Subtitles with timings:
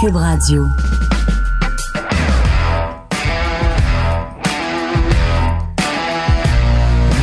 [0.00, 0.68] Cube Radio.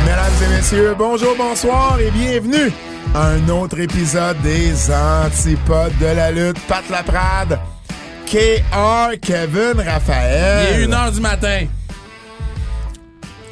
[0.04, 2.72] Mesdames et messieurs, bonjour, bonsoir et bienvenue
[3.14, 6.58] à un autre épisode des Antipodes de la lutte.
[6.66, 7.58] Pat Laprade,
[8.26, 10.80] KR, Kevin Raphaël.
[10.80, 11.66] Il est 1h du matin.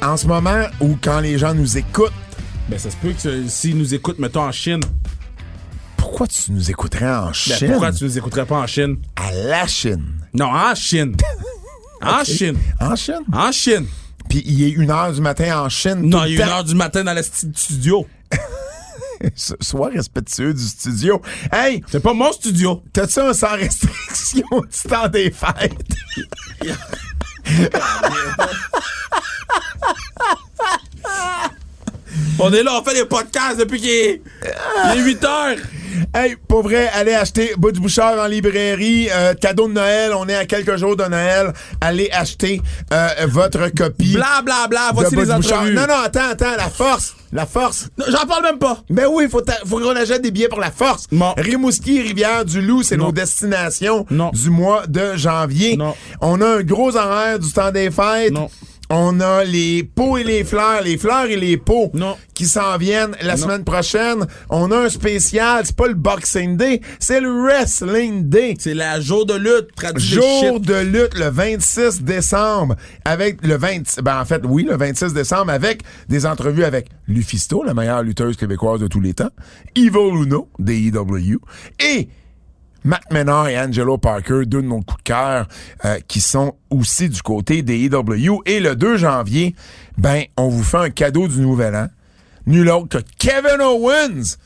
[0.01, 2.11] En ce moment où quand les gens nous écoutent,
[2.69, 4.81] Ben, ça se peut que s'ils nous écoutent, mettons, en Chine.
[6.03, 7.67] Pourquoi tu nous écouterais en Ben, Chine?
[7.69, 8.97] pourquoi tu nous écouterais pas en Chine?
[9.15, 10.05] À la Chine.
[10.33, 11.15] Non, en Chine.
[12.01, 12.57] En Chine.
[12.81, 13.21] En Chine?
[13.31, 13.85] En Chine.
[14.29, 16.01] Puis il est une heure du matin en Chine.
[16.01, 16.61] Non, il est 1 temps.
[16.61, 18.05] h du matin dans le studio.
[19.37, 21.21] So- Sois respectueux du studio.
[21.49, 22.83] Hey, C'est pas mon studio.
[22.91, 25.71] t'as-tu un sans restriction du temps des fêtes?
[32.39, 34.21] On est là, on fait des podcasts depuis qu'il est,
[34.93, 35.55] il est 8 heures.
[36.15, 39.09] Hey, pour vrai, allez acheter Bout du Bouchard en librairie.
[39.11, 41.53] Euh, cadeau de Noël, on est à quelques jours de Noël.
[41.81, 44.13] Allez acheter euh, votre copie.
[44.13, 44.89] Bla, bla, bla.
[44.93, 45.73] Voici les du entrevues.
[45.73, 47.15] Non, non, attends, attends, la force.
[47.31, 47.87] La force.
[48.07, 48.79] J'en parle même pas.
[48.89, 51.05] Ben oui, faut, faut qu'on achète des billets pour la force.
[51.11, 51.33] Non.
[51.37, 53.05] Rimouski, Rivière-du-Loup, c'est Non.
[53.07, 54.29] nos destinations Non.
[54.33, 55.77] du mois de janvier.
[55.77, 55.95] Non.
[56.21, 58.31] On a un gros horaire du temps des fêtes.
[58.31, 58.49] Non.
[58.95, 62.15] On a les pots et les fleurs, les fleurs et les pots Non.
[62.35, 64.27] qui s'en viennent la semaine prochaine.
[64.51, 68.53] On a un spécial, c'est pas le Boxing Day, c'est le Wrestling Day.
[68.59, 74.01] C'est la jour de lutte, traduit Jour de lutte le 26 décembre avec le 20
[74.03, 78.37] ben en fait oui le 26 décembre avec des entrevues avec Lufisto la meilleure lutteuse
[78.37, 79.31] québécoise de tous les temps
[79.75, 81.39] Evil Uno des EW
[81.79, 82.09] et
[82.83, 85.47] Matt Menard et Angelo Parker, deux de nos coups de cœur,
[85.85, 88.41] euh, qui sont aussi du côté des EW.
[88.45, 89.55] Et le 2 janvier,
[89.97, 91.87] ben, on vous fait un cadeau du Nouvel An.
[92.45, 94.37] Nul autre que Kevin Owens.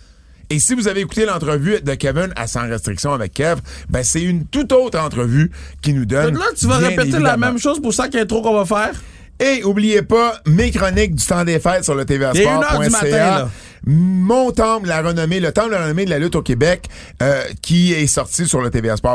[0.50, 3.60] Et si vous avez écouté l'entrevue de Kevin à Sans Restriction avec Kev,
[3.90, 6.36] ben, c'est une toute autre entrevue qui nous donne.
[6.36, 9.02] Là, tu vas répéter la même chose pour chaque intro qu'on va faire?
[9.40, 12.06] Et oubliez pas mes chroniques du temps des fêtes sur le
[13.40, 13.50] là.
[13.86, 16.90] Mon temple, la renommée, le temple de la renommée de la lutte au Québec,
[17.22, 18.70] euh, qui est sorti sur le
[19.02, 19.12] pas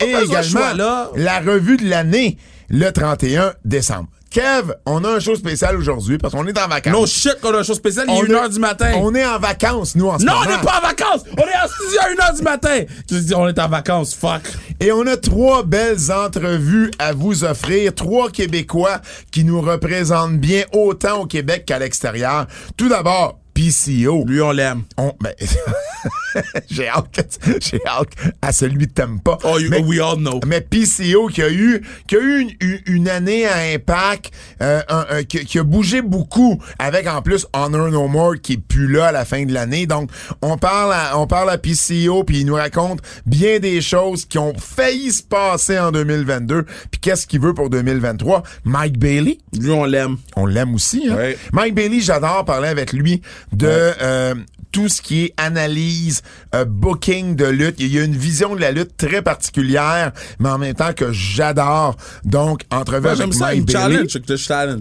[0.00, 4.08] Et également choix, la revue de l'année, le 31 décembre.
[4.32, 6.92] Kev, on a un show spécial aujourd'hui parce qu'on est en vacances.
[6.92, 8.92] No shit qu'on a une chose spéciale, il On est 1h du matin.
[8.96, 10.44] On est en vacances, nous, en ce Non, moment.
[10.46, 11.20] on n'est pas en vacances!
[11.36, 12.80] On est en studio à 1h du matin!
[13.06, 14.40] Tu dis, on est en vacances, fuck.
[14.80, 17.94] Et on a trois belles entrevues à vous offrir.
[17.94, 19.00] Trois Québécois
[19.30, 22.46] qui nous représentent bien autant au Québec qu'à l'extérieur.
[22.76, 24.24] Tout d'abord, PCO.
[24.26, 24.82] Lui, on l'aime.
[24.96, 25.32] On- ben,
[26.70, 28.08] j'ai hâte, que- j'ai hâte
[28.40, 29.38] à celui que t'aimes pas.
[29.44, 30.40] Oh, you- mais, we all know.
[30.46, 34.82] mais PCO qui a eu, qui a eu une, une- une année à impact, euh,
[34.88, 38.56] un- un- qui, qui a bougé beaucoup, avec en plus Honor No More qui est
[38.56, 39.86] plus là à la fin de l'année.
[39.86, 44.24] Donc, on parle à, on parle à PCO puis il nous raconte bien des choses
[44.24, 46.64] qui ont failli se passer en 2022.
[46.90, 48.42] Puis qu'est-ce qu'il veut pour 2023?
[48.64, 50.16] Mike Bailey, Lui, on l'aime.
[50.36, 51.08] on l'aime aussi.
[51.08, 51.16] Hein?
[51.16, 51.38] Ouais.
[51.52, 54.34] Mike Bailey, j'adore parler avec lui de euh,
[54.72, 56.22] tout ce qui est analyse,
[56.54, 57.76] euh, booking de lutte.
[57.78, 61.12] Il y a une vision de la lutte très particulière, mais en même temps que
[61.12, 61.96] j'adore.
[62.24, 63.76] Donc, entrevue Ouais, avec ça, Mike Bailey.
[63.96, 64.08] challenge.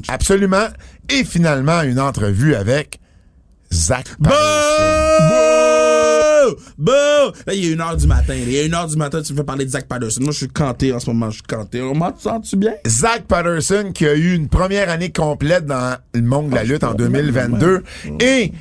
[0.07, 0.67] Absolument.
[1.09, 2.99] Et finalement, une entrevue avec
[3.73, 4.05] Zach.
[6.77, 6.91] Bouh!
[7.45, 8.33] Là, il est 1h du matin.
[8.35, 10.21] Il est 1h du matin, tu me fais parler de Zach Patterson.
[10.21, 11.29] Moi, je suis canté en ce moment.
[11.29, 11.79] Je suis canté.
[11.79, 12.73] Comment tu sens-tu bien?
[12.87, 16.63] Zach Patterson qui a eu une première année complète dans le monde de la Ah,
[16.63, 17.05] lutte en comprends.
[17.07, 17.83] 2022
[18.19, 18.51] et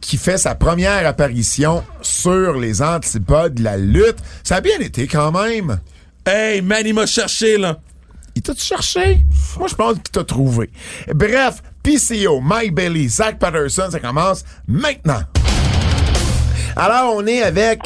[0.00, 4.16] qui fait sa première apparition sur les antipodes de la lutte.
[4.44, 5.80] Ça a bien été quand même.
[6.24, 7.78] Hey, man, il m'a cherché, là.
[8.34, 9.24] Il t'a cherché?
[9.58, 10.70] Moi, je pense qu'il t'a trouvé.
[11.12, 15.20] Bref, PCO, Mike Bailey, Zach Patterson, ça commence maintenant.
[16.76, 17.80] Alors, on est avec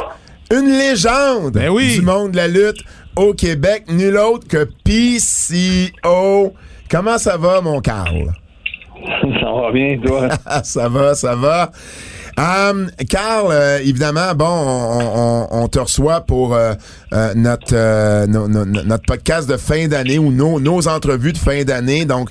[0.51, 1.95] une légende Ben oui.
[1.97, 2.83] du monde de la lutte
[3.17, 6.55] au Québec, nul autre que PCO.
[6.91, 8.33] Comment ça va, mon Carl?
[9.41, 10.29] Ça va bien, toi?
[10.63, 11.73] Ça va, ça va.
[12.39, 16.73] Um, Carl, euh, évidemment, bon, on, on, on, te reçoit pour euh,
[17.13, 21.39] euh, notre euh, no, no, notre podcast de fin d'année ou nos, nos entrevues de
[21.39, 22.05] fin d'année.
[22.05, 22.31] Donc,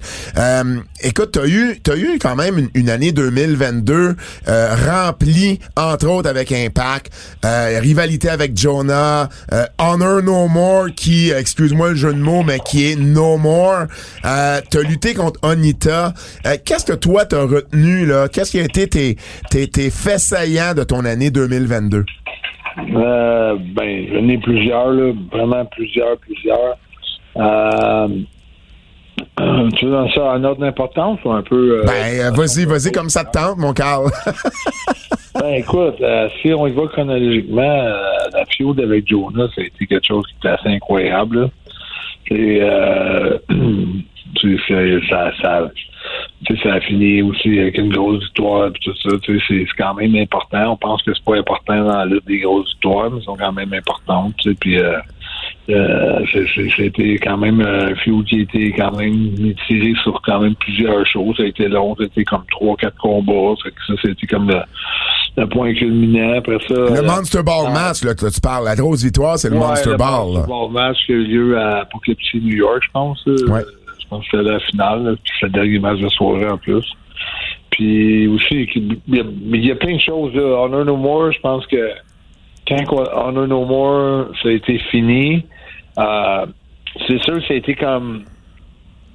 [1.01, 4.15] écoute, t'as eu t'as eu quand même une, une année 2022
[4.47, 7.11] remplie, entre autres avec Impact,
[7.43, 9.29] rivalité avec Jonah,
[9.77, 13.85] Honor No More, qui, excuse-moi le jeu de mots, mais qui est No More.
[14.23, 16.13] t'as lutté contre Onita.
[16.65, 18.27] Qu'est-ce que toi t'as retenu là?
[18.27, 19.17] Qu'est-ce qui a été tes,
[19.49, 22.05] tes, tes faits saillants de ton année 2022?
[22.77, 26.77] Euh, ben, j'en ai plusieurs, là, vraiment plusieurs, plusieurs.
[27.37, 28.07] Euh,
[29.77, 31.79] tu veux dans ça en ordre d'importance ou un peu.
[31.79, 34.09] Euh, ben, vas-y, vas-y, comme ça te tente, mon Carl.
[35.39, 36.01] ben, écoute,
[36.41, 37.83] si on y va chronologiquement,
[38.33, 41.49] la feud avec Jonah, ça a été quelque chose qui était assez incroyable.
[42.29, 42.61] Et,
[45.09, 45.71] ça, ça,
[46.63, 49.09] ça a fini aussi avec une grosse victoire tout ça.
[49.25, 50.73] C'est quand même important.
[50.73, 53.35] On pense que c'est pas important dans la lutte des grosses victoires, mais elles sont
[53.35, 54.35] quand même importantes.
[54.59, 54.97] Puis euh,
[55.69, 56.25] euh,
[56.75, 61.05] c'était quand même un feud qui a été quand même tiré sur quand même plusieurs
[61.05, 61.37] choses.
[61.37, 63.55] Ça a été long, c'était comme trois, quatre combats.
[63.87, 64.49] Ça, c'était comme
[65.37, 66.39] le, point culminant.
[66.39, 66.73] Après ça.
[66.73, 68.65] Le Monster Ball match, là, que tu parles.
[68.65, 70.27] La grosse victoire, c'est le Monster Ball.
[70.27, 73.25] Le Monster Ball match qui a eu lieu à Poughkeepsie, New York, je pense.
[73.25, 73.63] Ouais
[74.23, 76.85] c'était la finale, c'est le dernier match de soirée en plus.
[77.71, 80.33] Puis aussi, il y, a, plein de choses.
[80.33, 80.63] Là.
[80.63, 81.91] Honor No More, je pense que
[82.67, 85.45] quand Honor No More, ça a été fini,
[85.97, 86.45] euh,
[87.07, 88.25] c'est sûr que ça a été comme.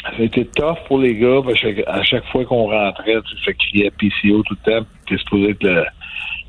[0.02, 3.52] Ça a été tough pour les gars, parce que à chaque fois qu'on rentrait, ça
[3.52, 5.84] criait PCO tout le temps, puis supposé être le,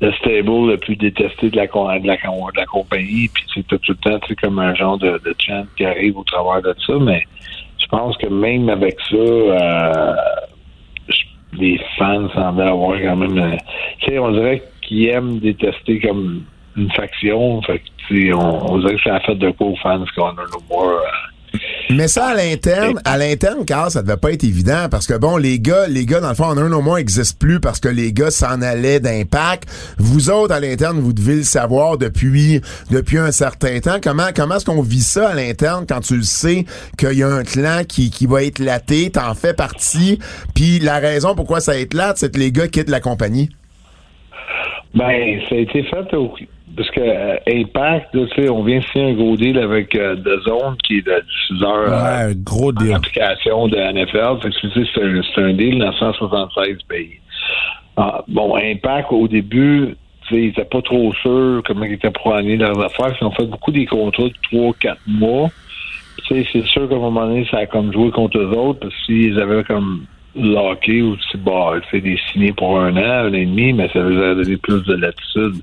[0.00, 3.80] le stable le plus détesté de la, de la, de la compagnie, puis c'est tout
[3.88, 7.24] le temps comme un genre de, de chant qui arrive au travers de ça, mais
[7.78, 10.14] je pense que même avec ça, euh,
[11.52, 13.38] les fans semblaient avoir quand même.
[13.38, 13.56] Euh,
[14.00, 16.44] tu sais, on dirait qu'ils aiment détester comme
[16.76, 17.62] une faction.
[17.62, 20.32] Fait que, on, on dirait que ça a fait de quoi aux fans qu'on a
[20.34, 20.90] no more.
[20.90, 21.37] Euh,
[21.90, 25.38] mais ça, à l'interne, à l'interne, car ça devait pas être évident parce que bon,
[25.38, 27.88] les gars, les gars, dans le fond, en un au moins, n'existent plus parce que
[27.88, 29.68] les gars s'en allaient d'impact.
[29.96, 32.60] Vous autres, à l'interne, vous devez le savoir depuis,
[32.90, 33.98] depuis un certain temps.
[34.02, 36.66] Comment, comment est-ce qu'on vit ça à l'interne quand tu le sais
[36.98, 40.18] qu'il y a un clan qui, qui va être laté, t'en fais partie,
[40.54, 43.48] puis la raison pourquoi ça éclate, c'est que les gars quittent la compagnie?
[44.94, 46.34] Ben, ça a été fait au,
[46.78, 50.14] parce que euh, Impact, tu sais, on vient de signer un gros deal avec euh,
[50.14, 52.94] The Zone, qui est le diffuseur ouais, euh, gros deal.
[52.94, 54.40] application de NFL.
[54.40, 57.18] Fait que, c'est un, c'est un deal dans 176 pays.
[57.96, 59.96] Ah, bon, Impact, au début,
[60.30, 63.12] ils n'étaient pas trop sûrs comment ils étaient pour aller leurs affaires.
[63.20, 65.48] Ils ont fait beaucoup des contrats de 3-4 mois.
[66.28, 69.40] C'est sûr qu'à un moment donné, ça a comme joué contre eux autres, parce qu'ils
[69.40, 70.04] avaient comme
[70.36, 74.30] locké ou bah, des signés pour un an, un an et demi, mais ça leur
[74.30, 75.60] a donné plus de latitude.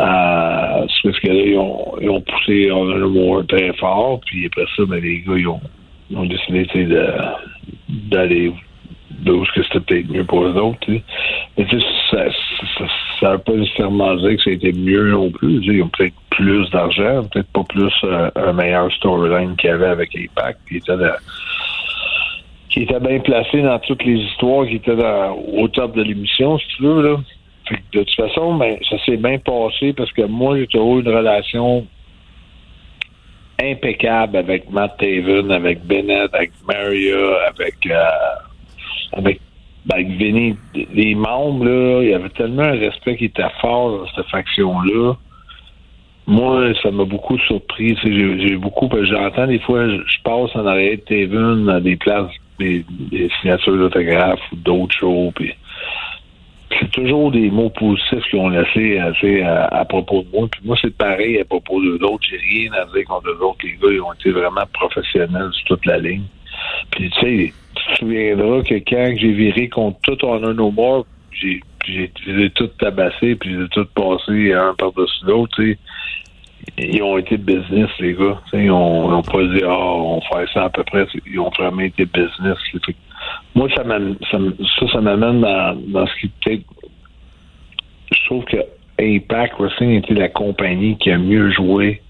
[0.00, 4.84] Euh, que là, ils ont, ils ont poussé le Moore très fort, puis après ça,
[4.86, 5.60] ben, les gars, ils ont,
[6.26, 7.06] décidé de,
[7.88, 8.52] d'aller
[9.10, 10.78] d'où que c'était peut-être mieux pour eux autres.
[10.88, 11.66] Mais
[12.10, 15.60] ça ne veut pas nécessairement dire que c'était mieux non plus.
[15.62, 17.92] Ils ont peut-être plus d'argent, peut-être pas plus
[18.34, 20.92] un meilleur storyline qu'il y avait avec les packs, qui était
[22.70, 24.96] qui était bien placé dans toutes les histoires qui étaient
[25.54, 27.02] au top de l'émission, si tu veux.
[27.02, 27.16] Là
[27.70, 31.08] de toute façon, ben, ça s'est bien passé parce que moi, j'ai toujours eu une
[31.08, 31.86] relation
[33.60, 38.04] impeccable avec Matt Taven, avec Bennett, avec Maria, avec euh,
[39.12, 39.40] avec,
[39.86, 40.56] ben, avec Vinny.
[40.92, 45.14] Les membres, là, il y avait tellement un respect qui était fort dans cette faction-là.
[46.26, 47.96] Moi, ça m'a beaucoup surpris.
[48.04, 52.84] J'ai beaucoup, j'entends des fois, je passe en arrière de Taven à des places, des,
[53.40, 55.52] signatures d'autographes ou d'autres puis
[56.78, 60.48] c'est toujours des mots positifs qu'ils ont laissé à, à, propos de moi.
[60.50, 62.24] Puis moi, c'est pareil à propos de d'autres.
[62.28, 63.58] J'ai rien à dire contre eux autres.
[63.64, 66.24] Les gars, ils ont été vraiment professionnels sur toute la ligne.
[66.90, 70.70] Puis tu sais, tu te souviendras que quand j'ai viré contre tout en un no
[70.70, 75.78] more, j'ai j'ai tout tabassé, puis j'ai tout passé un par-dessus l'autre, tu sais.
[76.78, 78.40] Ils ont été business, les gars.
[78.52, 81.06] ils ont, ont pas dit, ah, on fait ça à peu près.
[81.26, 82.56] Ils ont vraiment été business
[83.54, 83.84] moi, ça,
[84.30, 84.38] ça,
[84.92, 86.64] ça m'amène dans, dans ce qui peut-être.
[88.12, 88.58] Je trouve que
[89.00, 92.02] Impact Wrestling était la compagnie qui a mieux joué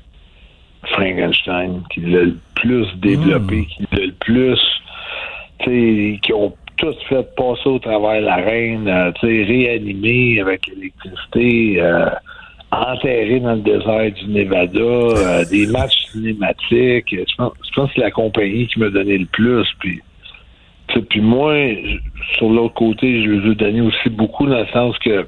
[0.84, 3.66] Frankenstein, qui l'a le plus développé, hmm.
[3.66, 4.60] qui l'a le plus.
[6.22, 12.10] qui ont tout fait passer au travers la reine, euh, réanimé avec l'électricité, euh,
[12.72, 17.14] enterré dans le désert du Nevada, euh, des matchs cinématiques.
[17.14, 19.66] Je pense, je pense que c'est la compagnie qui m'a donné le plus.
[19.78, 20.00] Puis
[21.00, 21.54] puis moi,
[22.36, 25.26] sur l'autre côté, je veux donner aussi beaucoup dans le sens que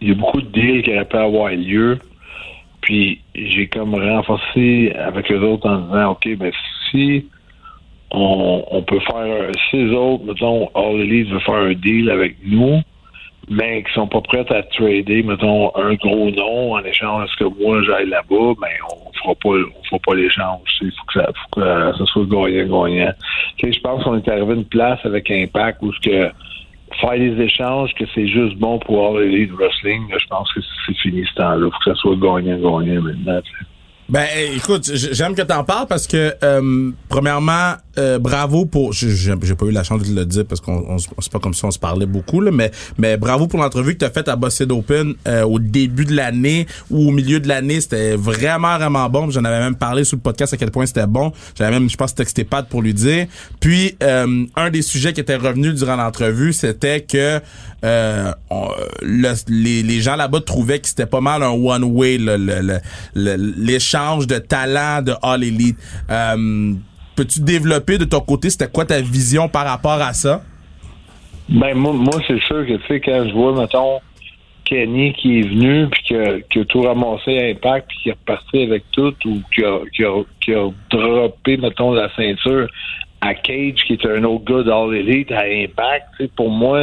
[0.00, 1.98] il y a beaucoup de deals qui auraient pu avoir lieu.
[2.80, 6.52] Puis j'ai comme renforcé avec eux autres en disant OK, ben
[6.90, 7.26] si
[8.10, 12.80] on, on peut faire si les autres, mettons, All veut faire un deal avec nous,
[13.50, 17.62] mais qui sont pas prêts à trader, mettons, un gros nom en échange de que
[17.62, 20.60] moi j'aille là-bas, ben on fera pas on fera pas l'échange.
[20.80, 23.12] Il faut que ça faut que ça soit gagnant-gagnant.
[23.60, 26.30] Je pense qu'on est arrivé à une place avec Impact où ce que
[27.00, 30.96] faire des échanges, que c'est juste bon pour All Elite Wrestling, je pense que c'est
[30.98, 31.66] fini ce temps-là.
[31.66, 33.40] Il faut que ça soit gagnant-gagnant maintenant.
[33.42, 33.66] tu sais.
[34.10, 34.26] Ben
[34.56, 39.72] écoute, j'aime que t'en parles parce que euh, premièrement, euh, bravo pour j'ai pas eu
[39.72, 42.40] la chance de le dire parce qu'on c'est pas comme si on se parlait beaucoup
[42.40, 46.04] là, mais mais bravo pour l'entrevue que t'as faite à Bossed Open euh, au début
[46.04, 49.30] de l'année ou au milieu de l'année, c'était vraiment vraiment bon.
[49.30, 51.32] J'en avais même parlé sur le podcast à quel point c'était bon.
[51.56, 53.26] J'avais même je pense texté Pat pour lui dire.
[53.58, 57.40] Puis euh, un des sujets qui était revenu durant l'entrevue, c'était que
[57.84, 58.32] euh,
[59.02, 62.18] les, les gens là-bas trouvaient que c'était pas mal un one way
[63.14, 65.78] l'échange de talent de All Elite.
[67.20, 70.40] Peux-tu développer de ton côté, c'était quoi ta vision par rapport à ça?
[71.50, 74.00] Ben moi, c'est sûr que tu sais quand je vois mettons
[74.64, 78.12] Kenny qui est venu puis qui a, a tout ramassé à Impact puis qui est
[78.12, 82.68] reparti avec tout ou qui a, qui a, qui a droppé mettons la ceinture
[83.20, 86.80] à Cage qui est un autre gars d'All Elite à Impact, tu sais, pour moi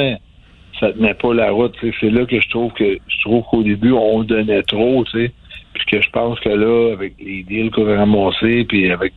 [0.80, 1.74] ça tenait pas la route.
[1.80, 1.92] tu.
[2.00, 5.32] C'est là que je trouve que je trouve qu'au début on donnait trop, tu sais.
[5.74, 9.14] Puis que je pense que là, avec les deals qu'on a ramassés, puis avec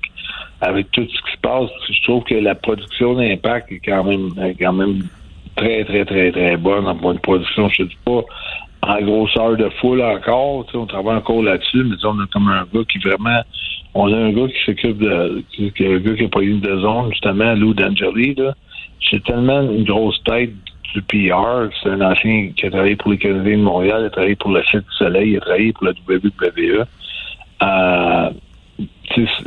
[0.60, 4.28] avec tout ce qui se passe, je trouve que la production d'impact est quand même
[4.60, 5.02] quand même
[5.56, 7.68] très, très, très, très bonne en point de production.
[7.70, 8.22] Je ne pas
[8.82, 10.66] en grosseur de foule encore.
[10.74, 13.40] On travaille encore là-dessus, mais on a comme un gars qui vraiment.
[13.94, 15.42] On a un gars qui s'occupe de.
[15.52, 18.36] qui- Un gars qui n'a pas eu de zone, justement, Lou D'Angeli.
[19.10, 20.52] C'est tellement une grosse tête
[20.94, 21.68] du PR.
[21.82, 24.62] C'est un ancien qui a travaillé pour les Canadiens de Montréal, a travaillé pour le
[24.64, 26.84] Cirque du Soleil, il a travaillé pour la WWE.
[27.62, 28.30] Euh,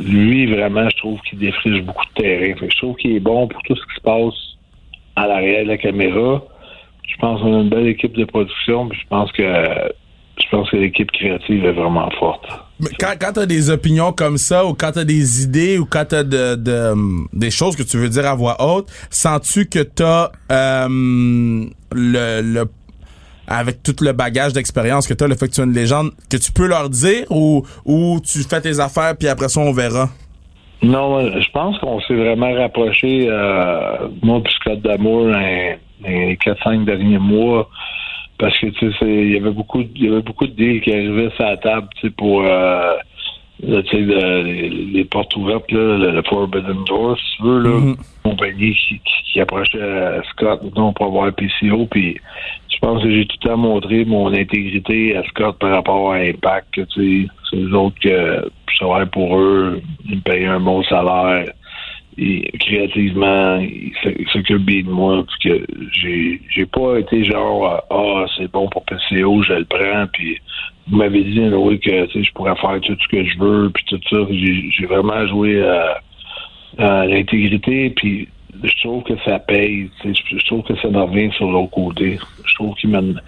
[0.00, 2.54] lui, vraiment, je trouve qu'il défriche beaucoup de terrain.
[2.60, 4.34] Je trouve qu'il est bon pour tout ce qui se passe
[5.16, 6.42] à l'arrière de la caméra.
[7.06, 9.42] Je pense qu'on a une belle équipe de production, puis je pense que
[10.42, 12.44] je pense que l'équipe créative est vraiment forte.
[12.80, 16.06] Mais Quand, quand t'as des opinions comme ça, ou quand t'as des idées, ou quand
[16.08, 16.92] t'as de, de,
[17.32, 20.88] des choses que tu veux dire à voix haute, sens-tu que t'as euh,
[21.92, 22.64] le, le
[23.46, 26.36] avec tout le bagage d'expérience que t'as, le fait que tu es une légende, que
[26.36, 27.64] tu peux leur dire ou,
[28.20, 30.08] tu fais tes affaires puis après ça on verra?
[30.82, 37.18] Non, je pense qu'on s'est vraiment rapproché, euh, moi puis Scott Damour, les 4-5 derniers
[37.18, 37.68] mois,
[38.38, 41.30] parce que tu sais, y avait beaucoup, il y avait beaucoup de deals qui arrivaient
[41.36, 42.96] sur la table, tu sais, pour euh,
[43.62, 47.60] là, tu sais, le- les, les portes ouvertes, là, le, Forbidden Door, si tu veux,
[47.62, 47.96] là, Mhm.
[48.24, 52.16] compagnie qui, qui, qui approchait euh, Scott, pour avoir un PCO, puis
[52.72, 56.16] je pense que j'ai tout le temps montré mon intégrité à Scott par rapport à
[56.16, 60.60] Impact, tu sais, c'est les autres que je travaille pour eux, ils me payent un
[60.60, 61.46] bon salaire,
[62.16, 63.92] et créativement, ils
[64.32, 68.84] s'occupent bien de moi, puis que j'ai j'ai pas été genre ah c'est bon pour
[68.84, 70.38] PCO, je le prends, puis
[70.88, 74.00] vous m'avez dit oui que je pourrais faire tout ce que je veux, puis tout
[74.10, 76.00] ça, j'ai vraiment joué à,
[76.78, 78.28] à l'intégrité, puis
[78.62, 82.18] je trouve que ça paye, je, trouve que ça me revient sur l'autre côté.
[82.46, 83.20] Je trouve qu'ils mènent,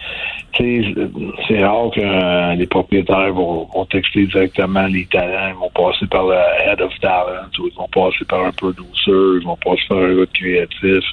[0.56, 6.06] c'est rare que euh, les propriétaires vont, vont texter directement les talents, ils vont passer
[6.06, 9.98] par le head of talent, ils vont passer par un producer, ils vont passer par
[9.98, 11.04] un gars créatif.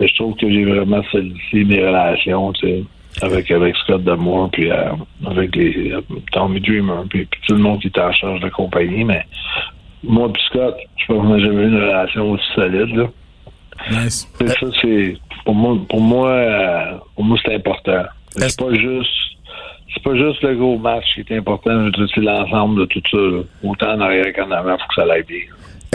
[0.00, 2.84] Mais je trouve que j'ai vraiment solidifié mes relations, tu sais,
[3.22, 4.90] avec, avec Scott Damour, puis euh,
[5.26, 6.00] avec les euh,
[6.32, 9.24] Tommy Dreamer, puis, puis tout le monde qui est en charge de la compagnie, mais
[10.04, 13.06] moi puis Scott, je pense qu'on n'a jamais eu une relation aussi solide, là.
[13.90, 14.26] Nice.
[14.40, 18.02] Et ça, c'est pour moi, pour moi, euh, pour moi, c'est important.
[18.36, 19.10] Est-ce- C'est pas juste,
[19.94, 21.88] c'est pas juste le gros match qui est important.
[22.14, 23.16] C'est l'ensemble de tout ça.
[23.18, 23.42] là.
[23.62, 25.40] Autant en arrière qu'en avant, faut que ça aille bien.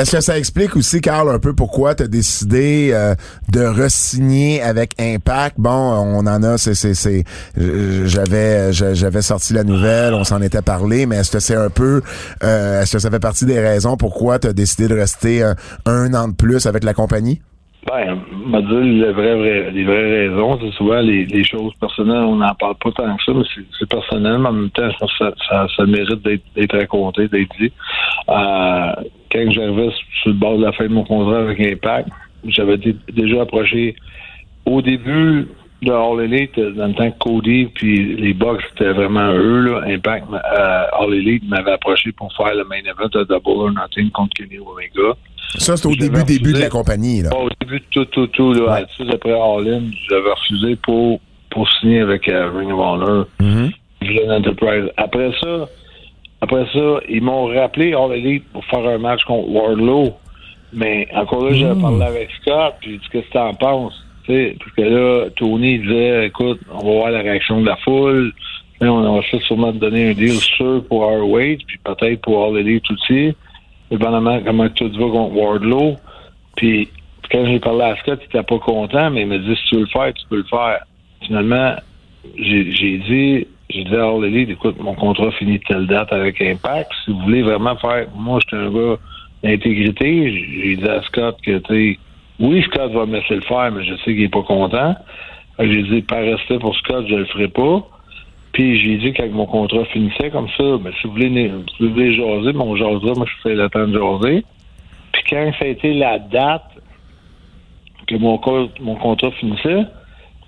[0.02, 3.14] Est-ce que ça explique aussi, Carl, un peu pourquoi tu as décidé euh,
[3.50, 5.58] de re-signer avec Impact?
[5.60, 7.24] Bon, on en a, c'est, c'est, c'est,
[7.60, 11.70] euh, j'avais, j'avais sorti la nouvelle, on s'en était parlé, mais est-ce que c'est un
[11.70, 12.02] peu,
[12.44, 15.56] euh, est-ce que ça fait partie des raisons pourquoi tu as décidé de rester un,
[15.86, 17.40] un an de plus avec la compagnie?
[17.92, 20.58] Ben, va dire les vraies, les vraies raisons.
[20.62, 23.44] C'est souvent les, choses personnelles, on n'en parle pas tant que ça, mais
[23.78, 27.72] c'est, personnel, mais en même temps, que ça, ça, ça mérite d'être, raconté, d'être dit.
[28.30, 28.94] Euh,
[29.30, 29.90] quand j'arrivais
[30.22, 32.10] sur le bord de la fin de mon contrat avec Impact,
[32.46, 33.96] j'avais dé- déjà approché
[34.66, 35.48] au début
[35.82, 39.82] de All Elite, dans le temps que Cody puis les Bucks, c'était vraiment eux, là,
[39.88, 44.12] Impact, euh, All Elite m'avait approché pour faire le main event de Double or Nothing
[44.12, 45.16] contre Kenny Omega.
[45.58, 47.30] Ça, c'est au début, début de la compagnie, là.
[47.32, 49.14] Bon, au début de tout, tout, tout, là, Ouais.
[49.14, 51.20] après All-In, j'avais refusé pour
[51.50, 53.26] pour signer avec euh, Ring of Honor,
[54.02, 54.86] Villain Enterprise.
[54.96, 55.68] Après ça,
[56.40, 60.14] après ça, ils m'ont rappelé All Elite pour faire un match contre Wardlow.
[60.72, 64.02] Mais encore là, j'ai parlé avec Scott, puis j'ai dit qu'est-ce que t'en penses?
[64.28, 68.34] Parce que là, Tony disait écoute, on va voir la réaction de la foule.
[68.80, 72.90] Là, on va sûrement donner un deal sûr pour ROH, puis peut-être pour All Elite
[72.90, 73.36] aussi.
[73.92, 75.98] Dépendamment comment tout va contre Wardlow.
[76.56, 76.90] Puis
[77.32, 79.76] quand j'ai parlé à Scott, il était pas content, mais il m'a dit si tu
[79.76, 80.80] veux le faire, tu peux le faire.
[81.26, 81.76] Finalement,
[82.38, 86.92] j'ai dit, j'ai dit à All Elite, écoute, mon contrat finit telle date avec Impact.
[87.06, 88.98] Si vous voulez vraiment faire, moi, je suis un gars
[89.44, 90.32] d'intégrité.
[90.64, 92.00] J'ai dit à Scott que, tu sais,
[92.42, 94.96] oui, Scott va me laisser le faire, mais je sais qu'il est pas content.
[95.60, 97.88] J'ai dit, par respect pour Scott, je le ferai pas.
[98.54, 101.30] Puis j'ai dit qu'avec mon contrat finissait comme ça, ben, si vous voulez,
[101.78, 104.44] si vous voulez jaser, mon jasera, moi je fais le temps de jaser.
[105.14, 106.66] Puis quand ça a été la date
[108.08, 109.86] que mon, co- mon contrat finissait,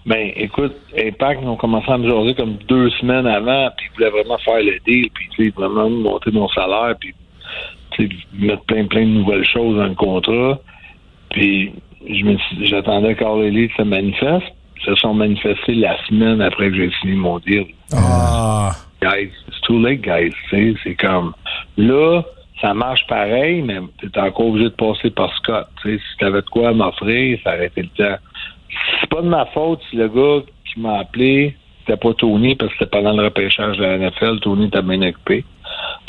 [0.06, 3.96] ben écoute, Impact ils ont commencé à me jaser comme deux semaines avant, puis ils
[3.96, 7.14] voulaient vraiment faire le deal, puis tu vraiment monter mon salaire, puis
[8.34, 10.60] mettre plein plein de nouvelles choses dans le contrat.
[11.34, 11.74] Puis
[12.10, 14.48] je me suis- j'attendais qu'All Elite se manifeste.
[14.78, 18.72] Ils se sont manifestés la semaine après que j'ai signé mon deal Ah.
[19.02, 19.30] guys.
[19.48, 20.34] It's too late, guys.
[20.50, 21.34] C'est comme
[21.78, 22.22] là,
[22.62, 25.68] ça marche pareil, mais t'es encore obligé de passer par Scott.
[25.82, 28.18] Tu sais, si t'avais de quoi m'offrir, ça aurait été le temps.
[29.02, 32.72] C'est pas de ma faute si le gars qui m'a appelé, c'était pas Tony, parce
[32.74, 35.44] que c'était pendant le repêchage de la NFL, Tony était bien occupé.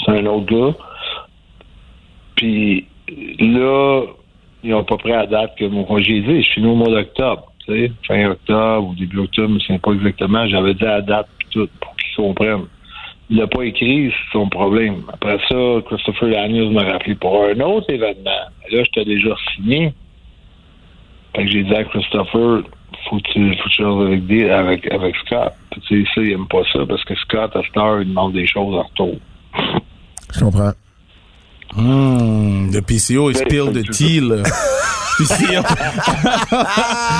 [0.04, 0.74] C'est un autre gars.
[2.36, 2.86] Puis
[3.38, 4.02] là,
[4.64, 7.52] ils ont pas pris à date que mon congé dit, je suis au mois d'octobre.
[7.66, 10.46] Sais, fin octobre ou début octobre, je me souviens pas exactement.
[10.48, 12.66] J'avais dit à date tout pour qu'ils comprennent.
[13.30, 15.02] Il l'a pas écrit, c'est son problème.
[15.12, 15.56] Après ça,
[15.86, 18.24] Christopher Daniels m'a rappelé pour un autre événement.
[18.24, 19.94] Là, j'étais déjà signé.
[21.34, 22.62] Fait que j'ai dit à Christopher,
[23.08, 25.52] faut que tu, faut que tu avec, avec, avec Scott.
[25.70, 28.08] Puis tu sais, ça, il aime pas ça parce que Scott, à cette heure, il
[28.08, 29.16] demande des choses en retour.
[30.34, 30.72] Je comprends.
[31.76, 34.42] Hmm, le PCO, il spill the tea, là.
[35.18, 35.62] PCO.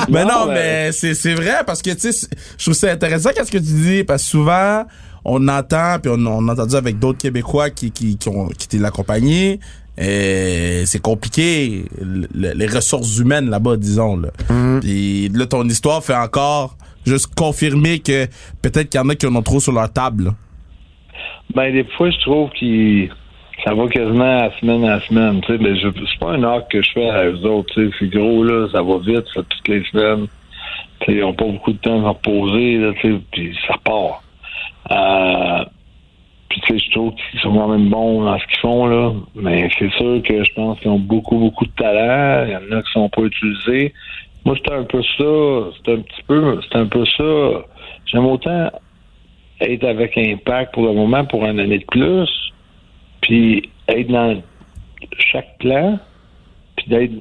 [0.08, 2.90] mais non, Non, mais- mais c'est, c'est vrai parce que, tu sais, je trouve ça
[2.90, 4.84] intéressant qu'est-ce que tu dis parce que souvent,
[5.24, 8.78] on entend, puis on, on a entendu avec d'autres Québécois qui, qui, qui ont quitté
[8.78, 9.58] la compagnie,
[9.96, 14.28] c'est compliqué, le- le- les ressources humaines là-bas, disons, là.
[14.80, 16.76] Puis là, ton histoire fait encore
[17.06, 18.26] juste confirmer que
[18.62, 20.34] peut-être qu'il y en a qui en ont trop sur leur table, là.
[21.54, 23.10] Ben, des fois, je trouve qu'il
[23.64, 25.40] ça va quasiment à semaine à semaine.
[25.40, 27.72] Tu sais, mais je c'est pas un arc que je fais à eux autres.
[27.74, 30.26] Tu sais, c'est gros, là, ça va vite, ça, toutes les semaines.
[31.00, 33.74] Tu sais, ils n'ont pas beaucoup de temps à reposer, là, tu sais, puis ça
[33.82, 34.22] part.
[34.90, 35.64] Euh,
[36.48, 39.12] puis, tu sais, je trouve qu'ils sont quand même bons dans ce qu'ils font, là.
[39.34, 42.44] Mais c'est sûr que je pense qu'ils ont beaucoup, beaucoup de talent.
[42.46, 43.94] Il y en a qui sont pas utilisés.
[44.44, 45.70] Moi, c'est un peu ça.
[45.84, 47.64] C'est un petit peu, c'est un peu ça.
[48.06, 48.70] J'aime autant
[49.60, 52.28] être avec Impact pour le moment pour une année de plus,
[53.24, 54.42] puis être dans
[55.18, 55.98] chaque plan,
[56.76, 57.12] puis d'être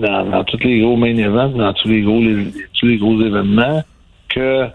[0.00, 2.20] dans, tous les gros main events, dans tous les gros
[2.78, 3.82] tous les gros événements,
[4.30, 4.66] que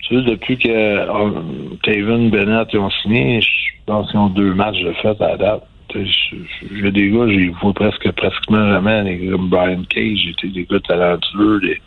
[0.00, 3.48] tu sais, depuis que um, Taven Bennett ont signé, je
[3.86, 5.64] pense qu'ils ont deux matchs de fait à la date.
[5.94, 10.80] J'ai des gars, j'ai vois presque pratiquement jamais des comme Brian Cage, été des gars
[10.80, 11.80] talentueux, des,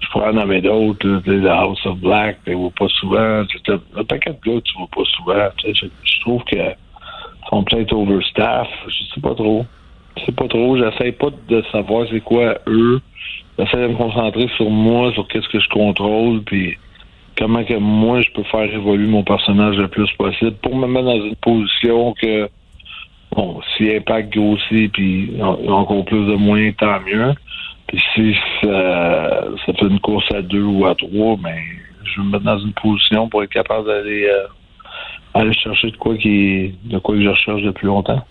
[0.00, 3.42] je pourrais en nommer d'autres, The House of Black, tu vois pas souvent.
[3.96, 5.48] Un paquet de gars que tu vois pas souvent.
[5.64, 6.56] je trouve que
[7.50, 8.68] sont peut-être overstaff.
[8.86, 9.64] Je sais pas trop.
[10.16, 10.76] Je sais pas trop.
[10.76, 13.00] J'essaie pas de savoir c'est quoi eux.
[13.58, 16.76] J'essaie de me concentrer sur moi, sur qu'est-ce que je contrôle, puis
[17.38, 21.06] comment que moi je peux faire évoluer mon personnage le plus possible pour me mettre
[21.06, 22.48] dans une position que
[23.32, 27.32] bon, si Impact grossit puis encore plus de moyens, tant mieux.
[27.86, 31.56] Puis si ça, ça fait une course à deux ou à trois, ben
[32.04, 34.46] je vais me mettre dans une position pour être capable d'aller euh,
[35.38, 38.22] aller chercher de quoi qui de quoi que je recherche depuis longtemps.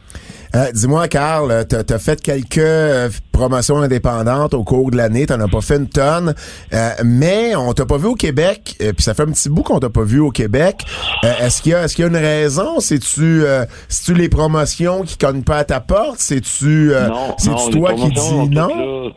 [0.56, 5.26] Euh, Dis-moi, Carl, euh, t'as as fait quelques euh, promotions indépendantes au cours de l'année.
[5.26, 6.34] T'en as pas fait une tonne,
[6.74, 8.76] Euh, mais on t'a pas vu au Québec.
[8.82, 10.78] euh, Puis ça fait un petit bout qu'on t'a pas vu au Québec.
[11.26, 12.80] Euh, est-ce qu'il y a, est-ce qu'il y a une raison?
[12.80, 16.20] C'est-tu, euh, c'est-tu les promotions qui cognent pas à ta porte?
[16.20, 18.68] C'est-tu, euh, c'est-tu toi qui dis non?
[18.70, 19.10] toutes là.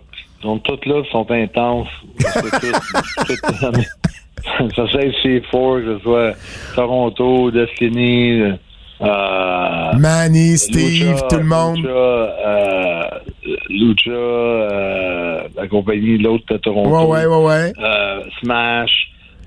[0.42, 1.88] Sont toutes là, sont intenses.
[4.58, 6.32] C'est Ça soit chez Ford, que ce soit
[6.74, 8.42] Toronto, Destiny,
[9.00, 11.76] euh, Manny, Steve, Lucha, tout le monde.
[11.76, 13.02] Lucha, euh,
[13.68, 16.90] Lucha euh, la compagnie, l'autre de Toronto.
[16.90, 17.72] Ouais, ouais, ouais, ouais.
[17.78, 18.90] euh, Smash.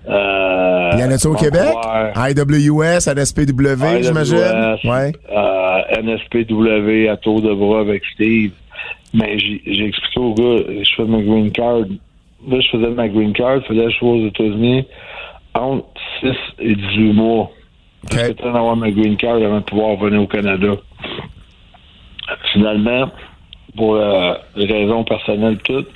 [0.08, 1.73] Il y en a-tu au Québec?
[2.15, 4.77] IWS, NSPW, j'imagine?
[4.86, 5.12] Ouais.
[6.01, 8.51] NSPW à tour de bras avec Steve.
[9.13, 11.82] Mais j'ai j'ai expliqué au gars, je fais ma green card
[12.47, 14.86] là, je faisais ma green card, fallait que je sois aux États-Unis
[15.54, 15.88] entre
[16.21, 17.51] 6 et 18 mois.
[18.04, 18.13] OK.
[18.13, 20.75] J'étais en d'avoir ma green card avant de pouvoir venir au Canada.
[22.54, 23.10] Finalement,
[23.75, 25.89] pour euh, des raisons personnelles toutes,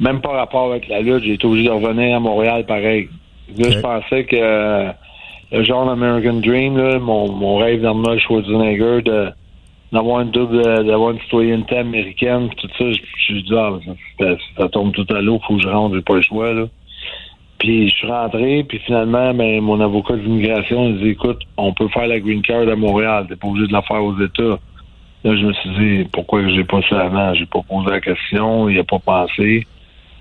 [0.00, 3.08] même pas rapport avec la lutte, j'ai été obligé de revenir à Montréal pareil.
[3.56, 4.92] Là, je pensais que euh,
[5.52, 9.30] le genre American Dream, là, mon, mon rêve d'Arnold Schwarzenegger de
[9.92, 13.78] d'avoir une double, euh, d'avoir une citoyenneté américaine, tout ça, je suis dit, ah,
[14.18, 16.66] ça, ça- tombe tout à l'eau, faut que je rentre, j'ai pas le choix, là.
[17.58, 21.88] Puis je suis rentré, puis finalement, ben, mon avocat d'immigration, il dit, écoute, on peut
[21.88, 24.58] faire la green card à Montréal, t'es pas obligé de la faire aux États.
[25.24, 27.34] Là, je me suis dit, pourquoi j'ai pas ça avant?
[27.34, 29.66] J'ai pas posé la question, il a pas pensé.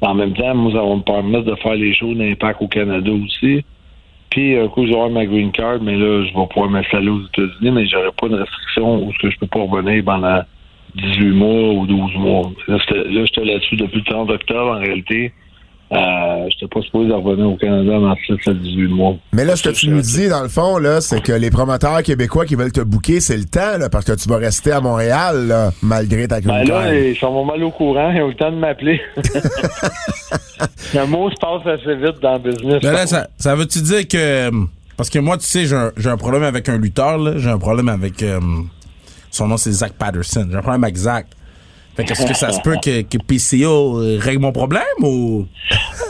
[0.02, 3.12] En même temps, moi, ça va me permettre de faire les shows d'impact au Canada
[3.12, 3.64] aussi.
[4.30, 7.72] Puis, un coup, j'aurai ma green card, mais là, je vais pouvoir m'installer aux États-Unis,
[7.72, 10.42] mais j'aurai pas de restriction où je peux pas revenir pendant
[10.96, 12.52] 18 mois ou 12 mois.
[12.68, 15.32] Là, j'étais là-dessus depuis le 30 octobre, en réalité.
[15.90, 19.16] Euh, j'étais pas supposé de revenir au Canada dans 6 à 18 mois.
[19.32, 22.04] Mais là, ce que tu nous dis, dans le fond, là, c'est que les promoteurs
[22.04, 24.82] québécois qui veulent te booker, c'est le temps, là, parce que tu vas rester à
[24.82, 28.52] Montréal, là, malgré ta Ben là, ils sont mal au courant, ils ont le temps
[28.52, 29.00] de m'appeler.
[30.94, 32.84] le mot se passe assez vite dans le business.
[32.84, 34.52] Là, là, ça, ça veut-tu dire que.
[34.98, 37.34] Parce que moi, tu sais, j'ai un, problème avec un lutteur, là.
[37.38, 38.24] J'ai un problème avec.
[38.24, 38.40] euh,
[39.32, 40.48] son nom, c'est Zach Patterson.
[40.50, 41.28] J'ai un problème avec Zach.
[41.98, 45.46] Fait que, est-ce que ça se peut que, que PCO euh, règle mon problème ou?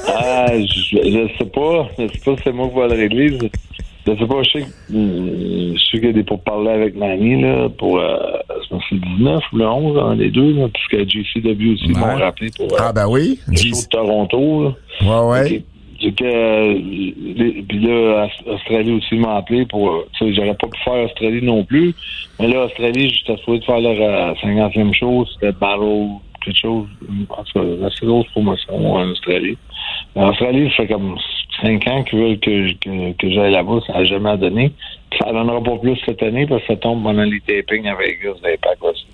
[0.08, 1.88] Ah, je, je sais pas.
[1.97, 3.30] Je sais pas si c'est moi qui vais le régler.
[3.30, 3.47] Je,
[4.13, 6.95] je sais pas, je sais que euh, je sais qu'il y a des pourparlers avec
[6.95, 8.17] Manny là, pour euh,
[8.63, 11.73] je pense que c'est le 19 ou le 11, un des deux, là, puisque JCW
[11.73, 12.15] aussi m'ont Ouais.
[12.23, 13.39] rappelé pour euh, Ah, ben oui.
[13.56, 14.63] show de Toronto.
[15.02, 15.30] Là.
[15.32, 15.63] Ouais, ouais.
[15.99, 16.79] Que euh,
[17.67, 21.63] puis là, Aus- Australie aussi m'a appelé pour euh, j'aurais pas pu faire Australie non
[21.63, 21.93] plus.
[22.39, 26.07] Mais là, Australie, j'étais de faire leur euh, 50e show, c'était Battle,
[26.45, 26.88] quelque chose.
[27.29, 29.57] En tout cas, assez grosse promotion en Australie.
[30.15, 31.17] En Australie, ça fait comme
[31.62, 34.71] 5 ans qu'ils veulent que, que, que j'aille là-bas, ça n'a jamais donné.
[35.19, 38.36] Ça donnera pas plus cette année parce que ça tombe pendant les tapings à Vegas
[38.43, 39.05] d'Impact aussi.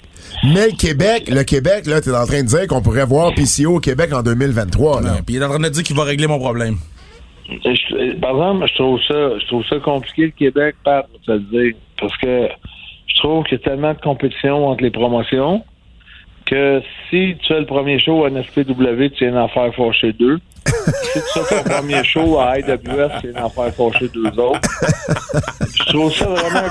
[0.44, 3.78] Mais le Québec, le Québec, là, t'es en train de dire qu'on pourrait voir PCO
[3.78, 5.12] au Québec en 2023, là.
[5.14, 6.76] Ouais, Puis il est en train de dire qu'il va régler mon problème.
[7.50, 11.32] Je- par exemple, je trouve ça, je trouve ça compliqué le Québec, Pat, pour te
[11.32, 12.48] le dire, parce que
[13.08, 15.64] je trouve qu'il y a tellement de compétition entre les promotions
[16.46, 20.40] que si tu as le premier show à NSPW, tu viens d'en faire fâcher deux.
[20.86, 24.62] Tu as ton premier show à IWS, tu viens d'en faire fâcher deux autres.
[25.76, 26.69] je trouve ça vraiment.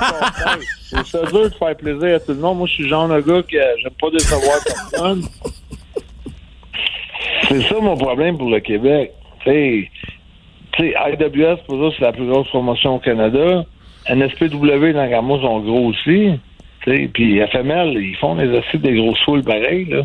[0.89, 2.57] Je trouve ça dur de faire plaisir à tout le monde.
[2.57, 5.23] Moi, je suis genre de gars que j'aime pas décevoir personne.
[7.47, 9.11] C'est ça mon problème pour le Québec.
[9.43, 9.89] Tu sais,
[10.73, 13.65] tu sais, IWS, pour ça, c'est la plus grosse promotion au Canada.
[14.09, 16.39] NSPW, dans Gamos, sont gros aussi.
[16.83, 20.01] Puis FML, ils font des assises des grosses foules pareilles, là.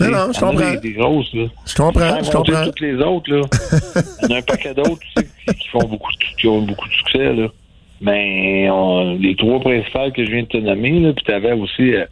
[0.00, 0.70] Non, non, je comprends.
[0.72, 1.44] Des, des grosses, là.
[1.66, 2.64] Je comprends, je comprends.
[2.64, 3.40] toutes les autres, là.
[4.22, 6.62] Il y en a un paquet d'autres, tu sais, qui, font beaucoup de, qui ont
[6.62, 7.48] beaucoup de succès, là.
[8.00, 11.94] Mais on- les trois principales que je viens de te nommer, là, puis t'avais aussi,
[11.94, 12.04] euh,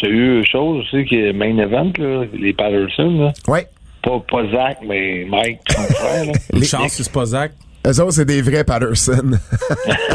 [0.00, 3.32] t'as eu chose aussi qui est main event, là, les Patterson, là.
[3.52, 3.66] Ouais.
[4.02, 6.32] Pas, pas Zach, mais Mike, son frère, là.
[6.52, 7.52] Une chance, c'est pas Zach.
[7.84, 9.32] Eux autres, c'est des vrais Patterson.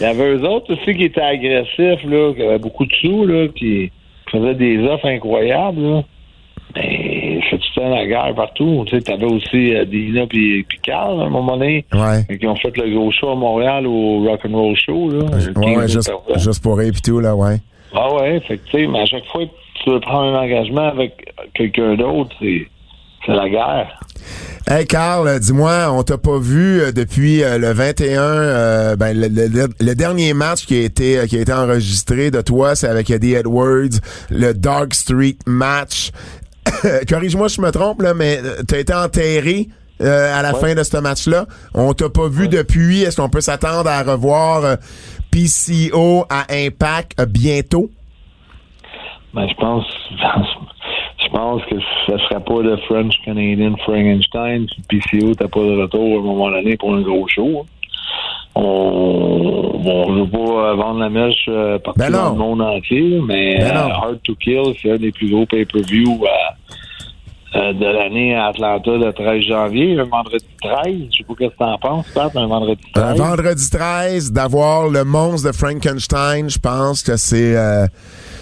[0.00, 3.24] Il y avait eux autres aussi qui étaient agressifs, là, qui avaient beaucoup de sous,
[3.26, 3.92] là, qui
[4.38, 6.02] faisaient des offres incroyables, là.
[6.76, 7.24] Mais
[7.74, 8.84] temps la guerre partout.
[8.86, 12.38] Tu sais, t'avais aussi euh, Dina puis Carl, à un moment donné, ouais.
[12.38, 15.24] qui ont fait le gros show à Montréal au Rock'n'Roll Show, là.
[15.56, 17.56] Ouais, ouais, juste, pour rire tout, là, ouais.
[17.94, 19.50] Ah ouais, fait que, tu sais, mais à chaque fois que
[19.82, 24.00] tu veux prendre un engagement avec quelqu'un d'autre, c'est la guerre.
[24.66, 29.28] Hey Carl, dis-moi, on t'a pas vu euh, depuis euh, le 21, euh, ben, le,
[29.28, 32.88] le- le dernier match qui a été euh, qui a été enregistré de toi, c'est
[32.88, 33.98] avec Eddie Edwards,
[34.30, 36.10] le Dark Street match.
[37.08, 39.68] Corrige-moi si je me trompe là, mais t'as été enterré
[40.00, 40.60] euh, à la Ouais.
[40.60, 41.46] fin de ce match-là.
[41.74, 43.02] On t'a pas vu depuis.
[43.02, 44.76] Est-ce qu'on peut s'attendre à revoir euh,
[45.30, 47.90] PCO à Impact bientôt?
[49.34, 49.84] Ben, je pense,
[51.36, 51.74] pense que
[52.06, 54.66] ça serait pas le French Canadian Frankenstein.
[54.74, 57.62] Si PCO t'as pas de retour à un moment donné pour un gros show.
[57.62, 57.66] hein.
[58.56, 63.20] On, bon, je veux pas vendre la mèche euh, partout Ben dans le monde entier,
[63.26, 63.88] mais Ben euh.
[63.92, 68.90] Hard to Kill, c'est un des plus gros pay-per-view euh, euh, de l'année à Atlanta
[68.92, 70.94] le 13 janvier, un vendredi 13.
[71.10, 73.04] Je sais pas ce que t'en penses, Pat, un vendredi 13.
[73.04, 77.56] Un vendredi 13, d'avoir le monstre de Frankenstein, je pense que c'est...
[77.56, 77.86] euh,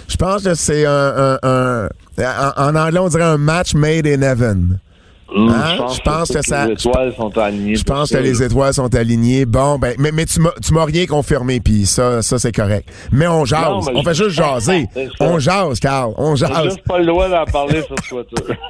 [0.09, 0.91] je pense que c'est un...
[1.17, 1.89] un- un-
[2.27, 4.79] en, en anglais, on dirait un match made in heaven.
[5.35, 5.87] Hum, Hein?
[5.95, 7.75] Je pense que ça- Les étoiles sont alignées.
[7.77, 9.47] Je pense que les étoiles sont alignées.
[9.47, 12.89] Bon, ben, mais, mais tu m'as, rien confirmé, puis ça, ça c'est correct.
[13.11, 13.63] Mais on jase.
[13.65, 14.87] Non, mais on fait juste jaser.
[15.21, 16.13] On jase, Carl.
[16.19, 16.65] On jase.
[16.65, 18.53] juste pas le droit d'en parler sur Twitter.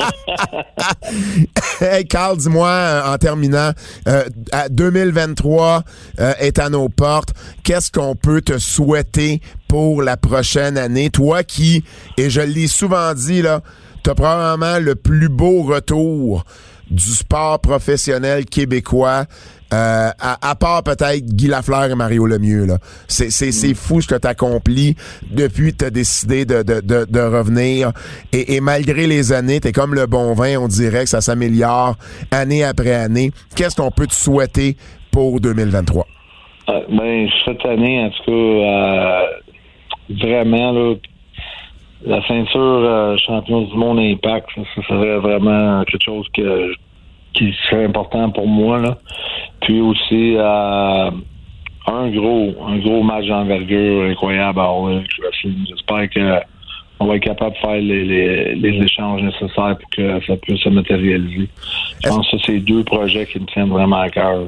[1.80, 3.72] hey, Carl, dis-moi, euh, en terminant,
[4.08, 5.82] euh, à 2023
[6.20, 7.30] euh, est à nos portes.
[7.64, 9.40] Qu'est-ce qu'on peut te souhaiter
[9.72, 11.08] pour la prochaine année?
[11.08, 11.82] Toi qui,
[12.18, 13.62] et je l'ai souvent dit, là,
[14.02, 16.44] t'as probablement le plus beau retour
[16.90, 19.24] du sport professionnel québécois.
[19.72, 22.66] euh, à, part peut-être Guy Lafleur et Mario Lemieux.
[22.66, 22.76] Là.
[23.08, 24.94] C'est, c'est, c'est fou ce que tu accompli
[25.30, 27.92] depuis que tu as décidé de, de, de, de revenir.
[28.34, 31.22] Et, et malgré les années, tu es comme le bon vin, on dirait que ça
[31.22, 31.96] s'améliore
[32.30, 33.30] année après année.
[33.56, 34.76] Qu'est-ce qu'on peut te souhaiter
[35.10, 36.06] pour 2023?
[36.68, 39.26] Euh, ben, cette année, en tout cas, euh,
[40.20, 40.94] vraiment, là,
[42.04, 46.72] la ceinture euh, champion du monde Impact, ça, serait vraiment quelque chose que,
[47.34, 48.80] qui serait important pour moi.
[48.80, 48.98] Là.
[49.60, 51.10] Puis aussi, euh,
[51.86, 55.66] un gros un gros match d'envergure incroyable à Wrestling.
[55.68, 56.40] J'espère que
[57.02, 60.60] on va être capable de faire les, les, les échanges nécessaires pour que ça puisse
[60.60, 61.48] se matérialiser.
[62.02, 64.44] Je pense que c'est deux projets qui me tiennent vraiment à cœur.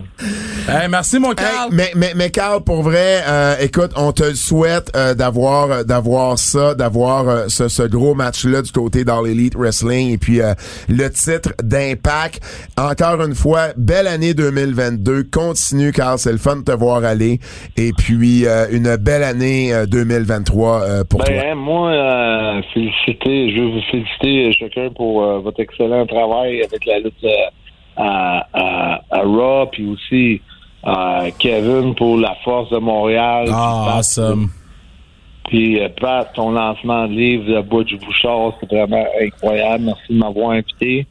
[0.69, 1.71] Hey, merci, mon Hey, Carl.
[1.73, 5.83] mais, mais, mais Carl, pour vrai, euh, écoute, on te le souhaite euh, d'avoir euh,
[5.85, 10.40] d'avoir ça, d'avoir euh, ce, ce gros match-là du côté dans l'Elite Wrestling et puis
[10.40, 10.55] euh,
[10.88, 12.40] le titre d'Impact.
[12.79, 15.25] Encore une fois, belle année 2022.
[15.25, 17.40] Continue, Carl, c'est le fun de te voir aller.
[17.77, 21.35] Et puis, euh, une belle année euh, 2023 euh, pour toi.
[21.35, 21.90] Ben, moi,
[22.45, 27.25] euh, féliciter, je veux vous féliciter chacun pour euh, votre excellent travail avec la lutte
[27.25, 27.29] euh,
[27.97, 30.41] à, à, à Raw, puis aussi
[30.87, 33.49] euh, Kevin pour la Force de Montréal.
[33.51, 34.49] Ah, Puis, awesome.
[35.49, 39.85] Puis Pat, ton lancement de livre de du Bouchard, c'est vraiment incroyable.
[39.85, 41.07] Merci de m'avoir invité.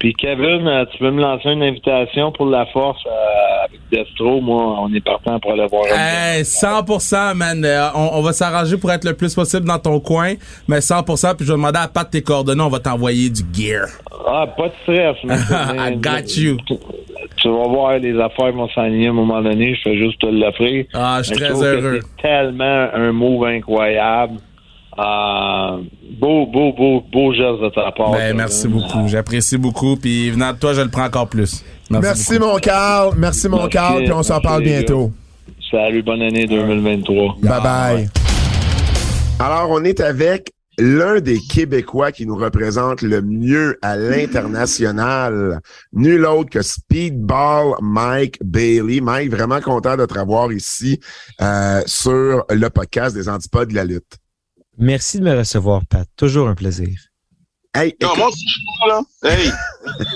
[0.00, 4.40] Puis Kevin, euh, tu peux me lancer une invitation pour la Force euh, avec Destro?
[4.40, 5.84] Moi, on est partant pour aller voir.
[5.86, 7.64] Hey, 100%, man.
[7.64, 10.34] Euh, on, on va s'arranger pour être le plus possible dans ton coin,
[10.68, 11.36] mais 100%.
[11.36, 13.86] Puis je vais demander à Pat tes coordonnées, on va t'envoyer du gear.
[14.26, 15.16] Ah, pas de stress.
[15.24, 15.34] mais-
[15.92, 16.56] I got you.
[16.66, 16.74] Tu,
[17.36, 19.74] tu vas voir, les affaires vont s'aligner à un moment donné.
[19.74, 20.86] Je fais juste te l'offrir.
[20.92, 22.00] Ah, je suis très heureux.
[22.16, 24.34] C'est tellement un move incroyable.
[24.98, 25.82] Euh,
[26.20, 28.12] beau, beau, beau, beau geste de ta part.
[28.12, 29.08] Ben, merci beaucoup.
[29.08, 29.96] J'apprécie beaucoup.
[29.96, 31.64] Puis venant de toi, je le prends encore plus.
[31.90, 32.52] Merci, beaucoup.
[32.52, 33.14] mon Carl.
[33.16, 34.02] Merci, mon Merci, Carl.
[34.04, 35.10] Puis on s'en merci, parle bientôt.
[35.70, 37.36] Salut, bonne année 2023.
[37.42, 38.08] Bye bye.
[39.40, 45.60] Alors, on est avec l'un des Québécois qui nous représente le mieux à l'international.
[45.92, 49.00] Nul autre que Speedball Mike Bailey.
[49.00, 51.00] Mike, vraiment content de te revoir ici
[51.40, 54.18] euh, sur le podcast des Antipodes de la lutte.
[54.78, 56.08] Merci de me recevoir, Pat.
[56.16, 56.98] Toujours un plaisir.
[57.74, 59.02] Hey, écoute, moi aussi, je suis là.
[59.22, 59.50] Hey!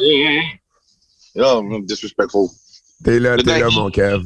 [0.01, 0.43] hey.
[1.35, 2.49] Yo, I'm disrespectful.
[3.05, 4.25] t'es là, le t'es gars là, mon Kev.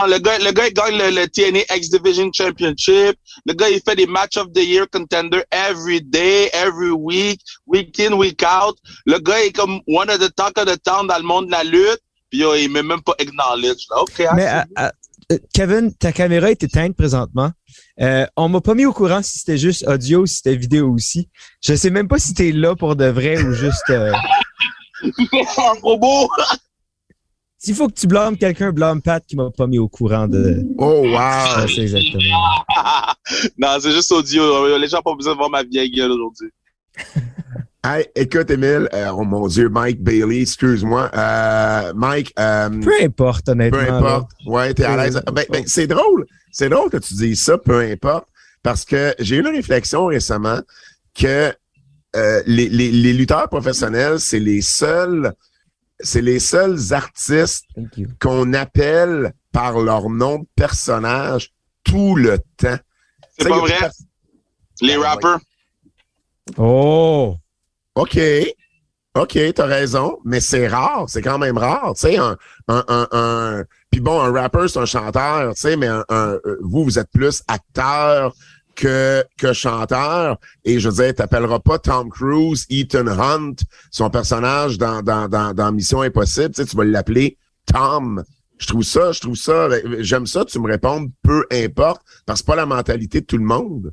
[0.00, 3.16] Non, Le gars, le gars, il gagne le, le TNA X Division Championship.
[3.46, 7.98] Le gars, il fait des Match of the Year contender every day, every week, week
[8.00, 8.76] in, week out.
[9.04, 11.52] Le gars est comme one of the talk of the town dans le monde de
[11.52, 12.00] la lutte.
[12.30, 13.86] Puis yo, il m'est même pas acknowledge.
[13.90, 14.02] Là.
[14.02, 14.90] OK, Mais ah, euh, euh,
[15.52, 17.50] Kevin, ta caméra est éteinte présentement.
[18.00, 20.92] Euh, on m'a pas mis au courant si c'était juste audio ou si c'était vidéo
[20.92, 21.28] aussi.
[21.64, 23.90] Je sais même pas si t'es là pour de vrai ou juste.
[23.90, 24.12] euh,
[25.02, 26.28] un robot.
[27.58, 30.62] S'il faut que tu blâmes quelqu'un, blâme Pat qui m'a pas mis au courant de.
[30.78, 31.66] Oh, wow!
[31.66, 32.22] sais exactement.
[33.58, 34.78] non, c'est juste audio.
[34.78, 36.50] Les gens n'ont pas besoin de voir ma vieille gueule aujourd'hui.
[37.88, 41.08] Hey, écoute, Emile, euh, oh mon Dieu, Mike Bailey, excuse-moi.
[41.14, 43.78] Euh, Mike, euh, Peu importe, honnêtement.
[43.78, 43.96] Peu là.
[43.98, 44.30] importe.
[44.44, 45.22] Ouais, t'es à l'aise.
[45.32, 46.26] Ben, ben, c'est drôle.
[46.50, 48.26] C'est drôle que tu dises ça, peu importe.
[48.64, 50.58] Parce que j'ai eu une réflexion récemment
[51.14, 51.54] que
[52.16, 55.32] euh, les, les, les lutteurs professionnels, c'est les seuls,
[56.00, 57.66] c'est les seuls artistes
[58.20, 61.52] qu'on appelle par leur nom de personnage
[61.84, 62.78] tout le temps.
[63.38, 63.74] C'est pas vrai?
[64.80, 65.38] Les Ah, rappers.
[66.56, 67.36] Oh!
[67.96, 68.18] OK.
[69.18, 72.36] OK, t'as raison, mais c'est rare, c'est quand même rare, tu sais, un,
[72.68, 76.38] un, un, un- puis bon, un rappeur, c'est un chanteur, tu sais, mais un, euh,
[76.60, 78.34] vous, vous êtes plus acteur
[78.74, 83.54] que, que chanteur, et je veux dire, t'appelleras pas Tom Cruise, Ethan Hunt,
[83.90, 88.22] son personnage dans, dans, dans, dans Mission Impossible, tu tu vas l'appeler Tom.
[88.58, 89.68] Je trouve ça, je trouve ça,
[90.00, 93.38] j'aime ça, tu me réponds peu importe, parce que c'est pas la mentalité de tout
[93.38, 93.92] le monde.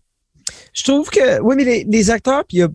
[0.74, 2.68] Je trouve que, oui, mais les, les acteurs, puis il y a,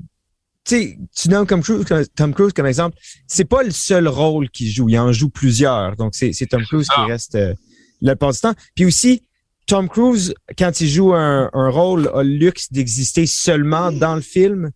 [0.77, 4.71] sais, tu nommes comme Cruise, Tom Cruise comme exemple, c'est pas le seul rôle qu'il
[4.71, 5.97] joue, il en joue plusieurs.
[5.97, 7.55] Donc, c'est Tom Cruise qui reste euh,
[8.01, 8.55] le plupart du temps.
[8.75, 9.25] Puis aussi,
[9.67, 14.23] Tom Cruise, quand il joue un, un rôle, a le luxe d'exister seulement dans le
[14.23, 14.71] film.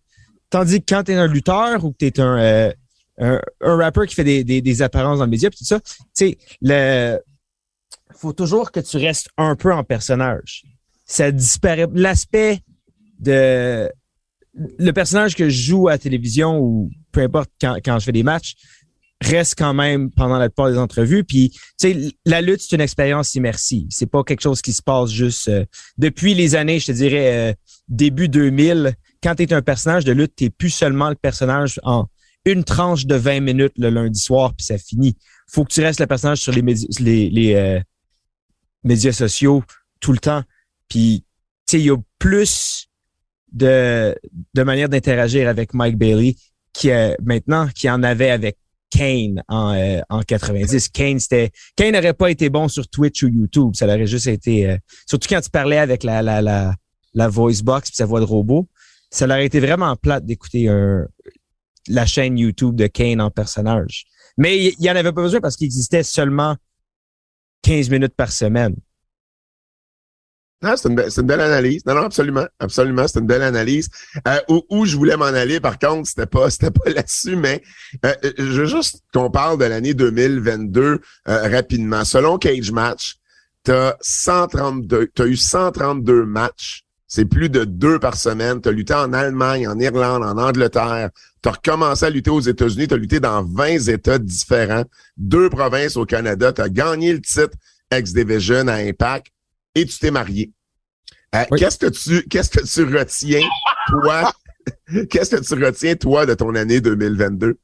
[0.49, 2.71] Tandis que quand tu es un lutteur ou que tu es un, euh,
[3.19, 5.79] un, un rappeur qui fait des, des, des apparences dans le média, puis tout ça,
[5.79, 7.19] tu sais, le
[8.15, 10.63] faut toujours que tu restes un peu en personnage.
[11.05, 11.87] Ça disparaît.
[11.93, 12.59] L'aspect
[13.19, 13.89] de
[14.55, 18.23] le personnage que je joue à télévision ou peu importe quand, quand je fais des
[18.23, 18.55] matchs
[19.23, 21.23] reste quand même pendant la plupart des entrevues.
[21.23, 23.87] Puis, tu sais, la lutte, c'est une expérience immersive.
[23.89, 25.65] C'est pas quelque chose qui se passe juste euh,
[25.97, 27.53] depuis les années, je te dirais, euh,
[27.87, 28.93] début 2000.
[29.21, 32.07] Quand tu es un personnage de lutte, tu plus seulement le personnage en
[32.45, 35.15] une tranche de 20 minutes le lundi soir, puis ça finit.
[35.47, 36.61] faut que tu restes le personnage sur les,
[37.29, 37.79] les euh,
[38.83, 39.63] médias sociaux
[40.01, 40.43] tout le temps.
[40.89, 41.23] Puis,
[41.65, 42.89] tu sais, il y a plus
[43.53, 44.15] de,
[44.53, 46.35] de manières d'interagir avec Mike Bailey
[46.73, 46.89] qui
[47.23, 48.57] maintenant qui en avait avec
[48.89, 50.89] Kane en, euh, en 90.
[50.89, 53.71] Kane, c'était Kane n'aurait pas été bon sur Twitch ou YouTube.
[53.75, 54.69] Ça aurait juste été.
[54.69, 56.75] euh, surtout quand tu parlais avec la, la, la,
[57.13, 58.67] la voice box puis sa voix de robot.
[59.09, 60.67] Ça aurait été vraiment plate d'écouter
[61.87, 64.05] la chaîne YouTube de Kane en personnage.
[64.37, 66.55] Mais il y, en avait pas besoin parce qu'il existait seulement
[67.61, 68.75] 15 minutes par semaine.
[70.75, 71.85] C'est une, une belle analyse.
[71.85, 72.45] Non, non, absolument.
[72.59, 73.89] Absolument, c'est une belle analyse.
[74.27, 77.61] Euh, où, où je voulais m'en aller, par contre, c'était pas, c'était pas là-dessus, mais
[78.05, 82.05] euh, euh, je veux juste qu'on parle de l'année 2022 euh, rapidement.
[82.05, 83.15] Selon Cage Match,
[83.63, 86.83] t'as 132, t'as eu 132 matchs.
[87.07, 88.59] C'est plus de deux par semaine.
[88.59, 91.11] T'as lutté en Allemagne, en Irlande, en Angleterre.
[91.43, 92.87] T'as recommencé à lutter aux États-Unis.
[92.87, 94.85] T'as lutté dans 20 États différents.
[95.15, 96.51] Deux provinces au Canada.
[96.51, 97.55] T'as gagné le titre
[97.91, 99.32] X-Division à Impact
[99.75, 100.51] et tu t'es marié.
[101.35, 101.59] Euh, Oui.
[101.59, 103.41] Qu'est-ce que tu qu'est-ce que tu retiens,
[103.89, 104.31] toi?
[105.09, 107.57] qu'est-ce que tu retiens, toi, de ton année 2022?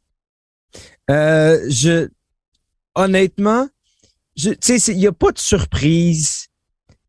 [1.09, 2.07] Euh, je
[2.95, 3.67] honnêtement,
[4.35, 6.47] je, tu sais, il y a pas de surprise.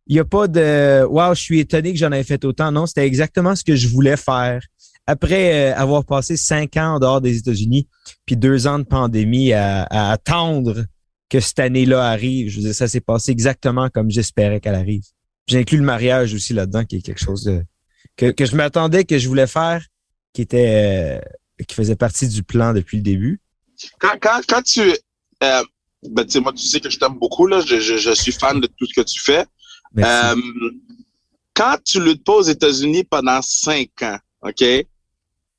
[0.07, 2.73] Il y a pas de wow, je suis étonné que j'en ai fait autant.
[2.73, 4.61] Non, c'était exactement ce que je voulais faire.
[5.07, 7.89] Après euh, avoir passé cinq ans en dehors des États-Unis,
[8.27, 10.85] puis deux ans de pandémie à, à attendre
[11.31, 15.03] que cette année-là arrive, je veux dire, ça s'est passé exactement comme j'espérais qu'elle arrive.
[15.47, 17.65] J'inclus le mariage aussi là-dedans, qui est quelque chose de
[18.17, 19.85] que, que je m'attendais, que je voulais faire,
[20.33, 23.41] qui était euh, qui faisait partie du plan depuis le début.
[23.99, 25.65] quand, quand, quand tu, euh,
[26.03, 27.61] ben, tu sais, moi, tu sais que je t'aime beaucoup, là.
[27.61, 29.45] Je, je, je suis fan de tout ce que tu fais.
[29.99, 30.37] Euh,
[31.55, 34.65] quand tu luttes pas aux États-Unis pendant cinq ans, OK?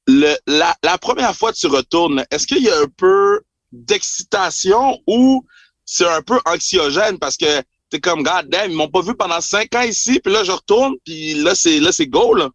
[0.07, 4.99] Le, la, la première fois que tu retournes, est-ce qu'il y a un peu d'excitation
[5.07, 5.45] ou
[5.93, 9.41] c'est un peu anxiogène parce que t'es comme, God damn, ils m'ont pas vu pendant
[9.41, 12.49] cinq ans ici, puis là, je retourne, puis là, c'est, là, c'est go, là.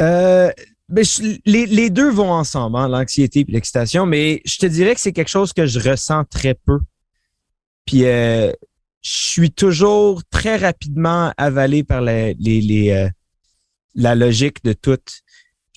[0.00, 0.52] Euh,
[0.88, 4.94] ben, je- les, les deux vont ensemble, hein, l'anxiété et l'excitation, mais je te dirais
[4.94, 6.78] que c'est quelque chose que je ressens très peu.
[7.84, 8.52] Puis euh,
[9.00, 13.08] je suis toujours très rapidement avalé par les, les, les, euh,
[13.96, 14.98] la logique de tout.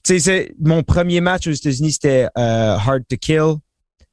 [0.03, 3.55] Tu sais, mon premier match aux États-Unis, c'était euh, Hard to Kill,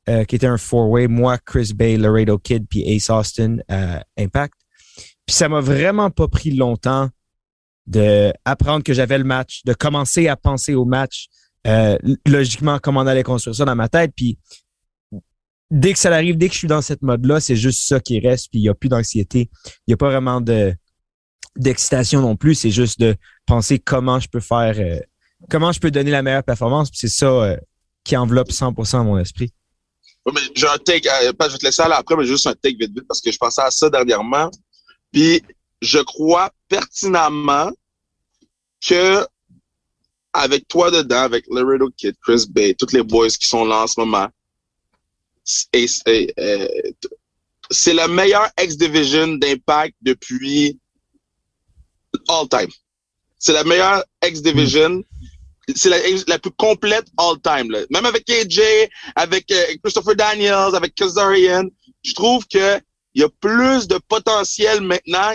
[0.09, 4.55] euh, qui était un four-way, moi, Chris Bay, Laredo Kid, puis Ace Austin, euh, Impact.
[5.27, 7.09] Puis ça m'a vraiment pas pris longtemps
[7.87, 11.29] de apprendre que j'avais le match, de commencer à penser au match,
[11.67, 14.13] euh, logiquement comment on allait construire ça dans ma tête.
[14.17, 14.39] Puis
[15.71, 18.21] dès que ça arrive, dès que je suis dans cette mode-là, c'est juste ça qui
[18.21, 18.49] reste.
[18.51, 19.51] Puis il n'y a plus d'anxiété,
[19.87, 20.75] il n'y a pas vraiment de
[21.57, 22.55] d'excitation non plus.
[22.55, 23.15] C'est juste de
[23.47, 25.01] penser comment je peux faire, euh,
[25.51, 26.91] comment je peux donner la meilleure performance.
[26.91, 27.57] Puis c'est ça euh,
[28.05, 29.53] qui enveloppe 100% mon esprit.
[30.55, 32.77] J'ai un take, euh, pas, je vais te laisser aller après, mais juste un take
[32.79, 34.51] vite vite parce que je pensais à ça dernièrement.
[35.13, 35.43] Puis
[35.81, 37.73] je crois pertinemment
[38.81, 39.27] que
[40.33, 43.87] avec toi dedans, avec Laredo Kid, Chris Bay, tous les boys qui sont là en
[43.87, 44.29] ce moment,
[45.45, 46.69] c'est euh,
[47.71, 50.79] c'est le meilleur X-Division d'impact depuis
[52.29, 52.71] all time.
[53.39, 55.03] C'est la meilleure X-Division.
[55.75, 57.71] C'est la, plus complète all time.
[57.71, 57.81] Là.
[57.91, 58.61] Même avec AJ,
[59.15, 61.65] avec euh, Christopher Daniels, avec Kazarian,
[62.03, 62.79] je trouve que
[63.15, 65.35] il y a plus de potentiel maintenant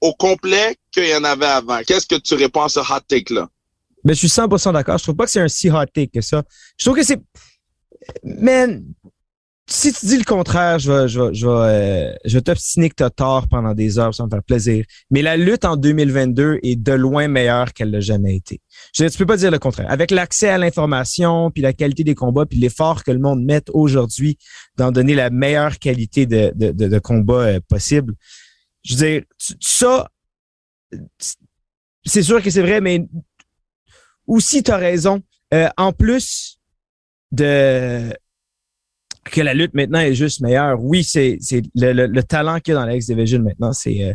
[0.00, 1.80] au complet qu'il y en avait avant.
[1.86, 3.48] Qu'est-ce que tu réponds à ce hot take-là?
[4.04, 4.98] Mais je suis 100% d'accord.
[4.98, 6.42] Je trouve pas que c'est un si hot take que ça.
[6.78, 7.20] Je trouve que c'est.
[8.24, 8.84] Man,
[9.72, 12.88] si tu dis le contraire, je vais, je vais, je vais, euh, je vais t'obstiner
[12.90, 14.84] que t'as tort pendant des heures, ça me faire plaisir.
[15.10, 18.60] Mais la lutte en 2022 est de loin meilleure qu'elle l'a jamais été.
[18.94, 19.86] Je dire, tu peux pas dire le contraire.
[19.90, 23.62] Avec l'accès à l'information, puis la qualité des combats, puis l'effort que le monde met
[23.72, 24.38] aujourd'hui
[24.76, 28.14] d'en donner la meilleure qualité de, de, de, de combat euh, possible.
[28.82, 30.08] Je veux dire, tu- ça,
[32.04, 33.06] c'est sûr que c'est vrai, mais
[34.26, 35.22] aussi, tu as raison.
[35.54, 36.58] Euh, en plus
[37.32, 38.12] de
[39.24, 41.38] que la lutte maintenant est juste meilleure, oui, c'est
[41.74, 43.72] le, le, le talent qu'il y a dans la X-Division maintenant.
[43.72, 44.14] C'est euh,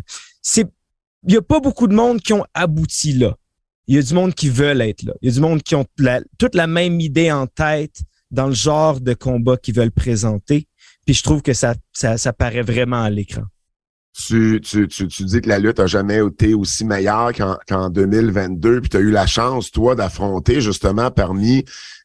[1.26, 3.36] il y a pas beaucoup de monde qui ont abouti là.
[3.88, 5.12] Il y a du monde qui veulent être là.
[5.22, 8.00] Il y a du monde qui ont la- toute la même idée en tête
[8.30, 10.66] dans le genre de combat qu'ils veulent présenter.
[11.04, 13.42] Puis je trouve que ça, ça, ça paraît vraiment à l'écran.
[14.26, 18.80] Tu, tu, tu, dis que la lutte a jamais été aussi meilleure qu'en qu'en 2022,
[18.80, 21.64] puis tu as eu la chance, toi, d'affronter justement parmi,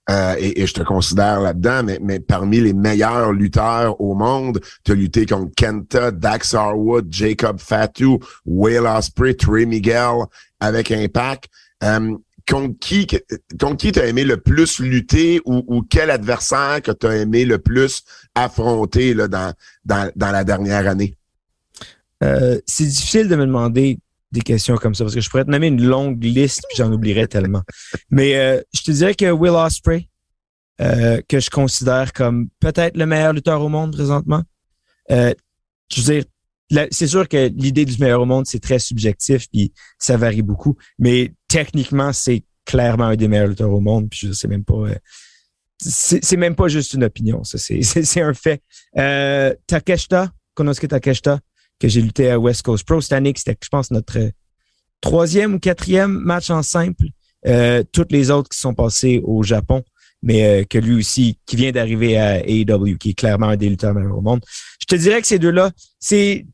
[0.09, 4.95] euh, et, je te considère là-dedans, mais, parmi les meilleurs lutteurs au monde, tu as
[4.95, 10.25] lutté contre Kenta, Dax Harwood, Jacob Fatu, Will Ospreay, Trey Miguel
[10.59, 11.45] avec Impact.
[11.83, 12.15] Euh,
[12.49, 13.07] contre qui
[13.59, 18.03] contre qui t'as aimé le plus lutter ou, quel adversaire que t'as aimé le plus
[18.33, 19.53] affronter là, dans,
[19.85, 21.15] dans, dans la dernière année?
[22.23, 23.99] Euh, c'est difficile de me demander
[24.31, 26.91] des questions comme ça parce que je pourrais te nommer une longue liste puis j'en
[26.91, 27.63] oublierais tellement.
[28.09, 30.09] Mais euh, je te dirais que Will Ospreay,
[30.81, 34.43] euh, que je considère comme peut-être le meilleur lutteur au monde présentement.
[35.11, 35.33] Euh,
[35.93, 39.73] je veux dire, c'est sûr que l'idée du meilleur au monde, c'est très subjectif puis
[39.99, 40.77] ça varie beaucoup.
[40.97, 44.09] Mais techniquement, c'est clairement un des meilleurs lutteurs au monde.
[44.09, 44.73] Puis je c'est même pas.
[44.75, 44.95] euh,
[45.83, 48.61] c'est même pas juste une opinion, ça, c'est un fait.
[48.97, 51.39] Euh, Takeshita, Konosuke Takeshita,
[51.81, 54.29] que j'ai lutté à West Coast Pro cette année, c'était, je pense, notre euh,
[55.01, 57.05] troisième ou quatrième match en simple.
[57.47, 59.83] Euh, toutes les autres qui sont passés au Japon,
[60.21, 63.67] mais euh, que lui aussi, qui vient d'arriver à AEW, qui est clairement un des
[63.67, 64.41] lutteurs meilleurs au monde.
[64.79, 66.45] Je te dirais que ces deux-là, c'est...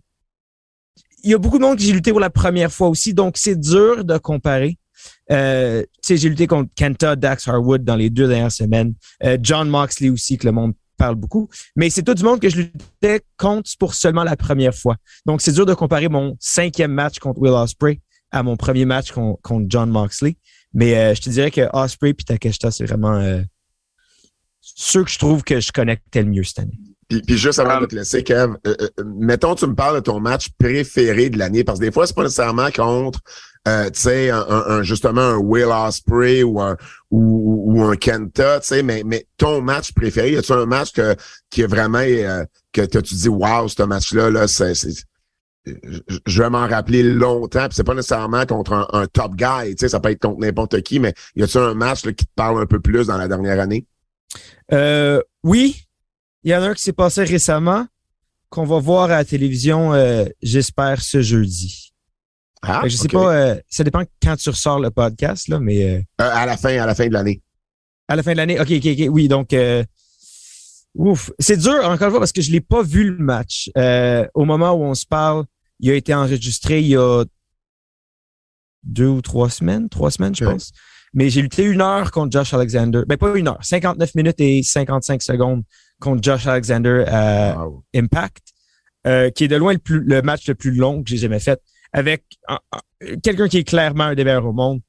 [1.23, 3.36] Il y a beaucoup de monde qui j'ai lutté pour la première fois aussi, donc
[3.38, 4.78] c'est dur de comparer.
[5.30, 8.93] Euh, j'ai lutté contre Kenta, Dax Harwood dans les deux dernières semaines.
[9.23, 11.48] Euh, John Moxley aussi, que le monde parle beaucoup.
[11.76, 14.98] Mais c'est tout du monde que je luttais contre pour seulement la première fois.
[15.26, 19.12] Donc, c'est dur de comparer mon cinquième match contre Will Ospreay à mon premier match
[19.12, 20.38] con- contre John Moxley.
[20.74, 23.41] Mais euh, je te dirais que Ospreay et Takeshita, c'est vraiment euh,
[24.62, 26.78] ceux que je trouve que je connectais le mieux cette année.
[27.10, 29.95] Puis, puis juste avant Um, de te laisser, Kev, euh, euh, mettons, tu me parles
[29.95, 33.20] de ton match préféré de l'année, parce que des fois, c'est pas nécessairement contre,
[33.68, 36.76] euh, tu sais, un, un- un- justement un Will Ospreay ou un
[37.10, 40.91] ou, ou un Kenta, tu sais, mais, mais ton match préféré, y a-tu un match
[40.91, 41.16] que,
[41.49, 42.43] qui est vraiment euh,
[42.74, 45.05] que tu dis, wow, ce match-là, là, c'est, c'est-
[45.66, 47.68] je- je vais m'en rappeler longtemps.
[47.68, 50.39] Puis c'est pas nécessairement contre un, un top guy, tu sais, ça peut être contre
[50.39, 53.18] n'importe qui, mais y a-tu un match là, qui te parle un peu plus dans
[53.18, 53.86] la dernière année?
[54.74, 55.87] Euh, oui,
[56.48, 57.86] il y en a un qui s'est passé récemment
[58.50, 61.93] qu'on va voir à la télévision, euh, j'espère, ce jeudi.
[62.62, 66.02] Ah, je sais pas, euh, ça dépend quand tu ressors le podcast, là, mais euh,
[66.20, 67.41] à la fin, à la fin de l'année.
[68.08, 68.58] à la fin de l'année?
[68.62, 69.08] OK, OK, OK.
[69.12, 69.54] Oui, donc
[70.95, 71.32] ouf.
[71.38, 73.70] C'est dur, encore une fois, parce que je l'ai pas vu le match.
[74.34, 75.43] Au moment où on se parle,
[75.82, 77.26] il a été enregistré il y a
[78.84, 80.54] deux ou trois semaines, trois semaines, je Ouais.
[80.54, 80.72] pense.
[81.14, 83.02] Mais j'ai lutté une heure contre Josh Alexander.
[83.06, 85.64] Ben, pas une heure, 59 minutes et 55 secondes
[86.00, 87.84] contre Josh Alexander à Wow.
[87.95, 88.43] Impact,
[89.06, 91.39] euh, qui est de loin le, plus, le match le plus long que j'ai jamais
[91.39, 91.62] fait,
[91.93, 94.82] avec un- un- quelqu'un qui est clairement un des meilleurs au monde,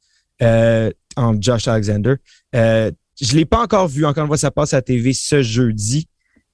[0.43, 2.15] euh, en Josh Alexander.
[2.55, 2.91] Euh,
[3.21, 4.05] je l'ai pas encore vu.
[4.07, 6.09] Encore une fois, ça passe à la TV ce jeudi.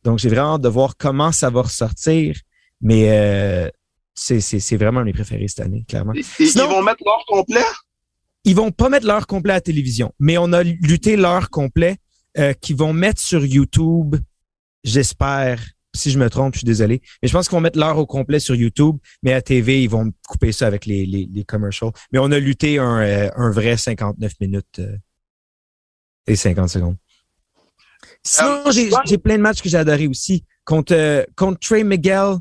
[0.05, 2.37] Donc, j'ai vraiment hâte de voir comment ça va ressortir.
[2.81, 3.69] Mais euh,
[4.15, 6.13] c'est c'est- c'est vraiment un de mes préférés cette année, clairement.
[6.15, 6.25] Ils,
[6.69, 7.61] vont mettre l'or complet?
[8.45, 11.97] Ils vont pas mettre l'heure complet à la télévision, mais on a lutté l'heure complet
[12.39, 14.17] euh, qu'ils vont mettre sur YouTube,
[14.85, 15.61] j'espère.
[15.97, 17.01] Si je me trompe, je suis désolé.
[17.22, 19.89] Mais je pense qu'ils vont mettre l'heure au complet sur YouTube, mais à TV, ils
[19.89, 21.93] vont couper ça avec les, les, les commercials.
[22.12, 24.97] Mais on a lutté un, euh, un vrai 59 minutes euh,
[26.26, 26.97] et 50 secondes.
[28.24, 28.72] Sinon, Euh,
[29.05, 30.45] j'ai plein de matchs que j'ai adorés aussi.
[30.64, 32.37] Contre, euh, contre Trey Miguel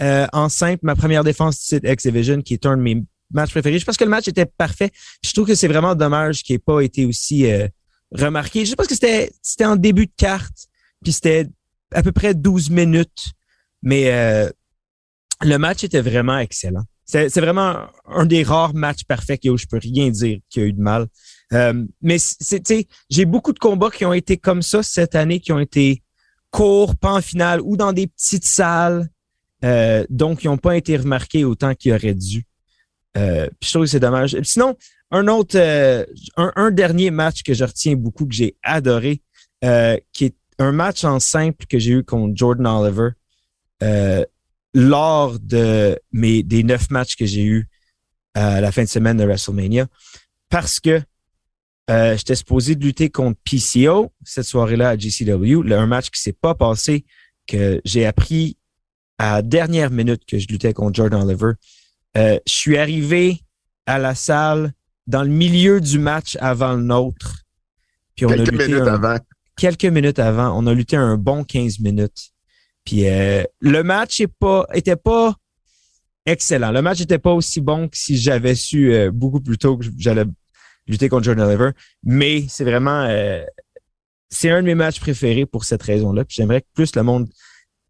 [0.00, 3.50] euh, en simple, ma première défense du site X-Division, qui est un de mes matchs
[3.50, 3.78] préférés.
[3.78, 4.90] Je pense que le match était parfait.
[4.90, 7.68] Puis je trouve que c'est vraiment dommage qu'il n'ait pas été aussi euh,
[8.12, 8.64] remarqué.
[8.64, 10.66] Je pas que c'était c'était en début de carte,
[11.02, 11.46] puis c'était
[11.92, 13.32] à peu près 12 minutes,
[13.82, 14.50] mais euh,
[15.42, 16.84] le match était vraiment excellent.
[17.04, 20.68] C'est vraiment un des rares matchs parfaits où je peux rien dire qu'il y a
[20.68, 21.06] eu de mal.
[21.54, 22.60] Euh, mais sais,
[23.08, 26.02] j'ai beaucoup de combats qui ont été comme ça cette année, qui ont été
[26.50, 29.08] courts, pas en finale ou dans des petites salles,
[29.64, 32.44] euh, donc ils n'ont pas été remarqués autant qu'ils auraient dû.
[33.16, 34.36] Euh, je trouve que c'est dommage.
[34.42, 34.76] Sinon,
[35.10, 36.04] un autre, euh,
[36.36, 39.22] un, un dernier match que je retiens beaucoup, que j'ai adoré,
[39.64, 43.10] euh, qui est un match en simple que j'ai eu contre Jordan Oliver
[43.82, 44.24] euh,
[44.74, 47.68] lors de mes des neuf matchs que j'ai eu
[48.34, 49.86] à la fin de semaine de WrestleMania,
[50.48, 51.00] parce que
[51.90, 56.20] euh, j'étais supposé de lutter contre PCO cette soirée-là à GCW, le- un match qui
[56.20, 57.04] s'est pas passé,
[57.46, 58.56] que j'ai appris
[59.18, 61.52] à la dernière minute que je luttais contre Jordan Oliver.
[62.16, 63.40] Euh, je suis arrivé
[63.86, 64.72] à la salle
[65.06, 67.44] dans le milieu du match avant le nôtre.
[68.14, 69.18] Puis on a Quelques lutté minutes un- avant.
[69.58, 70.58] Quelques minutes avant.
[70.58, 72.30] On a lutté un bon 15 minutes.
[72.84, 75.34] Puis euh, le match est pas, était pas
[76.24, 76.70] excellent.
[76.72, 79.84] Le match était pas aussi bon que si j'avais su euh, beaucoup plus tôt que
[79.98, 80.24] j'allais
[80.86, 81.70] lutter contre Jordan Oliver.
[82.02, 83.02] Mais c'est vraiment...
[83.04, 83.42] euh,
[84.30, 86.24] c'est un de mes matchs préférés pour cette raison-là.
[86.24, 87.28] Puis j'aimerais que plus le monde,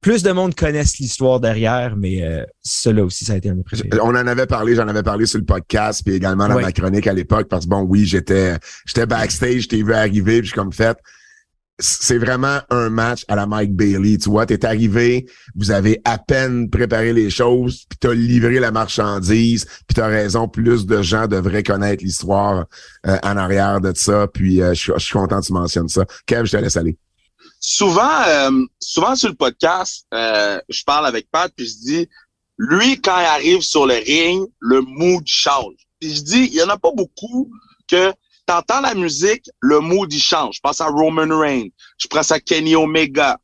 [0.00, 3.58] plus de monde connaisse l'histoire derrière, mais euh, cela aussi, ça a été un de
[3.58, 3.90] mes préférés.
[4.00, 6.62] On en avait parlé, j'en avais parlé sur le podcast, puis également dans Ouais.
[6.62, 8.56] ma chronique à l'époque, parce que bon, oui, j'étais
[8.86, 10.96] j'étais backstage, je t'ai vu arriver, puis je suis comme fait.
[11.80, 14.46] C'est vraiment un match à la Mike Bailey, tu vois.
[14.46, 19.94] T'es arrivé, vous avez à peine préparé les choses, puis t'as livré la marchandise, puis
[19.94, 22.64] t'as raison, plus de gens devraient connaître l'histoire
[23.06, 26.04] euh, en arrière de ça, puis euh, je suis- content que tu mentionnes ça.
[26.26, 26.98] Kev, je te laisse aller.
[27.60, 28.50] souvent, euh,
[28.80, 32.08] souvent sur le podcast, euh, je parle avec Pat puis je dis,
[32.58, 35.74] lui quand il arrive sur le ring, le mood change.
[36.00, 37.50] Puis je dis, il y en a pas beaucoup
[37.88, 38.12] que
[38.48, 40.56] t'entends la musique, le mood il change.
[40.56, 41.68] Je pense à Roman Reigns,
[41.98, 43.38] je pense à Kenny Omega.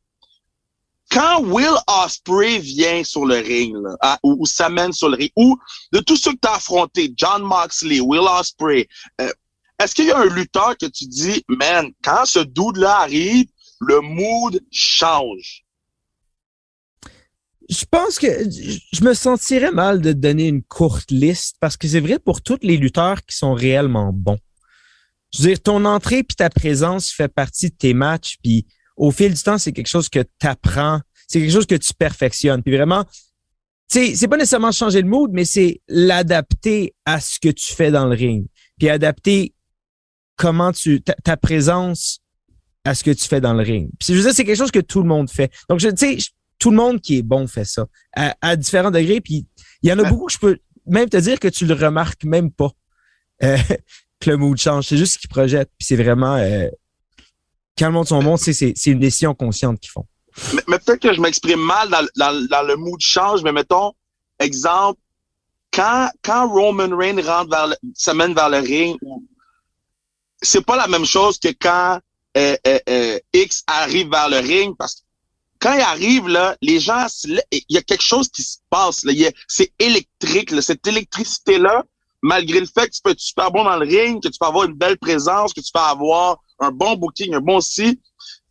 [1.11, 3.75] Quand Will Ospreay vient sur le ring,
[4.23, 5.57] ou, s'amène sur le ring, ou
[5.93, 8.87] de tous ceux que t'as affrontés, John Moxley, Will Ospreay,
[9.21, 9.31] euh,
[9.79, 13.45] est-ce qu'il y a un lutteur que tu dis, man, quand ce dude-là arrive,
[13.81, 15.63] le mood change?
[17.69, 21.99] Je pense que je me sentirais mal de donner une courte liste parce que c'est
[21.99, 24.39] vrai pour tous les lutteurs qui sont réellement bons.
[25.35, 28.65] Je veux dire, ton entrée puis ta présence fait partie de tes matchs, puis
[28.95, 31.93] au fil du temps, c'est quelque chose que tu apprends, c'est quelque chose que tu
[31.93, 32.63] perfectionnes.
[32.63, 33.05] Puis vraiment,
[33.87, 38.05] c'est pas nécessairement changer le mood, mais c'est l'adapter à ce que tu fais dans
[38.05, 38.47] le ring.
[38.77, 39.53] Puis adapter
[40.37, 42.19] comment tu ta, ta présence
[42.83, 43.89] à ce que tu fais dans le ring.
[43.99, 45.51] Puis je veux dire, c'est quelque chose que tout le monde fait.
[45.69, 46.29] Donc, je tu sais,
[46.59, 49.21] tout le monde qui est bon fait ça à, à différents degrés.
[49.21, 49.47] Puis
[49.81, 52.23] il y en a beaucoup que je peux même te dire que tu le remarques
[52.23, 52.71] même pas
[53.43, 53.57] euh,
[54.25, 54.87] le mood change.
[54.87, 55.71] C'est juste ce qu'ils projettent.
[55.77, 56.67] Puis c'est vraiment euh,
[57.77, 60.05] quand le monde tu sais, c'est une décision consciente qu'ils font.
[60.67, 63.93] Mais, peut-être que je m'exprime mal dans, le mood change, mais mettons,
[64.39, 64.99] exemple,
[65.71, 68.97] quand, quand Roman Reigns rentre vers le, s'amène vers le ring,
[70.41, 71.99] c'est pas la même chose que quand
[72.37, 75.01] euh, euh, X arrive vers le ring, parce que
[75.59, 79.03] quand il arrive, là, les gens, il y a quelque chose qui se passe.
[79.05, 79.13] Là.
[79.47, 80.51] C'est électrique.
[80.51, 80.61] Là.
[80.61, 81.83] Cette électricité-là,
[82.25, 84.47] malgré le fait que tu peux être super bon dans le ring, que tu peux
[84.47, 88.01] avoir une belle présence, que tu peux avoir un bon booking, un bon si,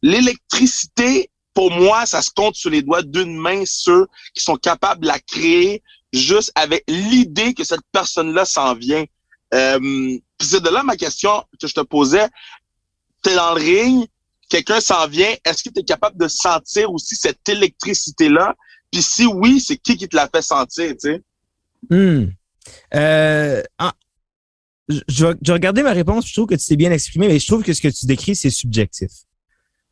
[0.00, 5.02] l'électricité, pour moi, ça se compte sur les doigts d'une main ceux qui sont capables
[5.02, 9.04] de la créer juste avec l'idée que cette personne-là s'en vient.
[9.52, 12.28] Euh, c'est de là ma question que je te posais.
[13.22, 14.06] T'es dans le ring,
[14.48, 18.54] quelqu'un s'en vient, est-ce que tu es capable de sentir aussi cette électricité-là?
[18.92, 21.22] Puis si oui, c'est qui qui te la fait sentir, tu sais?
[21.90, 22.26] Hmm.
[22.94, 23.92] Euh, ah,
[24.88, 26.26] je, vais regarder ma réponse.
[26.26, 28.36] Je trouve que tu t'es bien exprimé, mais je trouve que ce que tu décris,
[28.36, 29.10] c'est subjectif.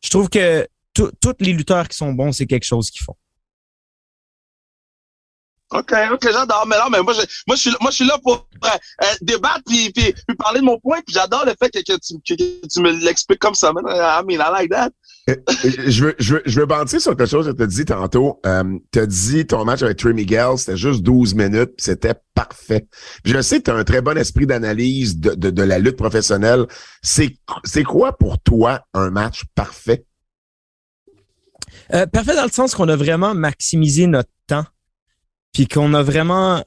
[0.03, 3.17] Je trouve que tous les lutteurs qui sont bons, c'est quelque chose qu'ils font.
[5.73, 6.67] OK, OK, j'adore.
[6.67, 9.93] Mais non, mais moi, je, moi, je, suis, là pour euh, euh, débattre puis,
[10.39, 11.01] parler de mon point.
[11.07, 13.73] Puis j'adore le fait que tu me l'expliques comme ça.
[13.73, 13.85] Man.
[13.87, 14.91] I mean, I like that.
[15.31, 15.37] Euh,
[15.87, 18.41] je veux, je veux, je veux sur quelque chose que tu as dit tantôt.
[18.45, 22.89] Euh, tu as dit ton match avec Trey Miguel, c'était juste 12 minutes, c'était parfait.
[23.25, 26.67] Je sais que tu as un très bon esprit d'analyse de, la lutte professionnelle.
[27.03, 27.37] C'est,
[27.85, 30.05] quoi pour toi un match parfait?
[31.95, 34.67] Euh, parfait dans le sens qu'on a vraiment maximisé notre temps,
[35.53, 36.65] puis qu'on a vraiment,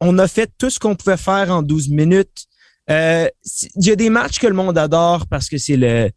[0.00, 2.46] on a fait tout ce qu'on pouvait faire en 12 minutes.
[2.90, 3.28] Euh,
[3.76, 6.10] Il y a des matchs que le monde adore parce que c'est le,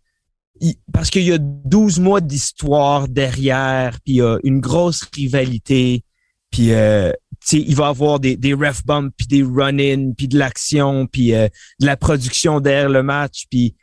[0.91, 6.03] parce qu'il y a 12 mois d'histoire derrière, puis il y a une grosse rivalité,
[6.51, 7.11] puis euh,
[7.51, 11.47] il va avoir des, des ref bumps, puis des run-in, puis de l'action, puis euh,
[11.79, 13.75] de la production derrière le match, puis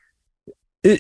[0.87, 0.97] euh,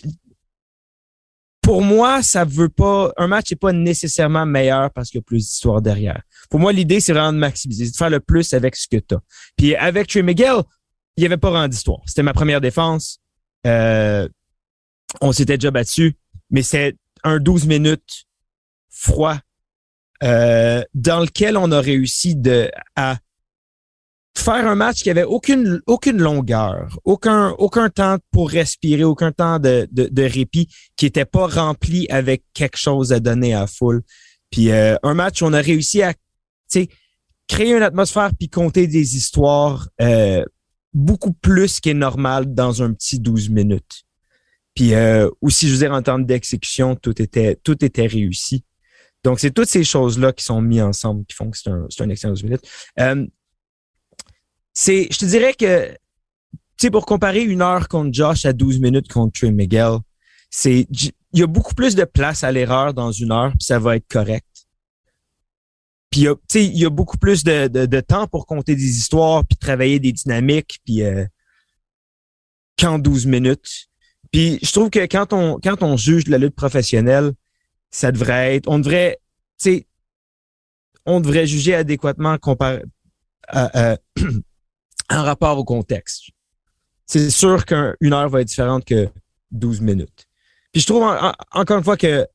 [1.67, 3.12] pour moi, ça veut pas.
[3.17, 6.23] Un match n'est pas nécessairement meilleur parce qu'il y a plus d'histoire derrière.
[6.49, 9.17] Pour moi, l'idée, c'est vraiment de maximiser, de faire le plus avec ce que tu
[9.17, 9.21] as.
[9.57, 10.62] Puis avec Trey Miguel,
[11.17, 11.99] il n'y avait pas vraiment d'histoire.
[12.07, 13.19] C'était ma première défense.
[13.67, 14.29] Euh,
[15.21, 16.17] on s'était déjà battu,
[16.51, 18.27] mais c'est un 12 minutes
[18.91, 19.39] froid
[20.23, 23.19] euh, dans lequel on a réussi de, à
[24.37, 29.59] faire un match qui avait aucune, aucune longueur, aucun, aucun temps pour respirer, aucun temps
[29.59, 34.03] de, de, répit, qui était pas rempli avec quelque chose à donner à la foule.
[34.51, 36.15] Puis euh, un match où on a réussi à
[37.49, 40.45] créer une atmosphère puis compter des histoires euh,
[40.95, 44.06] beaucoup plus qu'est normal dans un petit 12 minutes.
[44.77, 48.62] Puis euh, aussi, je veux dire, en termes d'exécution, tout était, tout était réussi.
[49.24, 52.11] Donc, c'est toutes ces choses-là qui sont mises ensemble qui font que c'est un, un
[52.11, 52.68] excellent 12 minutes.
[53.01, 53.27] Euh,
[54.74, 55.99] c'est, je te dirais que, tu
[56.79, 59.97] sais, pour comparer une heure contre Josh à 12 minutes contre Trey Miguel,
[60.51, 63.79] c'est, il y a beaucoup plus de place à l'erreur dans une heure, puis ça
[63.79, 64.47] va être correct.
[66.11, 68.97] Puis, tu sais, il y a beaucoup plus de, de, de temps pour compter des
[68.97, 71.24] histoires, puis travailler des dynamiques, puis euh,
[72.79, 73.89] qu'en 12 minutes.
[74.37, 77.32] Puis je trouve que quand on quand on juge de la lutte professionnelle,
[77.91, 79.18] ça devrait être, on devrait,
[79.59, 79.87] tu sais,
[81.07, 82.82] on devrait juger adéquatement comparé
[83.55, 83.97] en
[85.09, 86.24] rapport au contexte.
[87.07, 89.09] C'est sûr qu'une heure va être différente que
[89.53, 90.26] 12 minutes.
[90.70, 91.11] Puis je trouve
[91.53, 92.26] encore une fois que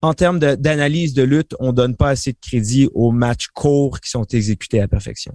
[0.00, 4.08] en termes d'analyse de, lutte, on donne pas assez de crédit aux matchs courts qui
[4.08, 5.34] sont exécutés à perfection.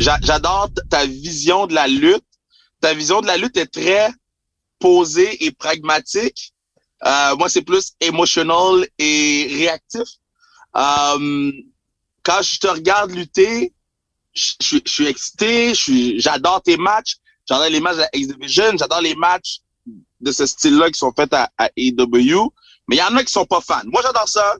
[0.00, 2.24] J'adore ta vision de la lutte.
[2.80, 4.10] Ta vision de la lutte est très
[4.78, 6.54] posée et pragmatique.
[7.04, 10.08] Euh, moi, c'est plus émotionnel et réactif.
[10.76, 11.52] Euh,
[12.22, 13.72] quand je te regarde lutter,
[14.32, 15.74] je, suis excité,
[16.18, 19.60] j'adore tes matchs, j'adore les matchs de X-Division, j'adore les matchs
[20.20, 22.52] de ce style-là qui sont faits à, à AEW,
[22.88, 23.82] mais il y en a qui sont pas fans.
[23.86, 24.56] Moi, j'adore ça.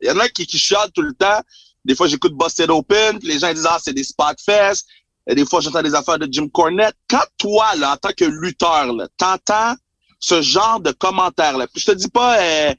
[0.00, 1.40] Il y en a qui, qui chialent tout le temps.
[1.84, 4.86] Des fois, j'écoute Busted Open, les gens disent «Ah, c'est des spot fest.
[5.26, 6.96] Et des fois, j'entends des affaires de Jim Cornette.
[7.08, 9.74] Quand toi, là, en tant que lutteur, t'entends
[10.18, 12.40] ce genre de commentaires-là, puis je te dis pas...
[12.40, 12.74] Euh,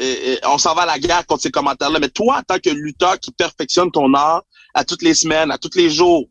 [0.00, 2.58] euh, euh, on s'en va à la guerre contre ces commentaires-là, mais toi, en tant
[2.58, 6.28] que lutteur qui perfectionne ton art, à toutes les semaines, à tous les jours,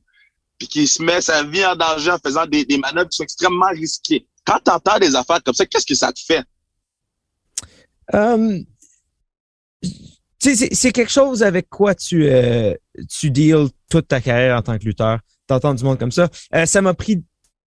[0.58, 3.70] puis qui se met sa vie en danger en faisant des, manœuvres qui sont extrêmement
[3.70, 4.28] risquées.
[4.46, 6.44] Quand tu entends des affaires comme ça, qu'est-ce que ça te fait?
[10.42, 12.74] C'est quelque chose avec quoi tu, euh,
[13.10, 15.20] tu deals toute ta carrière en tant que lutteur.
[15.46, 16.30] T'entends du monde comme ça.
[16.56, 17.24] Euh, ça m'a pris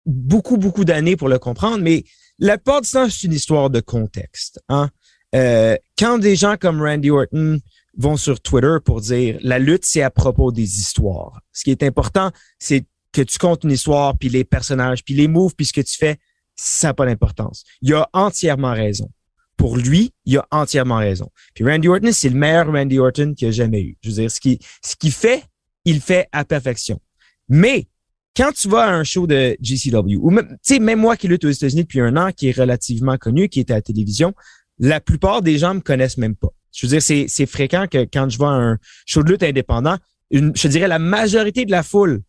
[0.04, 2.04] beaucoup, beaucoup d'années pour le comprendre, mais
[2.38, 4.60] la plupart du temps, c'est une histoire de contexte.
[4.68, 4.90] Hein?
[5.34, 7.60] Euh, quand des gens comme Randy Orton
[7.96, 11.40] vont sur Twitter pour dire la lutte, c'est à propos des histoires.
[11.52, 15.28] Ce qui est important, c'est que tu comptes une histoire, puis les personnages, puis les
[15.28, 16.18] moves, puis ce que tu fais,
[16.56, 17.64] ça n'a pas d'importance.
[17.80, 19.08] Il a entièrement raison.
[19.56, 21.30] Pour lui, il a entièrement raison.
[21.54, 23.96] Puis Randy Orton, c'est le meilleur Randy Orton qu'il a jamais eu.
[24.02, 25.42] Je veux dire, ce qu'il ce qui fait,
[25.84, 27.00] il fait à perfection.
[27.48, 27.88] Mais
[28.36, 31.50] quand tu vas à un show de GCW, ou même, même moi qui lutte aux
[31.50, 34.34] États-Unis depuis un an, qui est relativement connu, qui était à la télévision,
[34.78, 36.52] la plupart des gens me connaissent même pas.
[36.72, 39.96] Je veux dire, c'est, c'est fréquent que quand je vois un show de lutte indépendant,
[40.30, 42.22] je dirais la majorité de la foule,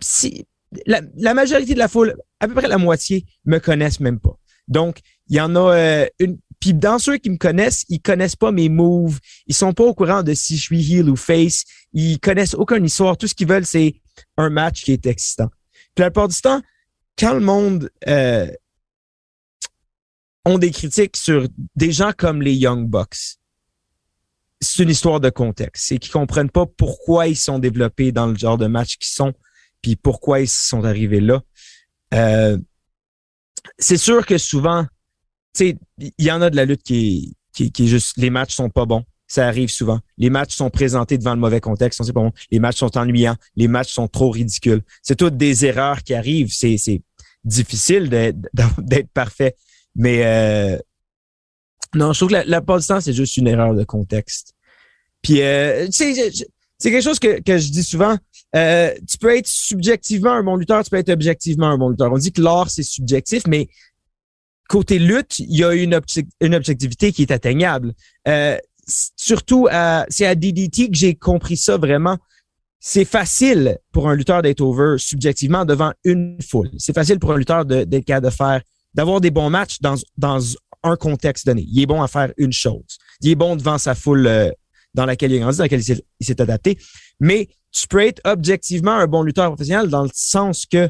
[0.00, 0.44] si,
[0.86, 4.36] la, la, majorité de la foule, à peu près la moitié, me connaissent même pas.
[4.66, 6.38] Donc, il y en a euh, une.
[6.60, 9.18] Puis dans ceux qui me connaissent, ils connaissent pas mes moves.
[9.46, 11.64] Ils sont pas au courant de si je suis heel ou face.
[11.92, 13.16] Ils connaissent aucune histoire.
[13.16, 13.94] Tout ce qu'ils veulent, c'est
[14.36, 15.48] un match qui est excitant.
[15.94, 16.60] Puis la plupart du temps,
[17.18, 18.50] quand le monde euh,
[20.44, 21.46] ont des critiques sur
[21.76, 23.38] des gens comme les Young Bucks,
[24.60, 25.86] c'est une histoire de contexte.
[25.86, 29.32] C'est qu'ils comprennent pas pourquoi ils sont développés dans le genre de match qu'ils sont,
[29.82, 31.42] puis pourquoi ils sont arrivés là.
[32.14, 32.58] Euh,
[33.78, 34.86] c'est sûr que souvent,
[35.58, 38.54] sais, il y en a de la lutte qui est, qui, est juste, les matchs
[38.54, 39.04] sont pas bons.
[39.26, 40.00] Ça arrive souvent.
[40.16, 42.02] Les matchs sont présentés devant le mauvais contexte.
[42.02, 42.32] C'est pas bon.
[42.50, 43.36] Les matchs sont ennuyants.
[43.56, 44.80] Les matchs sont trop ridicules.
[45.02, 46.50] C'est toutes des erreurs qui arrivent.
[46.50, 47.02] C'est, c'est
[47.44, 49.54] difficile d'être parfait.
[49.94, 50.78] Mais euh,
[51.94, 54.54] non, je trouve que la, la part du temps, c'est juste une erreur de contexte.
[55.22, 58.16] Puis, euh, c'est quelque chose que, que je dis souvent.
[58.54, 62.12] Euh, tu peux être subjectivement un bon lutteur, tu peux être objectivement un bon lutteur.
[62.12, 63.68] On dit que l'art, c'est subjectif, mais
[64.68, 67.94] côté lutte, il y a une, objectivité qui est atteignable.
[68.28, 68.56] Euh,
[69.16, 69.66] surtout,
[70.08, 72.18] c'est à DDT que j'ai compris ça vraiment.
[72.80, 76.70] C'est facile pour un lutteur d'être over subjectivement devant une foule.
[76.78, 78.62] C'est facile pour un lutteur d'être capable de faire,
[78.94, 80.40] d'avoir des bons matchs dans, dans
[80.82, 81.64] un contexte donné.
[81.66, 82.98] Il est bon à faire une chose.
[83.20, 84.50] Il est bon devant sa foule euh,
[84.94, 86.78] dans laquelle il est grandi, dans laquelle il s'est adapté.
[87.20, 90.88] Mais tu peux être objectivement un bon lutteur professionnel dans le sens que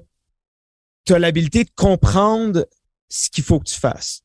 [1.04, 2.66] tu as l'habilité de comprendre
[3.08, 4.22] ce qu'il faut que tu fasses.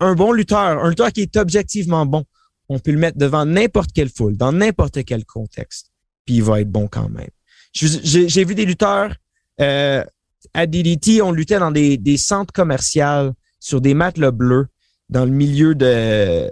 [0.00, 2.24] Un bon lutteur, un lutteur qui est objectivement bon,
[2.68, 5.90] on peut le mettre devant n'importe quelle foule, dans n'importe quel contexte,
[6.24, 7.30] puis il va être bon quand même.
[7.72, 9.14] J'ai vu des lutteurs
[9.60, 10.04] euh,
[10.52, 14.66] à DDT, on luttait dans des, des centres commerciaux sur des matelas bleus
[15.08, 16.50] dans le milieu de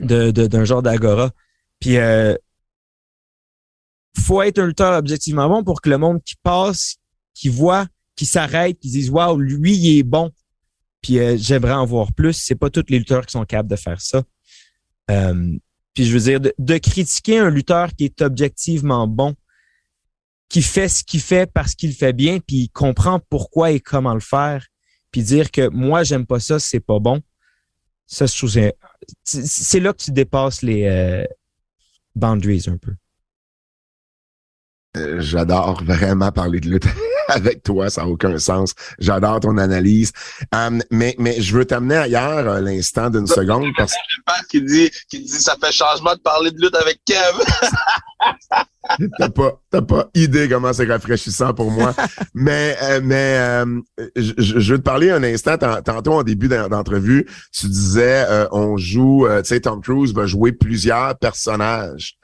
[0.00, 1.30] d'un de, genre d'agora.
[1.80, 2.34] Puis euh,
[4.18, 6.96] faut être un lutteur objectivement bon pour que le monde qui passe,
[7.34, 7.86] qui voit,
[8.16, 10.30] qui s'arrête, qui dise waouh, lui il est bon.
[11.00, 12.32] Puis euh, j'aimerais en voir plus.
[12.32, 14.22] C'est pas tous les lutteurs qui sont capables de faire ça.
[15.10, 15.56] Euh,
[15.94, 19.34] puis je veux dire de, critiquer un lutteur qui est objectivement bon,
[20.48, 24.14] qui fait ce qu'il fait parce qu'il fait bien, puis il comprend pourquoi et comment
[24.14, 24.66] le faire,
[25.12, 27.22] puis dire que moi, j'aime pas ça, c'est pas bon.
[28.06, 31.24] Ça, c'est là que tu dépasses les euh,
[32.14, 32.94] boundaries un peu.
[34.96, 36.86] Euh, J'adore vraiment parler de lutte
[37.28, 38.74] avec toi, ça n'a aucun sens.
[38.98, 40.12] J'adore ton analyse.
[40.54, 45.20] Um, mais, mais je veux t'amener ailleurs l'instant d'une seconde parce que qui dit, qui
[45.20, 47.38] dit, ça fait changement de parler de lutte avec Kev.
[49.18, 51.94] t'as pas, t'as pas idée comment c'est rafraîchissant pour moi.
[52.34, 53.80] mais, euh, mais euh,
[54.16, 55.56] je, veux te parler un instant.
[55.58, 59.80] Tant- Tantôt en début d'en- d'entrevue, tu disais, euh, on joue, euh, tu sais, Tom
[59.80, 62.16] Cruise va jouer plusieurs personnages.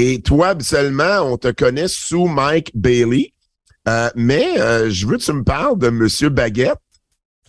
[0.00, 3.32] Et toi, habituellement, on te connaît sous Mike Bailey.
[3.88, 6.78] Euh, mais euh, je veux que tu me parles de Monsieur Baguette.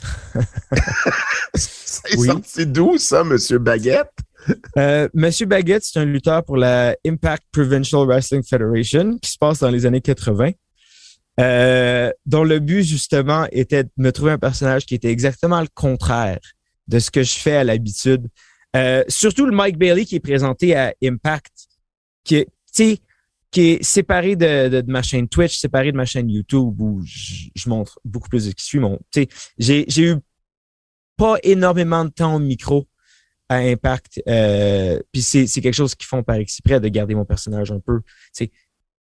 [1.53, 2.25] c'est Oui.
[2.25, 4.09] sorti d'où ça, Monsieur Baguette?
[4.79, 9.59] Euh, Monsieur Baguette, c'est un lutteur pour la Impact Provincial Wrestling Federation qui se passe
[9.59, 10.49] dans les années 80,
[11.39, 15.67] euh, dont le but justement était de me trouver un personnage qui était exactement le
[15.75, 16.39] contraire
[16.87, 18.27] de ce que je fais à l'habitude.
[19.07, 21.51] Surtout le Mike Bailey qui est présenté à Impact,
[22.29, 23.01] qui
[23.61, 28.29] est, séparé de, ma chaîne Twitch, séparé de ma chaîne YouTube où je, montre beaucoup
[28.29, 28.79] plus de qui suit.
[28.79, 28.99] Mon,
[29.57, 30.15] j'ai, j'ai eu
[31.17, 32.87] pas énormément de temps au micro
[33.49, 34.21] à Impact.
[34.27, 38.01] Euh, puis c'est, quelque chose qu'ils font par exprès de garder mon personnage un peu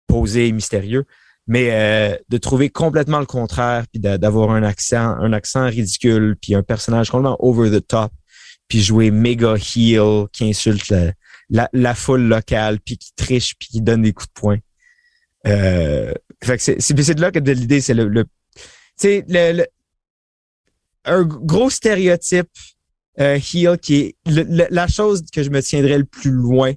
[0.06, 1.04] posé et mystérieux.
[1.48, 6.36] Mais euh, de trouver complètement le contraire, puis d'a- d'avoir un accent, un accent ridicule,
[6.40, 8.10] puis un personnage complètement over the top,
[8.66, 11.12] puis jouer méga heel qui insulte la,
[11.50, 14.58] la, la foule locale, puis qui triche, puis qui donne des coups de poing.
[15.46, 18.28] Euh, fait que c'est, c'est, c'est de là que de l'idée, c'est le, le tu
[18.96, 19.66] sais, le, le-
[21.04, 22.50] un gros stéréotype
[23.20, 26.72] euh, heel qui est le- le- la chose que je me tiendrais le plus loin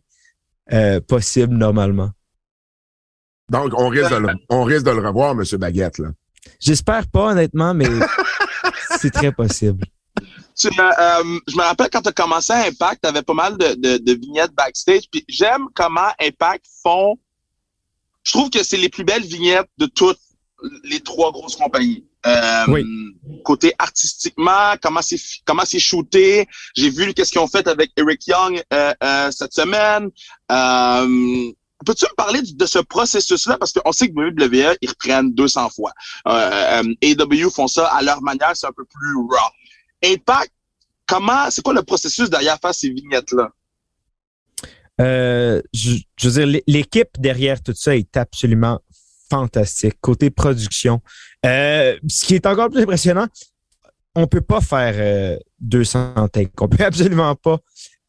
[0.72, 2.12] euh, possible normalement.
[3.50, 6.10] Donc, on risque de le, on risque de le revoir, Monsieur Baguette, là.
[6.60, 7.88] J'espère pas honnêtement, mais
[9.00, 9.84] c'est très possible.
[10.58, 13.34] Tu, euh, euh, je me rappelle quand tu as commencé à Impact, tu avais pas
[13.34, 15.04] mal de, de, de vignettes backstage.
[15.12, 17.18] Puis j'aime comment Impact font.
[18.24, 20.20] Je trouve que c'est les plus belles vignettes de toutes
[20.84, 22.04] les trois grosses compagnies.
[22.26, 22.84] Euh, Oui.
[23.46, 26.48] Côté artistiquement, comment c'est comment c'est shooté.
[26.76, 30.10] J'ai vu qu'est-ce qu'ils ont fait avec Eric Young euh, euh, cette semaine.
[30.52, 31.52] Euh,
[31.86, 33.58] Peux-tu me parler de ce processus-là?
[33.58, 35.94] Parce qu'on sait que WWE, ils reprennent 200 fois.
[36.28, 39.50] Euh, euh, AW font ça à leur manière, c'est un peu plus raw.
[40.04, 40.52] Impact,
[41.06, 43.52] comment, c'est quoi le processus derrière faire ces vignettes-là?
[45.02, 48.80] Euh, je, veux dire, l'é- l'équipe derrière tout ça est absolument
[49.30, 49.96] fantastique.
[50.02, 51.02] Côté production,
[51.46, 53.28] euh, ce qui est encore plus impressionnant,
[54.16, 56.60] on peut pas faire euh, 200 takes.
[56.62, 57.60] On peut absolument pas.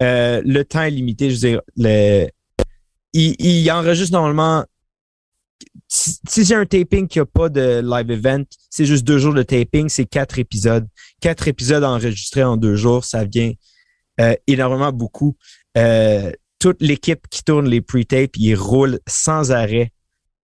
[0.02, 1.30] Euh, le temps est limité.
[1.30, 2.26] Je veux dire, le,
[3.12, 4.64] il enregistre normalement.
[5.88, 9.42] Si, c'est un taping qui a pas de live event, c'est juste deux jours de
[9.42, 10.86] taping, c'est quatre épisodes.
[11.20, 13.52] Quatre épisodes enregistrés en deux jours, ça vient
[14.20, 15.36] euh, énormément beaucoup.
[15.76, 19.92] Euh, toute l'équipe qui tourne les pre-tapes, ils roulent sans arrêt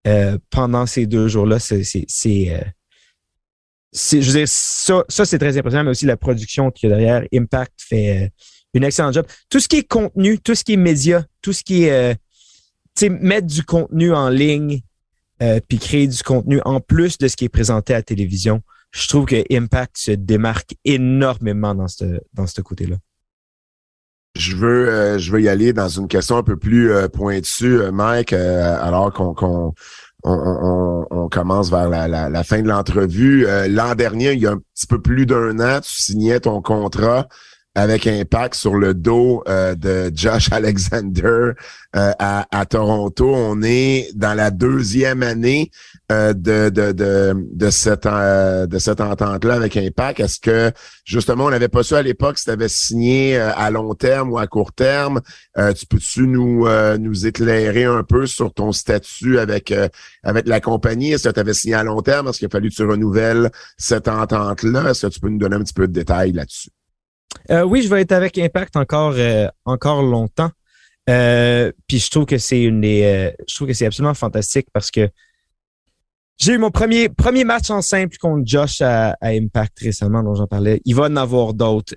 [0.07, 1.59] euh, pendant ces deux jours-là.
[1.59, 1.83] C'est,
[3.93, 7.23] je veux dire, ça, c'est très impressionnant, mais aussi la production qu'il y a derrière.
[7.33, 8.33] Impact fait
[8.75, 9.27] une excellente job.
[9.49, 12.19] Tout ce qui est contenu, tout ce qui est média, tout ce qui est,
[13.09, 14.81] mettre du contenu en ligne,
[15.43, 18.63] euh, puis créer du contenu en plus de ce qui est présenté à la télévision.
[18.93, 22.97] Je trouve que Impact se démarque énormément dans ce dans ce côté-là.
[24.37, 27.81] Je veux, euh, je veux y aller dans une question un peu plus euh, pointue,
[27.81, 29.73] euh, Mike, euh, alors qu'on qu'on
[30.25, 33.47] on, on- on commence vers la, la- la fin de l'entrevue.
[33.47, 36.61] Euh, L'an dernier, il y a un petit peu plus d'un an, tu signais ton
[36.61, 37.29] contrat
[37.77, 41.53] avec Impact sur le dos euh, de Josh Alexander
[41.95, 43.31] euh, à, à Toronto.
[43.35, 45.71] On est dans la deuxième année
[46.11, 50.21] euh, de, de, de, de cette, euh, de cette entente-là avec Impact.
[50.21, 50.73] Est-ce que
[51.05, 54.33] justement, on n'avait pas su à l'époque si tu avais signé euh, à long terme
[54.33, 55.21] ou à court terme?
[55.59, 56.67] Euh, tu peux-tu nous,
[56.99, 59.73] nous éclairer un peu sur ton statut avec,
[60.23, 61.13] avec la compagnie?
[61.13, 62.29] Est-ce que tu avais signé à long terme?
[62.29, 64.91] Est-ce qu'il a fallu que tu renouvelles cette entente-là?
[64.91, 66.71] Est-ce que tu peux nous donner un petit peu de détails là-dessus?
[67.51, 70.51] Euh, oui, je vais être avec Impact encore euh, encore longtemps.
[71.09, 74.91] Euh, puis je trouve que c'est une des, je trouve que c'est absolument fantastique parce
[74.91, 75.09] que
[76.39, 80.49] j'ai eu mon premier premier match en simple contre Josh à, Impact récemment dont j'en
[80.49, 80.81] parlais.
[80.85, 81.95] Il va en avoir d'autres.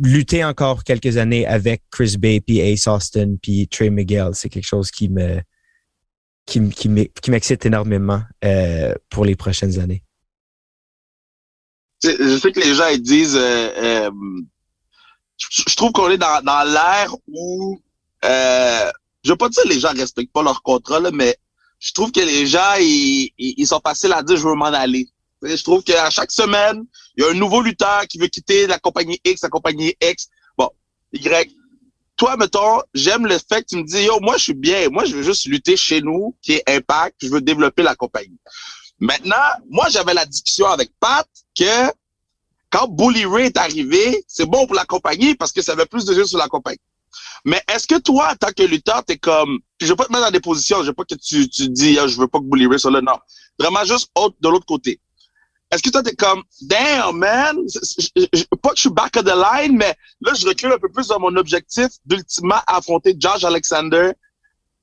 [0.00, 4.66] Lutter encore quelques années avec Chris Bay puis Ace Austin puis Trey Miguel, c'est quelque
[4.66, 5.40] chose qui me
[6.46, 8.22] qui, qui m'e- qui m'excite énormément
[9.10, 10.02] pour les prochaines années.
[12.02, 14.10] Je sais que les gens ils disent, euh, euh,
[15.36, 17.80] je, trouve qu'on est dans, dans l'ère où,
[18.24, 18.90] euh,
[19.24, 21.36] je veux pas dire que les gens respectent pas leur contrat là, mais
[21.80, 24.66] je trouve que les gens, ils, ils ils sont faciles à dire, je veux m'en
[24.66, 25.08] aller.
[25.42, 26.84] Je trouve qu'à chaque semaine,
[27.16, 30.28] il y a un nouveau lutteur qui veut quitter la compagnie X, la compagnie X.
[30.56, 30.70] Bon,
[31.12, 31.52] Y.
[32.16, 34.88] Toi, mettons, j'aime le fait que tu me dis, yo, moi, je suis bien.
[34.88, 37.16] Moi, je veux juste lutter chez nous, qui est Impact.
[37.22, 38.38] Je veux développer la compagnie.
[39.00, 39.36] Maintenant,
[39.70, 41.26] moi, j'avais la discussion avec Pat
[41.56, 41.92] que
[42.70, 46.04] quand Bully Ray est arrivé, c'est bon pour la compagnie parce que ça avait plus
[46.04, 46.80] de jeux sur la compagnie.
[47.44, 50.12] Mais est-ce que toi, en tant que lutteur, t'es comme, puis je veux pas te
[50.12, 52.40] mettre dans des positions, je veux pas que tu, tu dis, Ah, je veux pas
[52.40, 53.18] que Bully Ray soit là, non.
[53.58, 55.00] Vraiment juste de l'autre côté.
[55.70, 57.56] Est-ce que toi, t'es comme, damn, man,
[58.62, 61.08] pas que je suis back of the line, mais là, je recule un peu plus
[61.08, 64.12] dans mon objectif d'ultimement affronter Josh Alexander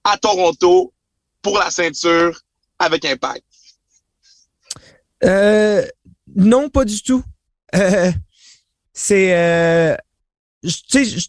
[0.03, 0.93] à Toronto
[1.41, 2.39] pour la ceinture
[2.77, 3.43] avec Impact.
[5.23, 5.85] Euh,
[6.35, 7.23] non, pas du tout.
[7.75, 8.11] Euh,
[8.93, 9.95] c'est, euh,
[10.63, 11.27] tu sais,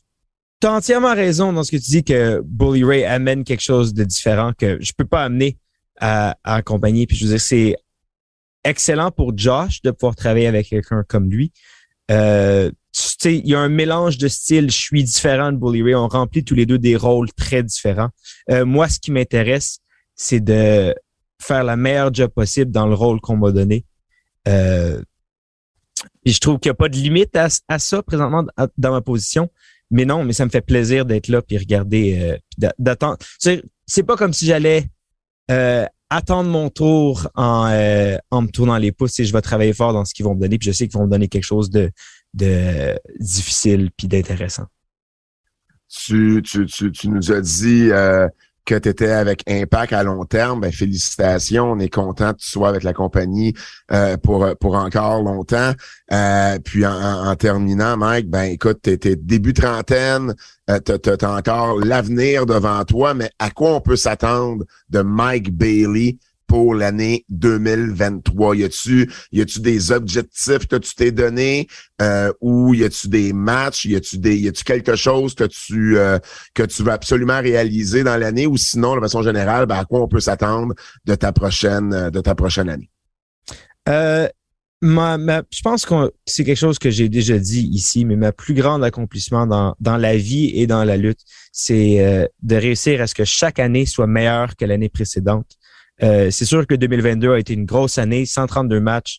[0.60, 4.04] t'as entièrement raison dans ce que tu dis que Bully Ray amène quelque chose de
[4.04, 5.58] différent que je peux pas amener
[6.00, 7.06] à, accompagner.
[7.06, 7.76] Puis je veux dire, c'est
[8.64, 11.52] excellent pour Josh de pouvoir travailler avec quelqu'un comme lui.
[12.10, 12.70] Euh,
[13.24, 14.70] il y a un mélange de styles.
[14.70, 15.94] Je suis différent de Bully Ray.
[15.94, 18.10] On remplit tous les deux des rôles très différents.
[18.50, 19.80] Euh, moi, ce qui m'intéresse,
[20.14, 20.94] c'est de
[21.40, 23.84] faire la meilleure job possible dans le rôle qu'on m'a donné.
[24.48, 25.02] Euh,
[26.24, 28.44] je trouve qu'il n'y a pas de limite à, ça présentement
[28.76, 29.50] dans ma position.
[29.90, 33.18] Mais non, mais ça me fait plaisir d'être là puis regarder, euh, d'attendre.
[33.38, 34.86] C'est c'est pas comme si j'allais
[35.50, 39.72] euh, attendre mon tour en, euh, en me tournant les pouces et je vais travailler
[39.72, 40.58] fort dans ce qu'ils vont me donner.
[40.58, 41.90] Puis je sais qu'ils vont me donner quelque chose de,
[42.34, 44.66] de difficile puis d'intéressant.
[45.88, 48.28] Tu, tu, tu, tu nous as dit euh,
[48.66, 50.60] que tu étais avec Impact à long terme.
[50.60, 51.72] Ben, félicitations.
[51.72, 53.54] On est content que tu sois avec la compagnie
[53.92, 55.72] euh, pour, pour encore longtemps.
[56.12, 60.34] Euh, puis en, terminant, Mike, ben écoute, t'es début trentaine,
[60.68, 65.56] euh, t'as- t'as encore l'avenir devant toi, mais à quoi on peut s'attendre de Mike
[65.56, 68.56] Bailey pour l'année 2023?
[68.56, 71.66] Y a-tu, y a-tu des objectifs que tu t'es donné?
[72.00, 73.84] Euh, ou y a-tu des matchs?
[73.86, 76.18] Y a-tu des, y a-tu quelque chose que tu, euh,
[76.54, 78.46] que tu veux absolument réaliser dans l'année?
[78.46, 80.74] Ou sinon, de façon générale, ben, à quoi on peut s'attendre
[81.04, 82.90] de ta prochaine, euh, de ta prochaine année?
[83.88, 84.28] Euh,
[84.82, 88.32] ma, ma- je pense que c'est quelque chose que j'ai déjà dit ici, mais ma
[88.32, 91.20] plus grande accomplissement dans, dans la vie et dans la lutte,
[91.52, 95.46] c'est euh, de réussir à ce que chaque année soit meilleure que l'année précédente.
[96.02, 99.18] Euh, c'est sûr que 2022 a été une grosse année, 132 matchs,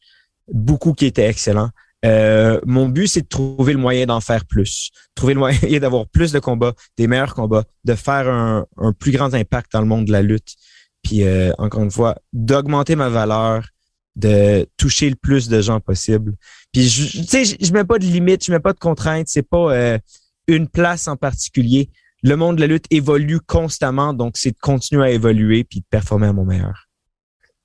[0.51, 1.69] beaucoup qui étaient excellents.
[2.05, 6.07] Euh, mon but, c'est de trouver le moyen d'en faire plus, trouver le moyen d'avoir
[6.07, 8.65] plus de combats, des meilleurs combats, de faire un,
[8.99, 10.55] plus grand impact dans le monde de la lutte.
[11.03, 13.67] Puis euh, encore une fois, d'augmenter ma valeur,
[14.15, 16.33] de toucher le plus de gens possible.
[16.71, 19.99] Puis tu sais, je, mets pas de limite, je mets pas de contraintes, c'est pas
[20.47, 21.89] une place en particulier.
[22.27, 25.85] Le monde de la lutte évolue constamment, donc c'est de continuer à évoluer puis de
[25.89, 26.89] performer à mon meilleur.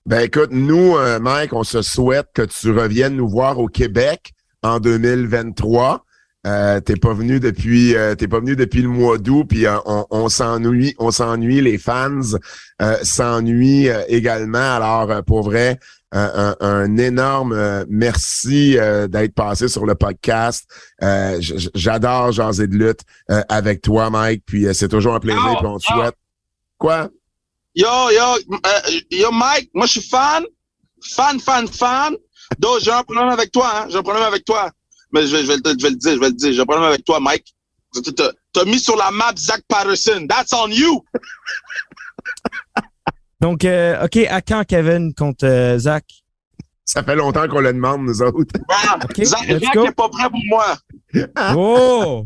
[0.07, 4.31] Ben écoute, nous, euh, Mike, on se souhaite que tu reviennes nous voir au Québec
[4.63, 6.05] en 2023.
[6.47, 9.77] Euh, t'es pas venu depuis euh, t'es pas venu depuis le mois d'août puis euh,
[9.87, 12.19] on, s'ennuie on s'ennuie les fans
[13.05, 15.79] s'ennuient également alors pour vrai
[16.13, 20.69] un, énorme euh, merci euh, d'être passé sur le podcast
[21.03, 21.41] Euh,
[21.75, 23.01] j'adore jaser de lutte
[23.31, 26.17] euh, avec toi Mike puis euh, c'est toujours un plaisir puis on te souhaite
[26.79, 27.09] quoi?
[27.75, 30.45] Yo, yo, euh, yo, Mike, moi, je suis fan.
[31.03, 32.15] Fan, fan, fan.
[32.59, 33.87] Donc, j'ai un problème avec toi, hein.
[33.89, 34.71] J'ai un problème avec toi.
[35.11, 36.53] Mais je vais, je vais, le- je vais le dire, je vais le dire.
[36.53, 37.55] J'ai un problème avec toi, Mike.
[38.53, 40.27] T'as mis sur la map Zach Patterson.
[40.29, 41.03] That's on you.
[43.43, 46.05] Donc, euh, OK, à quand Kevin contre euh, Zach?
[46.85, 49.85] ça fait longtemps qu'on le demande nous autres Ah, OK, Zach, Zach go.
[49.87, 50.77] est pas prêt pour moi.
[51.57, 52.25] Oh!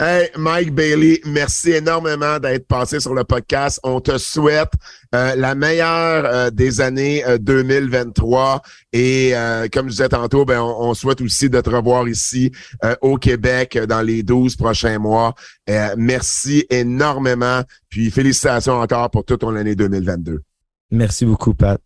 [0.00, 3.78] Hey, Mike Bailey, merci énormément d'être passé sur le podcast.
[3.82, 4.72] On te souhaite
[5.14, 8.62] euh, la meilleure euh, des années euh, 2023.
[8.92, 12.50] Et euh, comme je disais tantôt, ben, on, on souhaite aussi de te revoir ici
[12.84, 15.34] euh, au Québec dans les 12 prochains mois.
[15.70, 17.62] Euh, merci énormément.
[17.88, 20.42] Puis félicitations encore pour toute ton année 2022.
[20.90, 21.80] Merci beaucoup, Pat.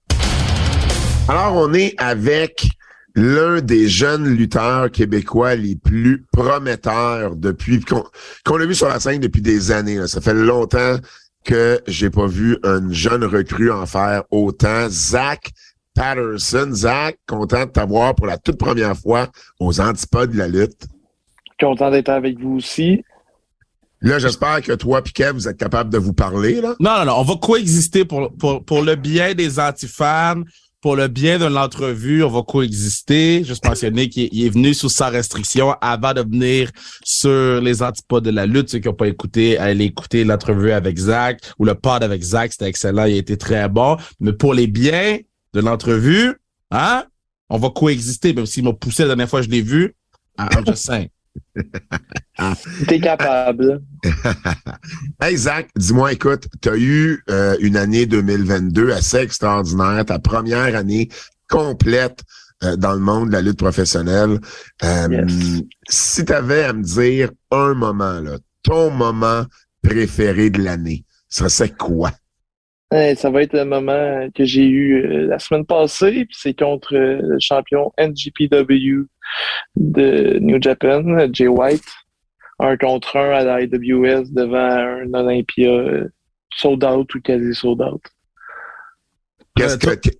[1.28, 2.68] Alors, on est avec
[3.18, 8.04] l'un des jeunes lutteurs québécois les plus prometteurs depuis qu'on
[8.44, 9.96] qu'on l'a vu sur la scène depuis des années.
[9.96, 10.06] là.
[10.06, 10.96] Ça fait longtemps
[11.44, 14.88] que j'ai pas vu un jeune recrue en faire autant.
[14.88, 15.50] Zach
[15.94, 16.70] Patterson.
[16.72, 20.86] Zach, content de t'avoir pour la toute première fois aux antipodes de la lutte.
[21.58, 23.02] Content d'être avec vous aussi.
[24.00, 26.60] Là, j'espère que toi et Kev, vous êtes capable de vous parler.
[26.60, 26.76] Là.
[26.78, 30.42] Non, non, non, on va coexister pour, pour, pour le bien des antifans.
[30.80, 33.42] Pour le bien de l'entrevue, on va coexister.
[33.44, 36.70] Juste mentionner qu'il est- venu sous sa restriction avant de venir
[37.04, 38.70] sur les antipodes de la lutte.
[38.70, 42.52] Ceux qui n'ont pas écouté, allez écouter l'entrevue avec Zach ou le pod avec Zach,
[42.52, 43.96] c'était excellent, il a été très bon.
[44.20, 45.18] Mais pour les biens
[45.52, 46.34] de l'entrevue,
[46.70, 47.04] hein,
[47.50, 49.94] on va coexister, même s'il m'a poussé la dernière fois je l'ai vu.
[50.36, 51.08] Ah, I'm just saying.
[52.86, 53.82] T'es capable.
[55.20, 60.76] Hey Zach, dis-moi, écoute, tu as eu euh, une année 2022 assez extraordinaire, ta première
[60.76, 61.08] année
[61.48, 62.22] complète
[62.62, 64.38] euh, dans le monde de la lutte professionnelle.
[64.84, 65.62] Euh, Yes.
[65.88, 69.44] Si tu avais à me dire un moment, là, ton moment
[69.82, 72.12] préféré de l'année, ça serait quoi?
[72.90, 77.36] Ça va être le moment que j'ai eu la semaine passée, puis c'est contre le
[77.38, 79.04] champion NGPW
[79.76, 81.02] de New Japan,
[81.32, 81.84] Jay White.
[82.60, 85.70] Un contre un à la IWS devant un Olympia
[86.56, 88.02] sold out ou quasi sold out.
[89.54, 90.10] Qu'est-ce Euh, que.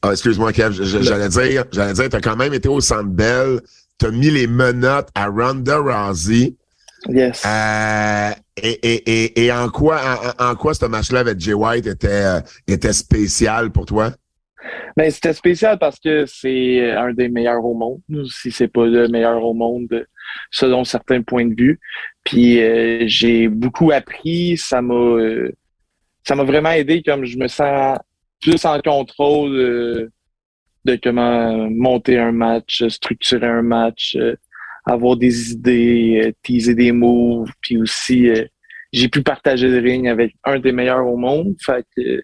[0.00, 3.60] Ah, excuse-moi, Kev, j'allais dire, j'allais dire, t'as quand même été au Centre Bell,
[3.98, 6.56] t'as mis les menottes à Ronda Rousey.
[7.08, 7.42] Yes.
[7.44, 8.94] Euh, et, et,
[9.40, 10.00] et, et en quoi,
[10.38, 14.12] en, en quoi ce match-là avec Jay White était, euh, était spécial pour toi?
[14.96, 18.00] Ben, c'était spécial parce que c'est un des meilleurs au monde,
[18.30, 20.06] si c'est pas le meilleur au monde,
[20.50, 21.80] selon certains points de vue.
[22.24, 25.52] Puis euh, j'ai beaucoup appris, ça m'a euh,
[26.26, 27.98] ça m'a vraiment aidé comme je me sens
[28.40, 30.10] plus en contrôle euh,
[30.84, 34.36] de comment monter un match, structurer un match, euh,
[34.86, 38.44] avoir des idées, euh, teaser des moves, puis aussi euh,
[38.92, 41.54] j'ai pu partager le ring avec un des meilleurs au monde.
[41.60, 42.22] Fait que euh,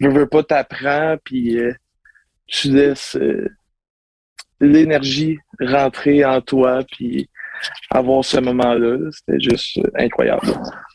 [0.00, 1.72] je veux pas t'apprendre, puis euh,
[2.46, 3.46] tu laisses euh,
[4.60, 7.28] l'énergie rentrer en toi, puis
[7.90, 10.46] avoir ce moment-là, là, c'était juste euh, incroyable.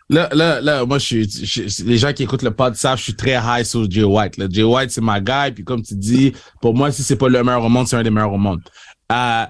[0.10, 3.16] Là, là, là, moi, je je- les gens qui écoutent le pod savent, je suis
[3.16, 4.38] très high sur Jay White.
[4.38, 4.46] Là.
[4.50, 5.52] Jay White, c'est ma guy.
[5.54, 8.04] Puis comme tu dis, pour moi, si c'est pas le meilleur au monde, c'est un
[8.04, 8.62] des meilleurs au monde.
[9.12, 9.46] Euh,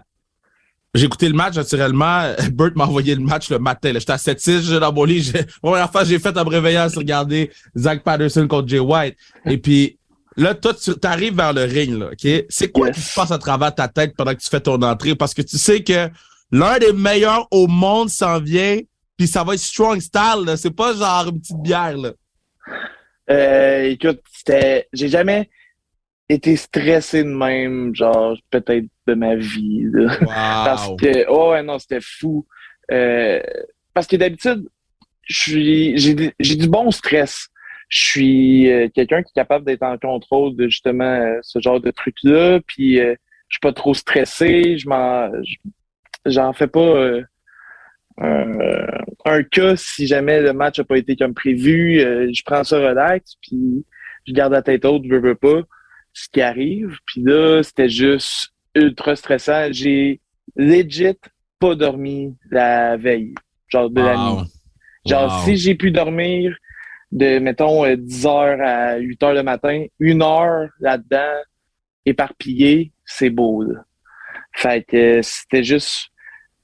[0.96, 2.34] j'ai écouté le match, naturellement.
[2.54, 3.91] Bert m'a envoyé le match le matin.
[3.93, 5.22] J'étais à 7-6, j'étais dans mon lit.
[5.22, 8.80] J'ai- La première fois que j'ai fait en réveillant, c'est regarder Zach Patterson contre Jay
[8.80, 9.16] White.
[9.46, 9.98] Et puis,
[10.38, 12.46] là, toi, tu arrives vers le ring, là, OK?
[12.50, 12.96] C'est quoi Yes.
[12.96, 15.16] qui se passe à travers ta tête pendant que tu fais ton entrée?
[15.16, 16.10] Parce que tu sais que
[16.52, 18.80] l'un des meilleurs au monde s'en vient,
[19.18, 20.58] puis ça va être strong style, là.
[20.58, 22.12] C'est pas genre une petite bière, là.
[23.30, 25.50] Euh, écoute, c'était, j'ai jamais
[26.30, 29.84] été stressé de même, genre peut-être de ma vie.
[29.91, 30.17] là.
[30.65, 32.45] Parce que, oh ouais, non, c'était fou.
[32.91, 33.39] Euh,
[33.93, 34.67] parce que d'habitude,
[35.23, 37.47] je suis, j'ai, du- bon stress.
[37.89, 41.80] Je suis euh, quelqu'un qui est capable d'être en contrôle de justement euh, ce genre
[41.80, 42.59] de truc-là.
[42.67, 43.15] Puis, euh,
[43.47, 44.78] je suis pas trop stressé.
[44.78, 45.55] Je m'en, je-
[46.26, 47.21] j'en fais pas euh,
[48.21, 51.99] un, cas si jamais le match a pas été comme prévu.
[51.99, 53.86] Euh, je prends ça relax, puis
[54.28, 55.61] je garde la tête haute, veux, veux pas,
[56.16, 56.97] ce qui arrive.
[57.05, 59.68] Puis là, c'était juste ultra stressant.
[59.72, 60.22] J'ai
[60.55, 61.18] legit
[61.59, 63.36] pas dormi la veille,
[63.68, 64.49] genre de la nuit.
[65.05, 65.45] Genre, Wow.
[65.45, 66.55] si j'ai pu dormir
[67.11, 71.34] de, mettons, euh, 10 heures à 8 heures le matin, une heure là-dedans,
[72.05, 73.82] éparpillé, c'est beau, là.
[74.53, 76.07] Fait que euh, c'était juste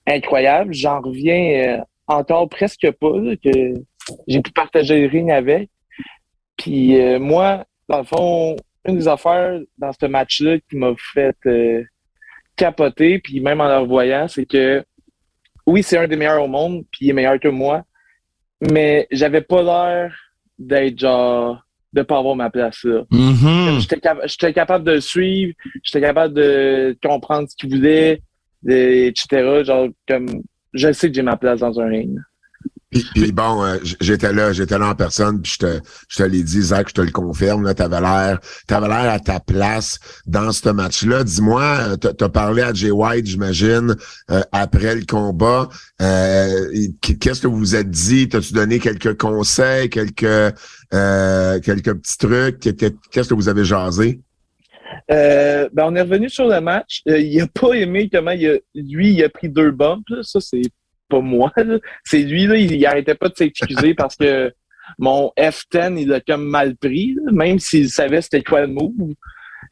[0.07, 0.73] incroyable.
[0.73, 3.73] J'en reviens euh, encore presque pas, là, que
[4.27, 5.69] j'ai pu partager le ring avec.
[6.57, 8.55] Puis euh, moi, dans le fond,
[8.87, 11.83] une des affaires dans ce match-là qui m'a fait euh,
[12.55, 14.83] capoter, puis même en le revoyant, c'est que
[15.67, 17.83] oui, c'est un des meilleurs au monde, puis il est meilleur que moi,
[18.71, 20.15] mais j'avais pas l'air
[20.57, 21.63] d'être genre
[21.93, 23.03] de pas avoir ma place là.
[23.79, 25.53] J'étais cap- j'étais capable de le suivre,
[25.83, 28.21] j'étais capable de comprendre ce qu'il voulait,
[28.63, 29.63] de- etc.
[29.63, 30.27] Genre comme
[30.73, 32.17] je sais que j'ai ma place dans un ring.
[32.91, 35.79] Puis, puis bon, euh, j'étais là, j'étais là en personne, puis je te,
[36.09, 39.19] je te l'ai dit, Zach, je te le confirme, là, t'avais l'air, t'avais l'air à
[39.19, 41.23] ta place dans ce match-là.
[41.23, 43.95] Dis-moi, euh, t'as parlé à Jay White, j'imagine,
[44.29, 45.69] euh, après le combat.
[46.01, 46.69] Euh,
[47.01, 48.27] qu- Qu'est-ce que vous vous êtes dit?
[48.27, 50.53] T'as-tu donné quelques conseils, quelques,
[50.93, 52.59] euh, quelques petits trucs?
[52.59, 54.19] Qu'est- Qu'est-ce que vous avez jasé?
[55.09, 57.01] Euh, ben on est revenu sur le match.
[57.07, 60.03] Euh, il a pas aimé comment il a, lui il a pris deux bumps.
[60.09, 60.17] là.
[60.23, 60.63] Ça c'est
[61.11, 61.51] pas moi.
[62.03, 64.51] C'est lui là, il, il arrêtait pas de s'excuser parce que
[64.97, 67.31] mon F10 il a comme mal pris, là.
[67.31, 69.13] même s'il savait c'était quoi le move.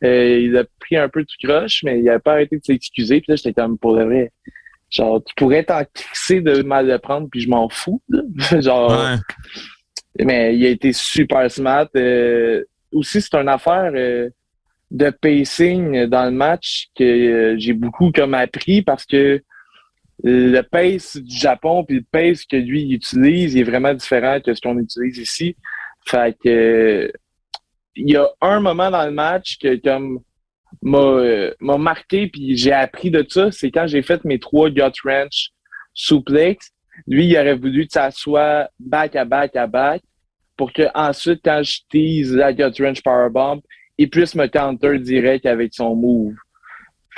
[0.03, 3.21] Euh, il a pris un peu du croche, mais il a pas arrêté de s'excuser.
[3.21, 4.31] Puis là j'étais comme pour le vrai.
[4.89, 8.01] Genre tu pourrais t'en crisser de mal le prendre puis je m'en fous.
[8.09, 8.21] là.
[8.61, 10.25] Genre Ouais.
[10.25, 11.87] mais il a été super smart.
[11.95, 14.29] Euh, aussi, c'est une affaire euh,
[14.89, 19.41] de pacing dans le match que j'ai beaucoup comme appris parce que
[20.23, 24.39] le pace du Japon puis le pace que lui il utilise il est vraiment différent
[24.41, 25.55] que ce qu'on utilise ici.
[26.05, 27.11] Fait que
[27.95, 30.19] il y a un moment dans le match que comme
[30.81, 34.81] m'a m'a marqué puis j'ai appris de ça, c'est quand j'ai fait mes trois gut
[35.03, 35.51] wrench
[35.93, 36.71] suplex.
[37.07, 40.01] Lui, il aurait voulu que ça soit back à back à back
[40.57, 43.61] pour que ensuite, quand je tease la gut wrench powerbomb,
[43.97, 46.35] il puisse me counter direct avec son move.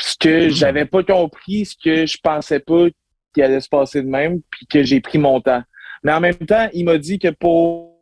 [0.01, 2.87] Ce que j'avais pas compris, ce que je pensais pas
[3.33, 5.63] qu'il allait se passer de même, puis que j'ai pris mon temps.
[6.03, 8.01] Mais en même temps, il m'a dit que pour,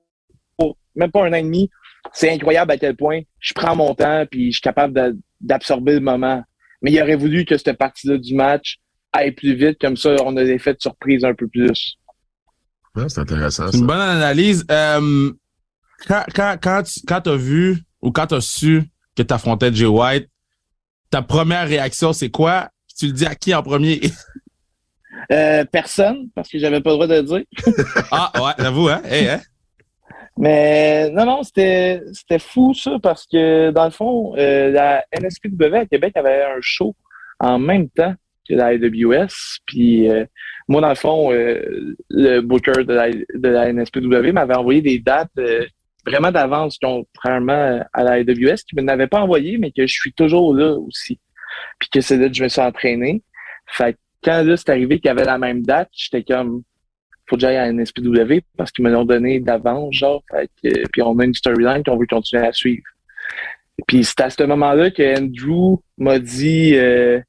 [0.57, 1.69] pour même pas un an et demi,
[2.13, 5.99] c'est incroyable à quel point je prends mon temps puis je suis capable d'absorber le
[5.99, 6.41] moment.
[6.81, 8.77] Mais il aurait voulu que cette partie-là du match
[9.11, 11.97] aille plus vite, comme ça, on a des effets de surprise un peu plus.
[12.95, 13.77] Ouais, c'est intéressant, C'est ça.
[13.77, 14.65] une bonne analyse.
[14.71, 15.31] Euh,
[16.07, 18.83] quand quand, quand, tu quand as vu ou quand tu as su
[19.15, 20.29] que tu affrontais Jay White,
[21.09, 22.69] ta première réaction, c'est quoi?
[22.97, 24.01] Tu le dis à qui en premier?
[25.31, 27.43] Euh, personne, parce que j'avais pas le droit de le dire.
[28.11, 29.01] ah, ouais, j'avoue, hein?
[29.03, 29.41] Hey, hein?
[30.37, 32.01] Mais non, non, c'était
[32.39, 36.95] fou ça, parce que dans le fond, euh, la NSPW à Québec avait un show
[37.39, 38.13] en même temps
[38.47, 39.59] que la AWS.
[39.65, 40.25] Puis euh,
[40.69, 44.99] moi, dans le fond, euh, le booker de la, de la NSPW m'avait envoyé des
[44.99, 45.37] dates
[46.05, 50.13] vraiment d'avance, contrairement à la AWS, qui me n'avait pas envoyé, mais que je suis
[50.13, 51.19] toujours là aussi.
[51.79, 53.21] Puis que c'est là que je me suis entraîné.
[53.67, 56.63] Fait que quand là, c'est arrivé qu'il y avait la même date, j'étais comme
[57.29, 60.23] faut que j'aille à NSPW parce qu'ils me l'ont donné d'avance, genre.
[60.31, 62.83] Fait que, puis on a une storyline qu'on veut continuer à suivre.
[63.87, 67.21] Puis c'est à ce moment-là que Andrew m'a dit euh,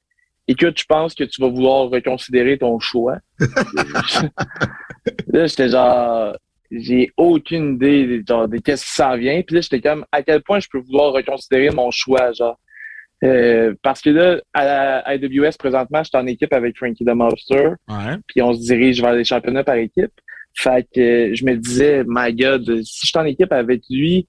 [0.48, 3.18] Écoute, je pense que tu vas vouloir reconsidérer ton choix.
[5.28, 6.34] là, j'étais genre
[6.70, 9.42] j'ai aucune idée de- genre, de qu'est-ce qui s'en vient.
[9.42, 12.58] Puis là, j'étais comme à quel point je peux vouloir reconsidérer mon choix, genre.
[13.22, 17.08] Euh, parce que là, à la AWS, présentement, je suis en équipe avec Frankie the
[17.14, 18.16] Monster Ouais.
[18.26, 20.12] puis on se dirige vers les championnats par équipe.
[20.56, 24.26] Fait que je me disais, my God, si je suis en équipe avec lui,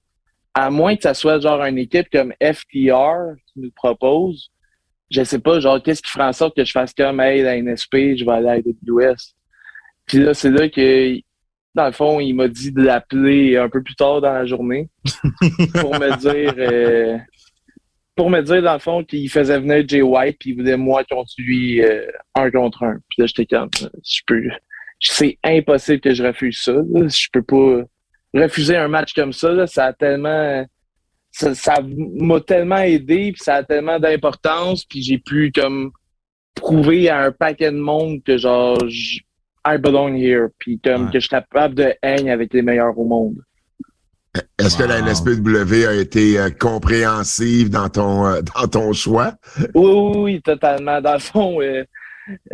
[0.54, 4.50] à moins que ça soit genre une équipe comme FTR qui nous propose,
[5.10, 7.56] je sais pas, genre, qu'est-ce qui ferait en sorte que je fasse comme, hey, la
[7.56, 9.34] NSP, je vais aller à AWS.
[10.06, 11.16] Puis là, c'est là que,
[11.74, 14.88] dans le fond, il m'a dit de l'appeler un peu plus tard dans la journée
[15.80, 17.18] pour me dire, euh,
[18.14, 21.02] pour me dire, dans le fond, qu'il faisait venir Jay White puis il voulait moi
[21.04, 22.98] contre lui euh, un contre un.
[23.08, 24.42] Puis là, j'étais comme, je peux,
[25.00, 26.72] c'est impossible que je refuse ça.
[26.72, 27.08] là.
[27.08, 27.82] Je peux pas
[28.34, 29.50] refuser un match comme ça.
[29.50, 29.66] là.
[29.66, 30.66] Ça a tellement,
[31.30, 35.90] ça, ça m'a tellement aidé puis ça a tellement d'importance puis j'ai pu comme
[36.54, 38.78] prouver à un paquet de monde que genre,
[39.64, 41.12] I belong here puis comme Ouais.
[41.12, 43.36] que je suis capable de hang avec les meilleurs au monde.
[44.58, 45.00] Est-ce que la.
[45.02, 49.34] NSPW a été euh, compréhensive dans ton, euh, dans ton choix?
[49.74, 51.00] Oui, oui, oui, totalement.
[51.00, 51.84] Dans le fond, euh,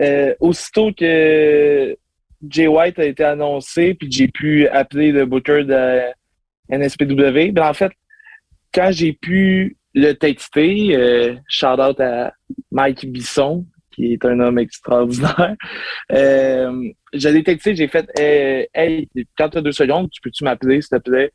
[0.01, 1.97] euh, aussitôt que
[2.49, 6.01] Jay White a été annoncé, puis j'ai pu appeler le booker de
[6.71, 7.93] NSPW, ben en fait,
[8.75, 12.33] quand j'ai pu le texter, euh, shout out à
[12.71, 13.65] Mike Bisson,
[13.99, 15.57] qui est un homme extraordinaire,
[16.13, 20.45] euh, je l'ai texté, j'ai fait euh, Hey, quand tu as deux secondes, tu peux-tu
[20.45, 21.33] m'appeler, s'il te plaît?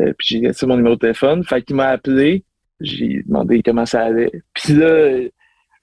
[0.00, 1.42] Euh, puis j'ai laissé mon numéro de téléphone.
[1.44, 2.44] Fait qu'il m'a appelé.
[2.80, 4.30] J'ai demandé comment ça allait.
[4.52, 5.20] Puis là,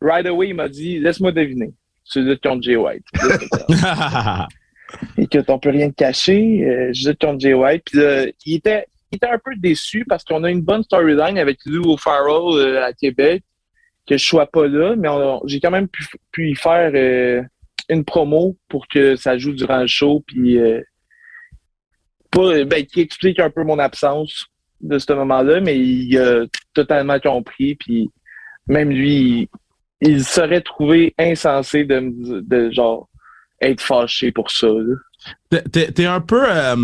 [0.02, 1.74] right away, il m'a dit Laisse-moi deviner.
[2.06, 3.06] Tu luttes contre Jay White.
[3.20, 3.38] Comme,
[5.18, 6.92] Écoute, on peut rien te cacher.
[6.94, 7.84] Je lutte contre Jay White.
[7.86, 11.38] Puis là, il était, il était un peu déçu parce qu'on a une bonne storyline
[11.38, 13.44] avec Lou O'Farrell euh, à Québec.
[14.06, 15.08] Que je sois pas là, mais
[15.46, 17.42] j'ai quand même pu, y faire euh,
[17.90, 20.24] une promo pour que ça joue durant le show.
[20.28, 20.82] Puis euh,
[22.32, 24.48] pas, ben, qui explique un peu mon absence
[24.82, 27.76] de ce moment-là, mais il a totalement compris.
[27.76, 28.10] Puis
[28.68, 29.50] même lui,
[30.02, 33.08] il, serait trouvé insensé de, de genre
[33.62, 34.68] être fâché pour ça.
[35.50, 36.44] T'es- t'es un peu.
[36.50, 36.76] euh,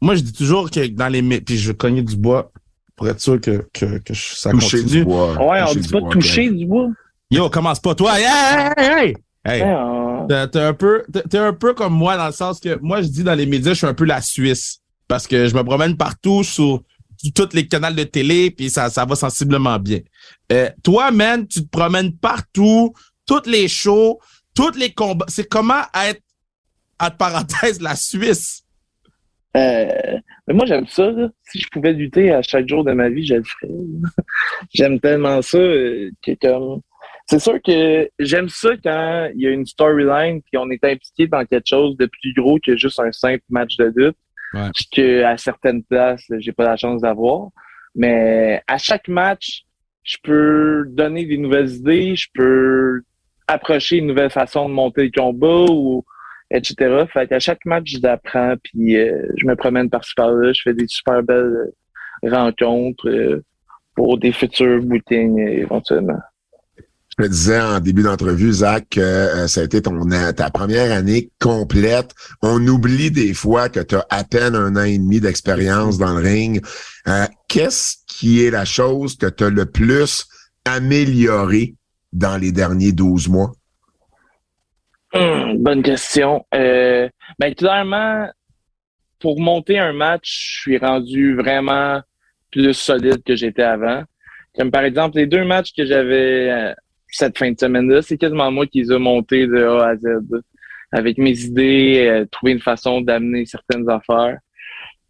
[0.00, 1.22] moi, je dis toujours que dans les.
[1.40, 2.50] Puis je cogner du bois
[2.96, 5.00] pour être sûr que, que, que je- ça Toucher continue.
[5.00, 5.32] du bois.
[5.34, 6.88] Ouais, on Toucher dit du pas bois, toucher du bois.
[7.30, 8.18] Yo, commence pas, toi.
[8.18, 8.24] Hey,
[8.76, 9.14] hey,
[9.44, 9.62] hey, hey!
[9.64, 13.02] On- T'es un peu, t'es- t'es un peu comme moi dans le sens que moi
[13.02, 14.78] je dis dans les médias je suis un peu la Suisse
[15.08, 16.80] parce que je me promène partout sur,
[17.16, 19.98] sur tous les canaux de télé puis ça ça va sensiblement bien.
[20.52, 22.92] Euh, toi man, tu te promènes partout,
[23.26, 24.20] toutes les shows,
[24.54, 25.26] tous les combats.
[25.28, 26.20] C'est comment être
[27.00, 28.61] entre parenthèses la Suisse?
[29.56, 31.10] Euh, mais moi, j'aime ça.
[31.10, 31.28] là.
[31.44, 33.72] Si je pouvais lutter à chaque jour de ma vie, je le ferais.
[34.74, 36.80] j'aime tellement ça euh, que comme.
[37.26, 41.28] C'est sûr que j'aime ça quand il y a une storyline puis on est impliqué
[41.28, 44.16] dans quelque chose de plus gros que juste un simple match de lutte.
[44.54, 44.70] Ouais.
[44.94, 47.48] Que à certaines places, j'ai pas la chance d'avoir.
[47.94, 49.64] Mais à chaque match,
[50.02, 53.02] je peux donner des nouvelles idées, je peux
[53.46, 56.04] approcher une nouvelle façon de monter le combat ou
[56.52, 57.06] etc.
[57.12, 60.74] Fait qu'à chaque match, je l'apprends, puis euh, je me promène par-ci par-là, je fais
[60.74, 61.72] des super belles
[62.24, 63.08] euh, rencontres.
[63.08, 63.44] euh.
[63.94, 66.18] pour des futurs bookings éventuellement.
[66.78, 72.14] Je te disais en début d'entrevue, Zach, que ça a été ta première année complète.
[72.40, 76.14] On oublie des fois que tu as à peine un an et demi d'expérience dans
[76.14, 76.64] le ring.
[77.48, 80.24] Qu'est-ce qui est la chose que tu as le plus
[80.64, 81.74] amélioré
[82.14, 83.52] dans les derniers 12 mois?
[85.14, 86.44] Hum, bonne question.
[86.54, 87.08] Euh,
[87.38, 88.28] ben, clairement,
[89.18, 92.00] pour monter un match, je suis rendu vraiment
[92.50, 94.02] plus solide que j'étais avant.
[94.56, 96.74] Comme par exemple, les deux matchs que j'avais euh,
[97.08, 100.06] cette fin de semaine-là, c'est quasiment moi qui les ai montés de A à Z.
[100.94, 104.38] Avec mes idées, euh, trouver une façon d'amener certaines affaires.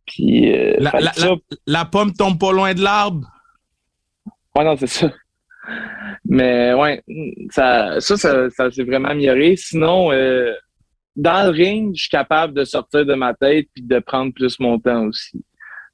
[0.06, 3.26] Puis, euh, La, fait la- que ça, la- la pomme tombe pas loin de l'arbre.
[4.54, 5.12] Ouais, non, c'est ça.
[6.24, 7.02] Mais ouais,
[7.50, 9.56] ça, ça, s'est vraiment amélioré.
[9.56, 10.52] Sinon, euh,
[11.16, 14.58] dans le ring, je suis capable de sortir de ma tête puis de prendre plus
[14.58, 15.44] mon temps aussi.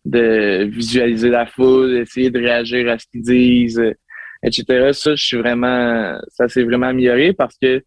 [0.04, 3.94] De visualiser la foule, essayer de réagir à ce qu'ils disent,
[4.42, 4.90] etc.
[4.92, 7.84] Ça, je suis vraiment, ça s'est vraiment amélioré parce que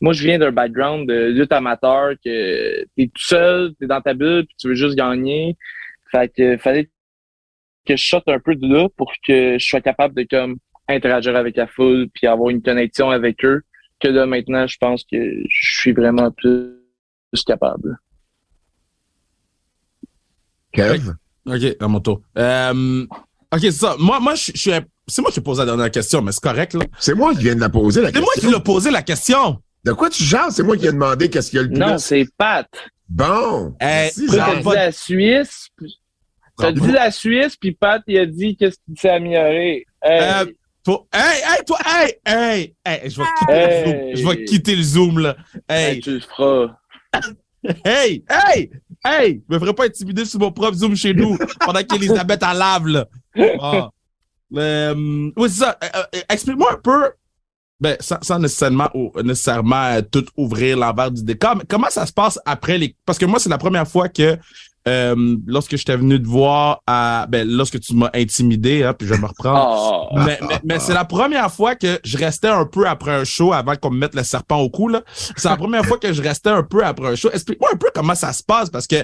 [0.00, 4.14] moi, je viens d'un background de lutte amateur que t'es tout seul, t'es dans ta
[4.14, 5.56] bulle puis tu veux juste gagner.
[6.10, 6.88] Fait que fallait
[7.86, 10.56] que je sorte un peu de là pour que je sois capable de comme
[10.90, 13.62] interagir avec la foule puis avoir une connexion avec eux
[14.00, 15.16] que là maintenant je pense que
[15.48, 16.72] je suis vraiment plus,
[17.32, 17.98] plus capable.
[20.72, 21.10] Kev?
[21.46, 22.20] OK, à mon tour.
[22.38, 23.04] Euh,
[23.52, 23.96] OK, c'est ça.
[23.98, 24.72] Moi, moi, je je suis.
[24.72, 26.84] un- C'est moi qui ai posé la dernière question, mais c'est correct, là.
[27.00, 28.26] C'est moi qui viens de la poser, la C'est question.
[28.26, 29.60] moi qui l'ai posé la question.
[29.84, 30.54] De quoi tu jases?
[30.54, 31.78] C'est moi qui ai demandé qu'est-ce qu'il y a le plus.
[31.78, 32.68] Non, c'est Pat.
[33.08, 33.74] Bon.
[33.74, 34.62] Genre, t'as Zach.
[34.62, 35.68] dit la Suisse.
[36.56, 36.86] Bravo.
[36.86, 39.86] dit la Suisse, puis Pat, il a dit qu'est-ce qui s'est amélioré.
[40.02, 40.44] Hey, Euh,
[40.84, 44.16] Toi- Hey, hey, toi, hey, hey, hey, je vais quitter le zoom.
[44.16, 45.36] Je vais quitter le zoom, là.
[45.68, 46.76] hey, Hey, tu le feras.
[47.84, 48.70] hey, hey,
[49.04, 52.52] hey, je me ferais pas intimider sur mon propre zoom chez nous pendant qu'Elisabeth en
[52.54, 53.06] lave, là.
[53.60, 53.90] Ah.
[54.56, 55.78] Euh, oui, c'est ça.
[55.84, 57.10] Euh, euh, Explique-moi un peu,
[57.78, 62.12] ben, sans, sans nécessairement, ou- nécessairement tout ouvrir l'envers du décor, mais comment ça se
[62.12, 62.96] passe après les.
[63.04, 64.38] Parce que moi, c'est la première fois que,
[64.88, 67.26] euh, lorsque j'étais venu te voir à.
[67.28, 70.08] Ben, lorsque tu m'as intimidé, hein, puis je vais me reprendre.
[70.16, 73.24] Ah, Mais, mais, mais c'est la première fois que je restais un peu après un
[73.24, 74.88] show avant qu'on me mette le serpent au cou.
[74.88, 75.02] là.
[75.36, 77.30] C'est la première fois que je restais un peu après un show.
[77.32, 78.96] Explique-moi un peu comment ça se passe parce que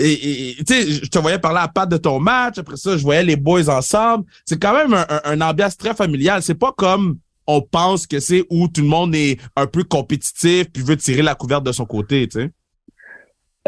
[0.00, 2.58] et, tu sais, je te voyais parler à Pat de ton match.
[2.58, 4.24] Après ça, je voyais les boys ensemble.
[4.44, 6.40] C'est quand même un, un, un ambiance très familiale.
[6.42, 7.18] C'est pas comme
[7.48, 11.22] on pense que c'est où tout le monde est un peu compétitif puis veut tirer
[11.22, 12.50] la couverte de son côté, tu sais.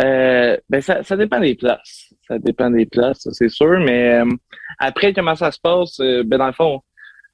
[0.01, 2.15] Euh, ben ça, ça dépend des places.
[2.27, 3.79] Ça dépend des places, c'est sûr.
[3.81, 4.25] Mais euh,
[4.79, 5.99] après, comment ça se passe?
[6.01, 6.83] Euh, ben dans le fond,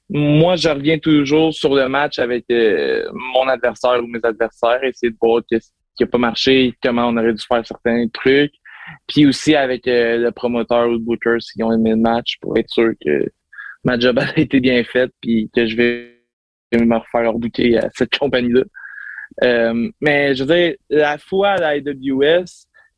[0.09, 5.11] moi, je reviens toujours sur le match avec euh, mon adversaire ou mes adversaires, essayer
[5.11, 8.55] de voir qu'est-ce qui a pas marché, comment on aurait dû faire certains trucs.
[9.09, 12.57] Puis aussi avec euh, le promoteur ou le booker s'ils ont aimé le match pour
[12.57, 13.27] être sûr que
[13.83, 16.13] ma job a été bien faite puis que je vais
[16.73, 18.63] me refaire rebooker à cette compagnie-là.
[19.43, 21.81] Euh, mais je veux dire, la fois à la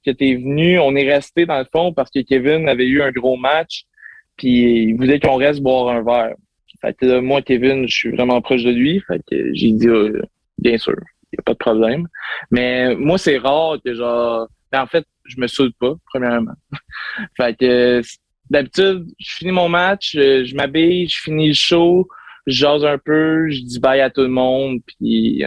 [0.08, 3.02] que tu es venu, on est resté dans le fond parce que Kevin avait eu
[3.02, 3.84] un gros match,
[4.36, 6.36] puis il voulait qu'on reste boire un verre.
[6.80, 9.88] Fait que là, moi, Kevin, je suis vraiment proche de lui, fait que j'ai dit,
[9.88, 10.22] euh,
[10.58, 10.94] bien sûr,
[11.32, 12.06] il n'y a pas de problème.
[12.50, 16.54] Mais moi, c'est rare que genre, ben, en fait, je me saoule pas, premièrement.
[17.36, 18.00] fait que
[18.48, 22.08] d'habitude, je finis mon match, euh, je m'habille, je finis le show,
[22.46, 25.44] je jase un peu, je dis bye à tout le monde, puis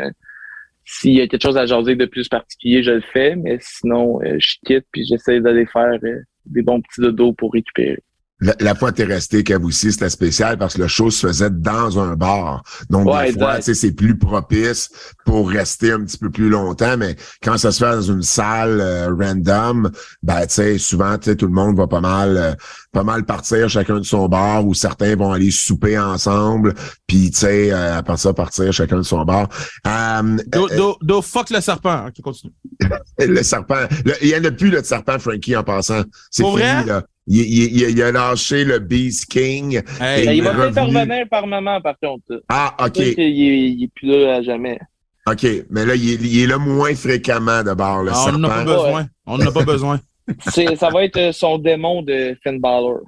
[0.91, 4.21] s'il y a quelque chose à jaser de plus particulier, je le fais, mais sinon,
[4.23, 8.03] euh, je quitte puis j'essaie d'aller faire euh, des bons petits dodos pour récupérer.
[8.41, 11.27] La, la fois que t'es resté, Kev aussi, c'était spécial parce que le show se
[11.27, 12.63] faisait dans un bar.
[12.89, 13.57] Donc, Ouais, des fois, exact.
[13.57, 14.89] tu sais, c'est plus propice
[15.25, 18.79] pour rester un petit peu plus longtemps, mais quand ça se fait dans une salle
[18.81, 19.91] euh, random,
[20.23, 22.53] ben, tu sais, souvent, tu sais, tout le monde va pas mal, euh,
[22.91, 26.73] pas mal partir chacun de son bar ou certains vont aller souper ensemble,
[27.07, 29.49] puis, tu sais, euh, après ça, partir chacun de son bar.
[29.87, 32.07] Euh, Do, euh, do, do fuck le serpent.
[32.07, 32.53] Ok, continue.
[33.19, 36.01] le serpent, le- il y en a plus, le serpent Frankie, en passant.
[36.31, 36.85] C'est fini, vrai?
[36.85, 37.03] là.
[37.27, 39.81] Il, il- il- il a lâché le Beast King.
[39.99, 40.73] Hey, Ben, il va revenu.
[40.73, 42.41] peut-être revenir par moment, par contre.
[42.49, 42.97] Ah, OK.
[42.97, 44.79] Est, il est plus là à jamais.
[45.27, 45.45] OK.
[45.69, 48.49] Mais là, il est, il est là moins fréquemment de bord, le Ah, on n'en
[48.49, 49.07] a pas besoin.
[49.27, 49.99] On n'en a pas besoin.
[50.43, 52.99] Ça va être euh, son démon de Finn Balor.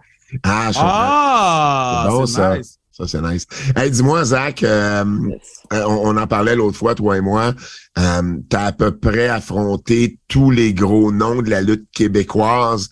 [0.43, 0.79] Ah, je.
[0.81, 2.57] Ah, C'est bon, ça.
[2.57, 2.77] nice.
[2.91, 3.47] Ça, c'est nice.
[3.75, 5.39] Hey, dis-moi, Zach, euh, Yes.
[5.73, 7.53] euh, on, on en parlait l'autre fois, toi et moi.
[7.97, 12.89] Euh, T'as à peu près affronté tous les gros noms de la lutte québécoise.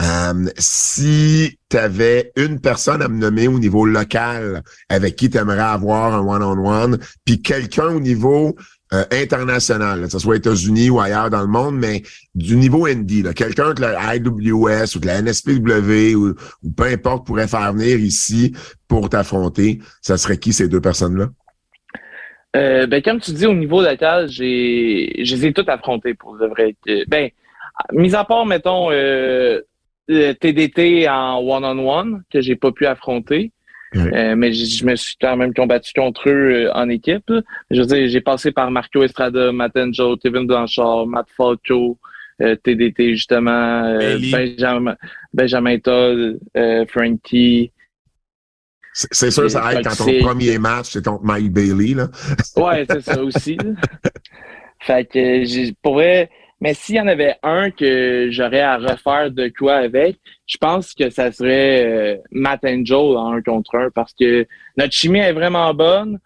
[0.00, 5.36] Euh, si tu avais une personne à me nommer au niveau local avec qui tu
[5.36, 8.56] aimerais avoir un one-on-one, puis quelqu'un au niveau
[8.94, 12.02] euh, international, que ce soit aux États-Unis ou ailleurs dans le monde, mais
[12.34, 17.26] du niveau là, quelqu'un que la IWS ou que la NSPW ou, ou peu importe
[17.26, 18.54] pourrait faire venir ici
[18.88, 21.28] pour t'affronter, ça serait qui ces deux personnes-là?
[22.54, 26.36] Euh, ben, comme tu dis, au niveau local, j'ai, je les ai toutes affrontées pour
[26.36, 26.76] de vrai.
[27.08, 27.30] Ben,
[27.92, 29.62] mis à part, mettons, euh,
[30.08, 33.52] TDT en one-on-one, que j'ai pas pu affronter.
[33.94, 37.30] Euh, mais je, me suis quand même combattu contre eux euh, en équipe.
[37.70, 41.98] Je veux dire, j'ai passé par Marco Estrada, Matt Angel, Kevin Blanchard, Matt Falco,
[42.40, 44.18] euh, TDT justement, euh.
[44.30, 44.96] Benjamin,
[45.32, 47.70] Benjamin Todd, euh, Frankie.
[48.94, 52.08] C'est sûr, ça aide quand ton premier match, c'est contre Mike Bailey, là.
[52.56, 53.56] Ouais, c'est ça aussi.
[54.80, 56.30] fait que pour vrai,
[56.62, 60.94] mais s'il y en avait un que j'aurais à refaire de quoi avec, je pense
[60.94, 65.32] que ça serait euh, Matt Angel en un contre un parce que notre chimie est
[65.32, 66.20] vraiment bonne.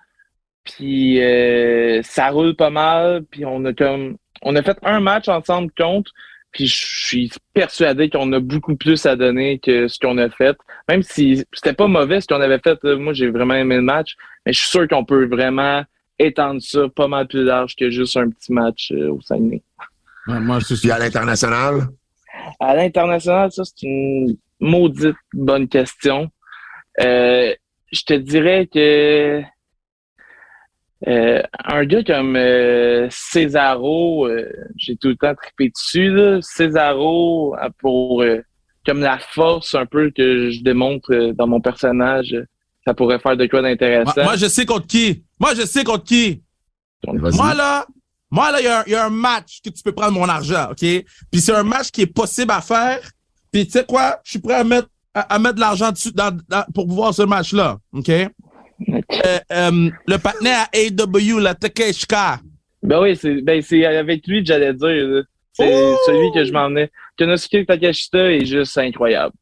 [0.62, 3.24] Puis euh, ça roule pas mal.
[3.30, 6.12] Puis on a comme on a fait un match ensemble contre.
[6.52, 10.58] Puis je suis persuadé qu'on a beaucoup plus à donner que ce qu'on a fait.
[10.86, 12.84] Même si c'était pas mauvais ce qu'on avait fait.
[12.84, 14.16] Moi, j'ai vraiment aimé le match.
[14.44, 15.82] Mais je suis sûr qu'on peut vraiment
[16.18, 19.62] étendre ça pas mal plus large que juste un petit match euh, au Saguenay.
[20.28, 21.88] Ouais, moi, c'est Puis à l'international,
[22.60, 26.28] À l'international, ça, c'est une maudite bonne question.
[27.00, 27.54] Euh,
[27.92, 29.42] je te dirais que
[31.06, 36.10] euh, un gars comme euh, Cesaro, euh, j'ai tout le temps trippé dessus.
[36.10, 36.38] Là.
[36.40, 38.40] Cesaro, euh, pour euh,
[38.86, 42.34] comme la force un peu que je démontre euh, dans mon personnage,
[42.84, 44.12] ça pourrait faire de quoi d'intéressant.
[44.16, 45.24] Moi, moi, je sais contre qui.
[45.38, 46.42] Moi, je sais contre qui.
[47.04, 47.36] vas-y.
[47.36, 47.86] Moi, là,
[48.36, 50.12] moi, là, il y a un- il y, a un match que tu peux prendre
[50.12, 50.78] mon argent, OK?
[51.30, 53.00] Puis c'est un match qui est possible à faire.
[53.52, 54.20] Puis tu sais quoi?
[54.24, 57.14] Je suis prêt à mettre, à, à mettre de l'argent dessus dans, dans- pour voir
[57.14, 58.08] ce match-là, OK?
[58.10, 58.28] Euh,
[59.52, 62.40] euh, le partenaire AW, la Takeshika.
[62.82, 65.24] Ben oui, c'est ben c'est avec lui que j'allais dire.
[65.54, 65.96] C'est Oh!
[66.06, 66.90] celui que je m'emmenais.
[67.18, 69.34] Konosuke Takashita est juste incroyable.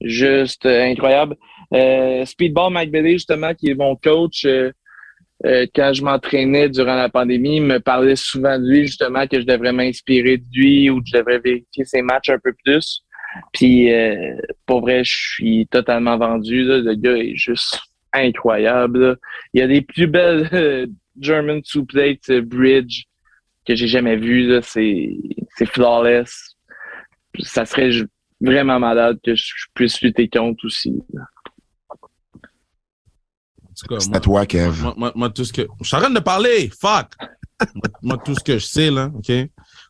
[0.00, 1.36] Juste euh, incroyable.
[1.72, 4.44] Euh, Speedball McBelly, justement, qui est mon coach,
[5.46, 9.40] euh, quand je m'entraînais durant la pandémie, il me parlait souvent de lui, justement, que
[9.40, 13.02] je devrais m'inspirer de lui ou que je devrais vérifier ses matchs un peu plus.
[13.52, 14.36] Puis, euh,
[14.66, 16.64] pour vrai, je suis totalement vendu.
[16.64, 16.78] Là.
[16.78, 17.78] Le gars est juste
[18.12, 19.06] incroyable.
[19.06, 19.16] là.
[19.54, 20.88] Il y a des plus belles
[21.20, 23.04] German two-plate euh, bridge
[23.66, 24.60] que j'ai jamais vues.
[24.62, 25.16] C'est
[25.56, 26.56] c'est flawless.
[27.38, 27.90] Ça serait
[28.40, 31.02] vraiment malade que je puisse lutter contre aussi.
[31.12, 31.22] là.
[33.86, 34.82] Tout cas, c'est moi- à toi, Kev.
[34.82, 35.62] Moi, moi, moi, tout ce que.
[35.80, 36.70] Je suis en train de parler!
[36.80, 37.08] Fuck!
[37.74, 39.32] moi, moi, tout ce que je sais, là, OK?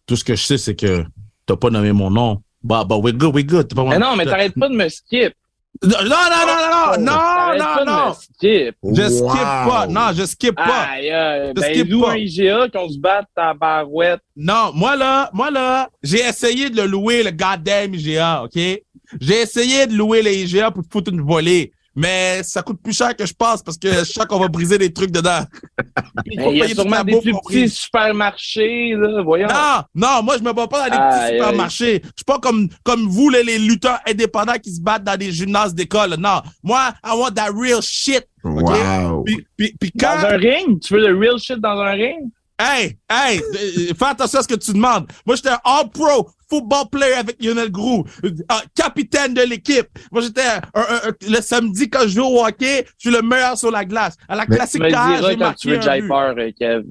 [0.06, 1.04] Tout ce que je sais, c'est que
[1.46, 2.42] t'as pas nommé mon nom.
[2.62, 3.72] Bah, bah, we're good, we're good.
[3.74, 5.32] Pas Mais non, mais t'arrêtes pas de me skip.
[5.82, 8.08] Non, non, non, non, non, non, pas non, de non.
[8.08, 8.76] me skip.
[8.84, 9.70] Je skip Wow.
[9.70, 9.86] pas.
[9.86, 10.82] Non, je skip pas.
[10.90, 12.10] Aïe, aïe, Je ben, skip loue pas.
[12.12, 14.20] un IGA qu'on se batte ta barouette.
[14.36, 18.56] Non, moi là, moi là, j'ai essayé de le louer, le goddamn IGA, OK?
[19.20, 21.72] J'ai essayé de louer le IGA pour te foutre une volée.
[22.00, 24.78] Mais ça coûte plus cher que je pense parce que je sens qu'on va briser
[24.78, 25.42] des trucs dedans.
[26.24, 29.48] Il y a sûrement des plus petits supermarchés, là, voyons.
[29.48, 32.00] Non, non, moi je me bats pas dans des petits supermarchés.
[32.02, 35.30] Je suis pas comme comme vous les, les lutteurs indépendants qui se battent dans des
[35.30, 36.14] gymnases d'école.
[36.18, 38.26] Non, moi I want that real shit.
[38.42, 39.22] Wow.
[39.24, 40.80] Puis, puis, puis Dans un ring?
[40.80, 42.30] Tu veux le real shit dans un ring?
[42.58, 45.06] Hey, hey, euh, fais attention à ce que tu demandes.
[45.24, 48.30] Moi, j'étais un all-pro football player avec Lionel Grou, euh,
[48.74, 49.86] capitaine de l'équipe.
[50.10, 50.42] Moi, j'étais
[51.28, 54.16] le samedi quand je joue au hockey, je suis le meilleur sur la glace.
[54.28, 54.90] À la classique j'ai
[55.36, 56.84] marqué tu veux un peur, Kev.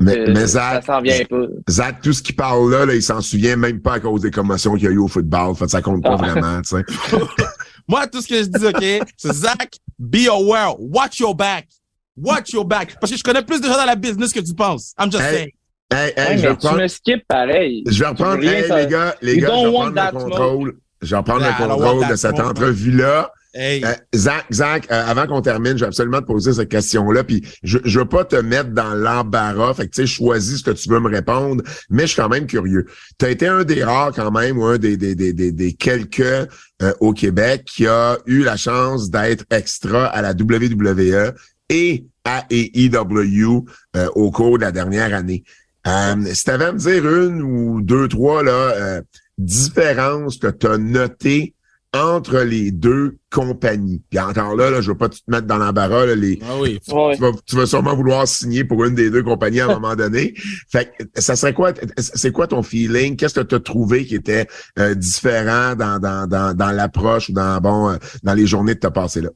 [0.00, 1.36] Mais- mais ça Zach- s'en vient pas.
[1.68, 4.30] Zach, tout ce qu'il parle là, là, il s'en souvient même pas à cause des
[4.30, 5.54] commotions qu'il y a eu au football.
[5.54, 6.16] Fait ça compte pas Ah.
[6.16, 6.82] vraiment, tu sais.
[7.88, 11.68] Moi, tout ce que je dis, OK, c'est Zach, be aware, watch your back.
[12.16, 12.96] Watch your back.
[13.00, 14.94] Parce que je connais plus de gens dans la business que tu penses.
[14.98, 15.50] I'm just Hey, saying.
[15.92, 17.84] Hey, hey, Ouais, je vais tu reprendre, me skip pareil.
[17.88, 20.74] je vais reprendre, hey, les gars, les You gars, je vais reprendre le contrôle.
[21.02, 23.32] Je vais reprendre Yeah, le want contrôle de cette entrevue-là.
[23.54, 23.84] Hey.
[23.84, 27.22] Euh, Zach, Zach, euh, avant qu'on termine, je vais absolument te poser cette question-là.
[27.22, 29.74] Puis je, je veux pas te mettre dans l'embarras.
[29.74, 32.30] Fait que tu sais, choisis ce que tu veux me répondre, mais je suis quand
[32.30, 32.86] même curieux.
[33.18, 35.72] Tu as été un des rares quand même, ou un des, des, des, des, des
[35.74, 41.32] quelques euh, au Québec qui a eu la chance d'être extra à la WWE
[41.68, 43.64] et à AEW
[43.96, 45.44] euh, au cours de la dernière année.
[45.86, 49.02] Euh, si tu avais à me dire une ou deux, trois là, euh,
[49.38, 51.54] différences que tu as notées
[51.94, 54.02] entre les deux compagnies.
[54.08, 56.78] Puis encore là, là, je veux pas te mettre dans l'embarras, là, les, Ah oui.
[56.90, 57.14] Ouais.
[57.16, 59.94] tu, vas, tu vas sûrement vouloir signer pour une des deux compagnies à un moment
[59.94, 60.32] donné.
[60.70, 63.16] Fait que ça serait quoi, c'est quoi ton feeling?
[63.16, 64.46] Qu'est-ce que tu as trouvé qui était
[64.78, 68.80] euh, différent dans, dans, dans, dans l'approche ou dans, bon, euh, dans les journées que
[68.80, 69.30] tu as passées là?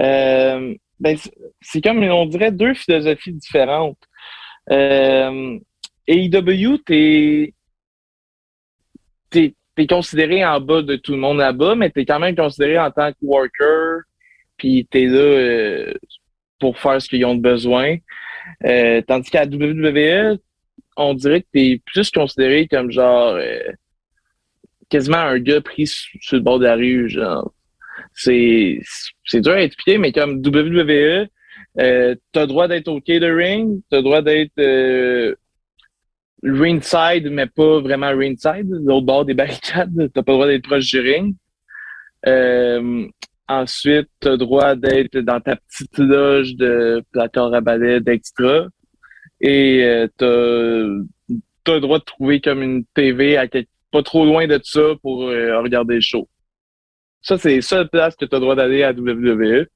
[0.00, 1.18] Euh, ben,
[1.60, 3.98] c'est comme, on dirait, deux philosophies différentes.
[4.70, 5.58] Euh,
[6.06, 7.54] AEW, t'es,
[9.30, 12.90] t'es considéré en bas de tout le monde là-bas, mais t'es quand même considéré en
[12.90, 14.02] tant que worker,
[14.56, 15.94] puis t'es là euh,
[16.60, 17.96] pour faire ce qu'ils ont besoin.
[18.64, 20.38] Euh, tandis qu'à WWE,
[20.96, 23.58] on dirait que t'es plus considéré comme genre euh,
[24.88, 27.52] quasiment un gars pris sur, sur le bord de la rue, genre.
[28.12, 28.80] C'est,
[29.24, 31.26] c'est dur à expliquer, mais comme WWE,
[31.80, 35.34] euh, t'as le droit d'être au catering, t'as le droit d'être euh,
[36.42, 40.86] ringside, mais pas vraiment ringside, l'autre bord des barricades, t'as pas le droit d'être proche
[40.90, 41.34] du ring.
[42.26, 43.06] Euh,
[43.48, 48.66] ensuite, t'as le droit d'être dans ta petite loge de placard à balai d'extra.
[49.40, 50.86] Et t'as,
[51.64, 54.80] t'as le droit de trouver comme une TV à quelque- pas trop loin de ça
[55.02, 56.28] pour euh, regarder le show.
[57.22, 59.66] Ça, c'est la seule place que tu as le droit d'aller à WWE.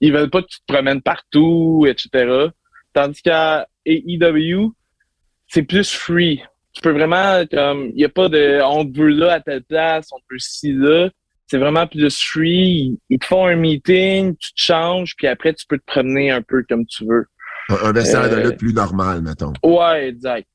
[0.00, 2.48] Ils veulent pas que tu te promènes partout, etc.
[2.92, 4.72] Tandis qu'à AEW,
[5.48, 6.42] c'est plus free.
[6.72, 9.62] Tu peux vraiment, comme, il n'y a pas de, on te veut là à telle
[9.62, 11.10] place, on te veut ci là.
[11.46, 12.98] C'est vraiment plus free.
[13.10, 16.40] Ils, te font un meeting, tu te changes, puis après, tu peux te promener un
[16.40, 17.26] peu comme tu veux.
[17.68, 19.52] Un, un vestiaire de Euh, lutte plus normal, mettons.
[19.62, 20.48] Ouais, exact.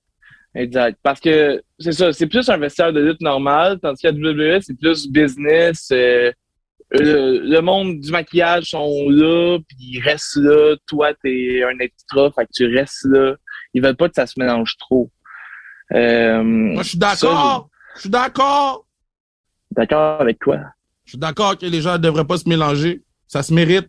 [0.55, 0.97] Exact.
[1.03, 4.77] Parce que c'est ça, c'est plus un vestiaire de lutte normal, tandis qu'à WWE, c'est
[4.79, 5.89] plus business.
[5.91, 6.31] euh,
[6.91, 10.75] le, le monde du maquillage sont là, puis ils restent là.
[10.87, 13.35] Toi, t'es un extra, fait que tu restes là.
[13.73, 15.11] Ils veulent pas que ça se mélange trop.
[15.93, 17.69] Euh, Moi, je suis d'accord.
[17.95, 18.85] Je suis d'accord.
[19.71, 20.59] D'accord avec quoi?
[21.05, 23.03] Je suis d'accord que les gens ne devraient pas se mélanger.
[23.27, 23.87] Ça se mérite.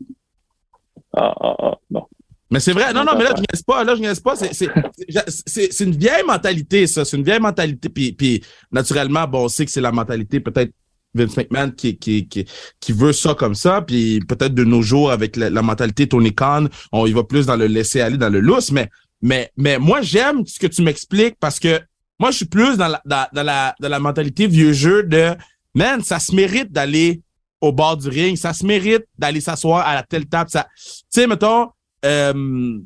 [1.17, 2.05] Ah, ah, ah, bon.
[2.51, 2.93] Mais c'est vrai.
[2.93, 3.85] Non, non, mais là, je niaise pas.
[3.85, 4.35] Là, je niaise pas.
[4.37, 7.05] C'est une vieille mentalité, ça.
[7.05, 7.89] C'est une vieille mentalité.
[7.89, 10.73] Puis, puis naturellement, bon, on sait que c'est la mentalité peut-être
[11.15, 12.47] Vince McMahon qui, qui, qui,
[12.81, 13.83] qui veut ça comme ça.
[13.83, 17.57] Puis peut-être de nos jours, avec la, mentalité Tony Khan, on y va plus dans
[17.57, 18.71] le laisser aller, dans le lousse.
[18.73, 18.89] Mais,
[19.23, 21.81] mais, mais moi, j'aime ce que tu m'expliques parce que
[22.21, 23.01] moi, je suis plus dans la,
[23.33, 25.35] dans, la, dans la mentalité vieux jeu de,
[25.75, 27.23] man, ça se mérite d'aller
[27.61, 28.37] au bord du ring.
[28.37, 30.51] Ça se mérite d'aller s'asseoir à la telle table.
[30.51, 31.69] Ça, tu sais, mettons,
[32.05, 32.79] euh,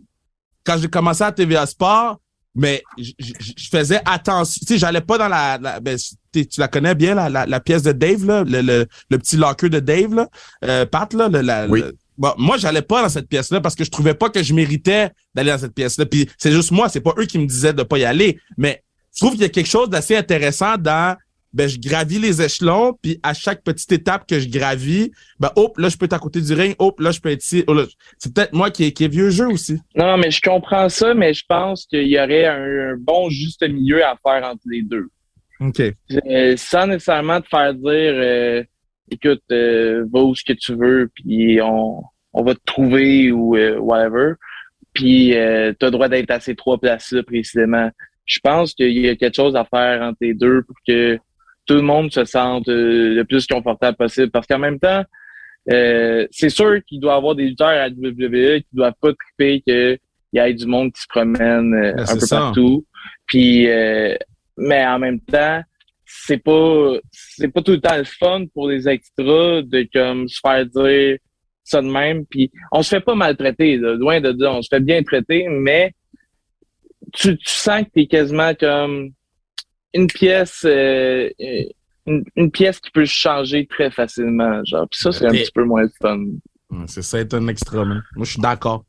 [0.64, 2.20] quand j'ai commencé à TVA Sport,
[2.54, 4.60] mais je faisais attention.
[4.60, 5.98] Tu sais, j'allais pas dans la, la- ben,
[6.32, 9.18] tu tu la connais bien, la, la, la pièce de Dave, là, le, le, le
[9.18, 10.28] petit locker de Dave, là,
[10.64, 11.80] euh, Pat, là, le- la, Oui.
[11.80, 14.54] le- bon, moi, j'allais pas dans cette pièce-là parce que je trouvais pas que je
[14.54, 16.06] méritais d'aller dans cette pièce-là.
[16.06, 18.38] Puis c'est juste moi, c'est pas eux qui me disaient de pas y aller.
[18.56, 18.82] Mais
[19.14, 21.16] je trouve qu'il y a quelque chose d'assez intéressant dans
[21.54, 25.76] ben je gravis les échelons, puis à chaque petite étape que je gravis, ben hop,
[25.76, 27.62] là je peux être à côté du ring, hop, là je peux être ici.
[27.66, 27.84] oh, là,
[28.16, 29.78] c'est peut-être moi qui est, qui est vieux jeu aussi.
[29.94, 33.60] Non, mais je comprends ça, mais je pense qu'il y aurait un, un bon juste
[33.68, 35.08] milieu à faire entre les deux.
[35.66, 36.56] OK.
[36.56, 38.62] Sans nécessairement te faire dire euh,
[39.12, 42.02] écoute, euh, va où ce que tu veux, puis on,
[42.32, 44.34] on va te trouver ou euh, whatever.
[44.92, 47.90] Puis euh, tu as le droit d'être à ces trois places-là précisément.
[48.24, 51.18] Je pense qu'il y a quelque chose à faire entre les deux pour que
[51.66, 54.30] tout le monde se sente le plus confortable possible.
[54.30, 55.04] Parce qu'en même temps,
[55.66, 59.60] c'est sûr qu'il doit y avoir des lutteurs à la WWE qui doivent pas triper
[59.62, 59.98] qu'il
[60.34, 62.38] y ait du monde qui se promène Ben, un peu ça.
[62.38, 62.86] partout.
[63.26, 63.66] Puis,
[64.62, 65.62] mais en même temps,
[66.04, 70.40] c'est pas c'est pas tout le temps le fun pour les extras de comme se
[70.40, 71.18] faire dire
[71.64, 72.26] ça de même.
[72.26, 75.46] Puis on se fait pas maltraiter, là, loin de dire, on se fait bien traiter,
[75.48, 75.92] mais
[77.12, 79.10] tu, tu sens que t'es quasiment comme
[79.94, 81.28] une pièce euh,
[82.06, 84.62] une, une pièce qui peut changer très facilement.
[84.64, 86.24] Genre, puis ça, c'est un petit peu moins le fun.
[86.86, 88.02] C'est ça, être un extra, man.
[88.16, 88.84] Moi, je suis d'accord.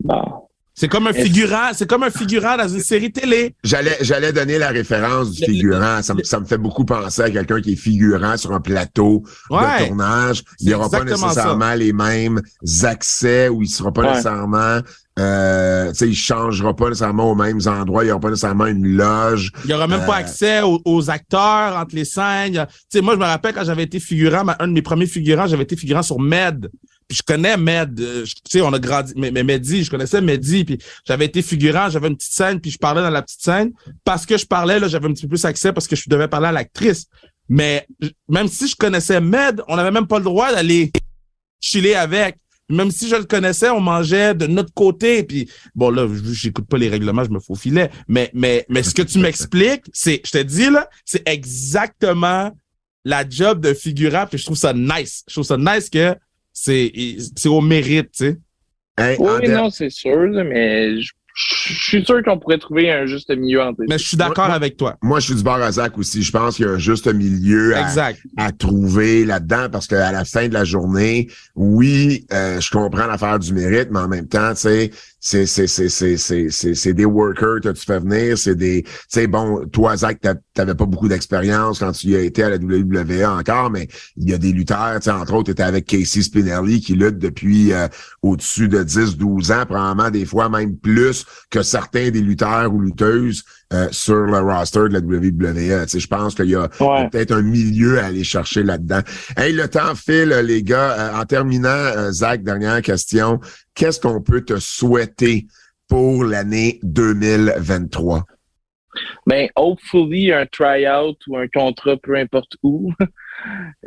[0.00, 0.45] Bon.
[0.78, 3.54] C'est comme un figurant, c'est comme un figurant dans une série télé.
[3.64, 6.02] J'allais, j'allais donner la référence du figurant.
[6.02, 9.22] Ça, me- ça me fait beaucoup penser à quelqu'un qui est figurant sur un plateau
[9.50, 10.42] de tournage.
[10.60, 12.42] Il n'y aura pas nécessairement les mêmes
[12.84, 14.08] accès ou il sera pas Ouais.
[14.10, 14.80] nécessairement,
[15.18, 18.02] euh, tu sais, il changera pas nécessairement aux mêmes endroits.
[18.04, 19.52] Il n'y aura pas nécessairement une loge.
[19.64, 22.66] Il y aura même pas Euh, accès aux, aux acteurs entre les scènes.
[22.90, 25.46] Sais, moi, je me rappelle quand j'avais été figurant, ma- un de mes premiers figurants,
[25.46, 26.68] j'avais été figurant sur Med.
[27.08, 27.98] Puis je connais Med.
[28.00, 29.12] euh, Tu sais, on a grandi.
[29.16, 30.64] Mais, mais Mehdi, je connaissais Mehdi.
[30.64, 33.72] Puis j'avais été figurant, j'avais une petite scène, puis je parlais dans la petite scène.
[34.04, 36.28] Parce que je parlais, là, j'avais un petit peu plus accès parce que je devais
[36.28, 37.06] parler à l'actrice.
[37.48, 37.86] Mais
[38.28, 40.90] même si je connaissais Med, on n'avait même pas le droit d'aller
[41.60, 42.36] chiller avec.
[42.68, 45.22] Même si je le connaissais, on mangeait de notre côté.
[45.22, 47.90] Puis bon là, j'écoute pas les règlements, je me faufilais.
[48.08, 52.50] Mais mais mais ce que tu m'expliques, c'est, je te dis là, c'est exactement
[53.04, 54.26] la job de figurant.
[54.26, 55.22] Puis je trouve ça nice.
[55.28, 56.16] Je trouve ça nice que
[56.58, 56.90] c'est
[57.36, 58.38] c'est au mérite, tu sais.
[58.98, 63.04] Hey, en Oui, non, c'est sûr, mais je, je suis sûr qu'on pourrait trouver un
[63.04, 64.96] juste milieu entre les Mais je suis d'accord avec toi.
[65.02, 66.22] Moi, je suis du bord à Zach aussi.
[66.22, 68.18] Je pense qu'il y a un juste milieu à, Exact.
[68.38, 73.38] à trouver là-dedans parce qu'à la fin de la journée, oui, euh, je comprends l'affaire
[73.38, 76.16] du mérite, mais en même temps, tu sais, c'est c'est c'est c'est
[76.50, 80.20] c'est c'est des workers que tu fais venir, c'est des tu sais bon, toi Zach,
[80.20, 83.88] t'a- t'avais pas beaucoup d'expérience quand tu y as été à la WWE encore, mais
[84.16, 87.18] il y a des lutteurs, tu sais entre autres, tu avec Casey Spinelli qui lutte
[87.18, 87.88] depuis euh,
[88.22, 92.80] au-dessus de 10 12 ans, probablement des fois même plus que certains des lutteurs ou
[92.80, 95.84] lutteuses euh, sur le roster de la WWE.
[95.84, 97.08] Tu sais, je pense qu'il y a Ouais.
[97.10, 99.00] peut-être un milieu à aller chercher là-dedans.
[99.36, 100.92] Hey, le temps file, les gars.
[101.16, 103.40] Euh, en terminant, euh, Zach, dernière question.
[103.74, 105.46] Qu'est-ce qu'on peut te souhaiter
[105.88, 108.24] pour l'année 2023?
[109.26, 112.92] Ben, hopefully, un tryout ou un contrat, peu importe où.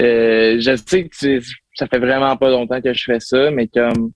[0.01, 1.39] Euh, je sais que
[1.73, 4.11] ça fait vraiment pas longtemps que je fais ça, mais comme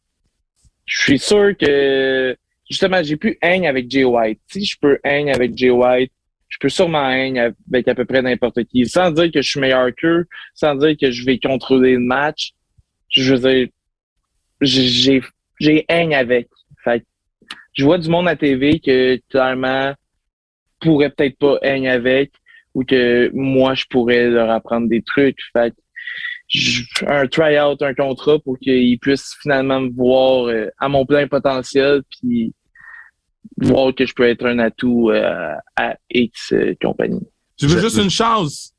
[0.85, 2.34] je suis sûr que
[2.69, 4.40] justement, j'ai pu hang avec Jay White.
[4.48, 6.11] Si je peux hang avec Jay White,
[6.49, 8.85] je peux sûrement hang avec à peu près n'importe qui.
[8.85, 12.53] Sans dire que je suis meilleur qu'eux, sans dire que je vais contrôler le match.
[13.10, 13.68] Je veux dire,
[14.61, 15.22] j'ai
[15.60, 16.49] j'ai avec.
[16.84, 17.03] Fait
[17.73, 19.94] je vois du monde à TV que clairement
[20.80, 22.31] pourrait peut-être pas hang avec
[22.76, 25.40] ou que moi je pourrais leur apprendre des trucs.
[25.53, 25.73] Fait
[27.08, 32.04] un try-out, un contrat pour qu'ils puissent finalement me voir euh, à mon plein potentiel
[32.10, 32.54] puis
[33.58, 37.28] voir que je peux être un atout euh, à X euh, compagnie.
[37.58, 38.74] Tu veux juste une chance?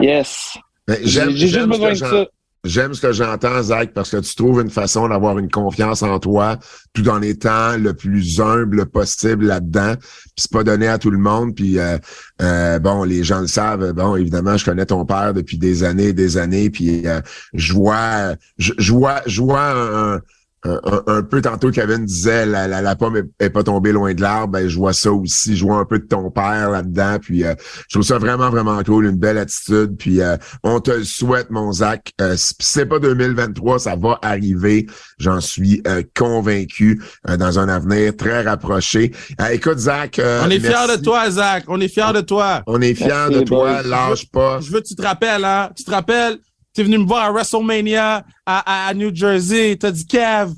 [0.00, 0.56] Yes.
[0.86, 2.26] Ben, J'ai j'aime- j'ai juste besoin de ça.
[2.62, 6.18] J'aime ce que j'entends, Zach, parce que tu trouves une façon d'avoir une confiance en
[6.18, 6.58] toi
[6.92, 9.94] tout en étant le plus humble possible là-dedans.
[9.98, 11.54] Puis c'est pas donné à tout le monde.
[11.54, 11.96] Puis euh,
[12.42, 13.92] euh, bon, les gens le savent.
[13.94, 16.68] Bon, évidemment, je connais ton père depuis des années et des années.
[16.68, 17.22] Puis euh,
[17.54, 20.20] je vois, je, je vois, je vois un, un-
[20.64, 24.12] un- un peu tantôt Kevin disait la, la, la pomme est, est pas tombée loin
[24.12, 24.52] de l'arbre.
[24.52, 25.56] Ben, je vois ça aussi.
[25.56, 27.16] Je vois un peu de ton père là-dedans.
[27.20, 27.54] Puis euh,
[27.88, 29.06] je trouve ça vraiment, vraiment cool.
[29.06, 29.96] Une belle attitude.
[29.98, 32.12] Puis euh, on te le souhaite, mon Zach.
[32.20, 34.86] Euh, c'est pas 2023, ça va arriver.
[35.18, 39.12] J'en suis euh, convaincu euh, dans un avenir très rapproché.
[39.40, 40.18] Euh, écoute, Zach.
[40.18, 40.98] euh, On est fiers merci.
[40.98, 41.64] de toi, Zach.
[41.68, 42.62] On est fiers de toi.
[42.66, 43.82] On est fiers Merci, de toi.
[43.82, 44.60] Lâche pas.
[44.60, 45.70] Je veux que tu te rappelles, hein.
[45.76, 46.38] Tu te rappelles,
[46.74, 49.76] t'es venu me voir à WrestleMania à, à, à New Jersey.
[49.78, 50.52] T'as dit, Kev,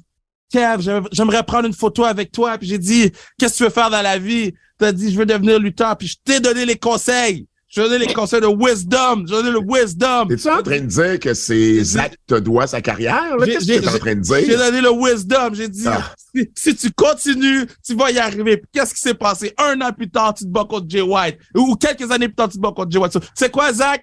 [0.53, 2.59] Kev, j'aim- j'aimerais prendre une photo avec toi.
[2.59, 4.53] Puis j'ai dit, qu'est-ce que tu veux faire dans la vie?
[4.79, 5.97] T'as dit, je veux devenir lutteur.
[5.97, 7.47] Puis je t'ai donné les conseils.
[7.69, 9.25] Je t'ai donné les conseils de wisdom.
[9.27, 10.29] Je t'ai donné le wisdom.
[10.29, 13.35] Es-tu en train de dire que c'est Zach te doit sa carrière?
[13.41, 14.59] J'ai- Qu'est-ce j'ai- que tu es en train de J'ai dire?
[14.59, 15.55] donné le wisdom.
[15.55, 16.13] J'ai dit, Ah.
[16.35, 18.59] si, si tu continues, tu vas y arriver.
[18.59, 19.55] Puis Qu'est-ce qui s'est passé?
[19.57, 21.39] Un an plus tard, tu te bats contre Jay White.
[21.57, 23.17] Ou quelques années plus tard, tu te bats contre Jay White.
[23.35, 24.03] C'est quoi, Zach?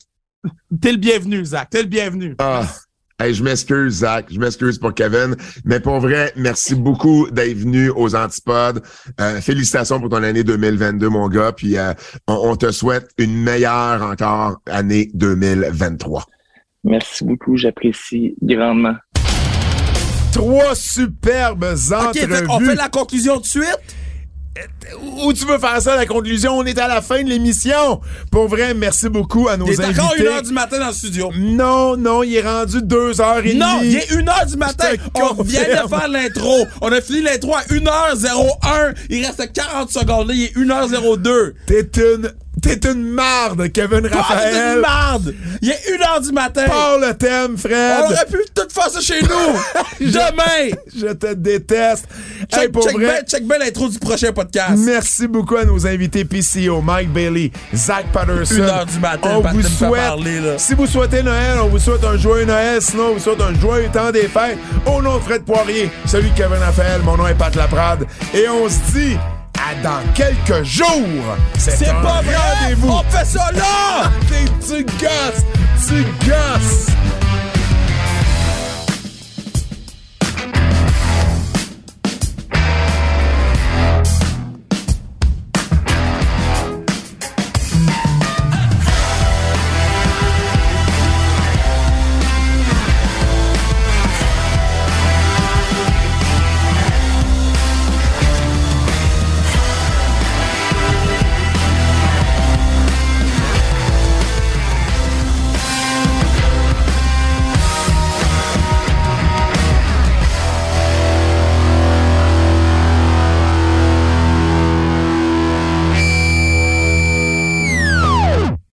[0.82, 1.70] T'es le bienvenu, Zach.
[1.70, 2.36] T'es le bienvenu.
[2.40, 2.66] Ah.
[3.22, 4.28] Hey, je m'excuse, Zach.
[4.32, 5.36] Je m'excuse pour Kevin.
[5.66, 8.82] Mais pour vrai, merci beaucoup d'être venu aux Antipodes.
[9.20, 11.52] Euh, félicitations pour ton année 2022, mon gars.
[11.52, 11.94] Puis euh,
[12.28, 16.26] on, on te souhaite une meilleure encore année 2023.
[16.86, 18.95] Merci beaucoup, j'apprécie grandement.
[20.32, 22.66] Trois superbes OK, fait qu'on entrevues.
[22.70, 23.80] fait la conclusion tout de suite?
[25.23, 26.57] Où tu veux faire ça, la conclusion?
[26.57, 28.02] On est à la fin de l'émission.
[28.31, 29.99] Pour vrai, merci beaucoup à nos Il est invités.
[30.02, 31.31] encore une heure du matin dans le studio.
[31.38, 33.90] Non, non, il est rendu deux heures et Non, demie.
[33.91, 34.90] il est une heure du matin.
[35.15, 36.65] On vient de faire l'intro.
[36.81, 38.95] On a fini l'intro à 1h01.
[39.10, 40.27] Il reste 40 secondes.
[40.30, 41.53] Là, il est 1h02.
[41.65, 42.31] T'es une,
[42.61, 44.76] t'es une marde, Kevin Pas Raphaël.
[44.76, 45.36] une marde.
[45.61, 46.65] Il est 1h du matin.
[46.68, 48.03] Parle le thème, Fred.
[48.03, 49.27] On aurait pu tout faire ça chez nous.
[50.11, 50.76] Demain.
[50.95, 52.06] Je te déteste.
[52.52, 54.73] Hey, Check, pour check vrai, check l'intro du prochain podcast.
[54.77, 58.56] Merci beaucoup à nos invités PCO, Mike Bailey, Zach Patterson.
[58.56, 60.57] Une heure du matin, on vous souhaite, parler, là.
[60.57, 63.53] si vous souhaitez Noël, on vous souhaite un joyeux Noël, sinon on vous souhaite un
[63.60, 64.57] joyeux temps des fêtes.
[64.86, 68.48] Au nom de Fred Poirier, celui de Kevin Raphaël, mon nom est Pat Laprade, et
[68.48, 69.18] on se dit
[69.69, 70.87] à dans quelques jours.
[71.57, 72.35] C'est pas vrai.
[72.61, 72.89] rendez-vous.
[72.89, 74.09] On fait ça là.
[74.29, 75.45] T'es- tu gosses,
[75.87, 76.87] tu gosses.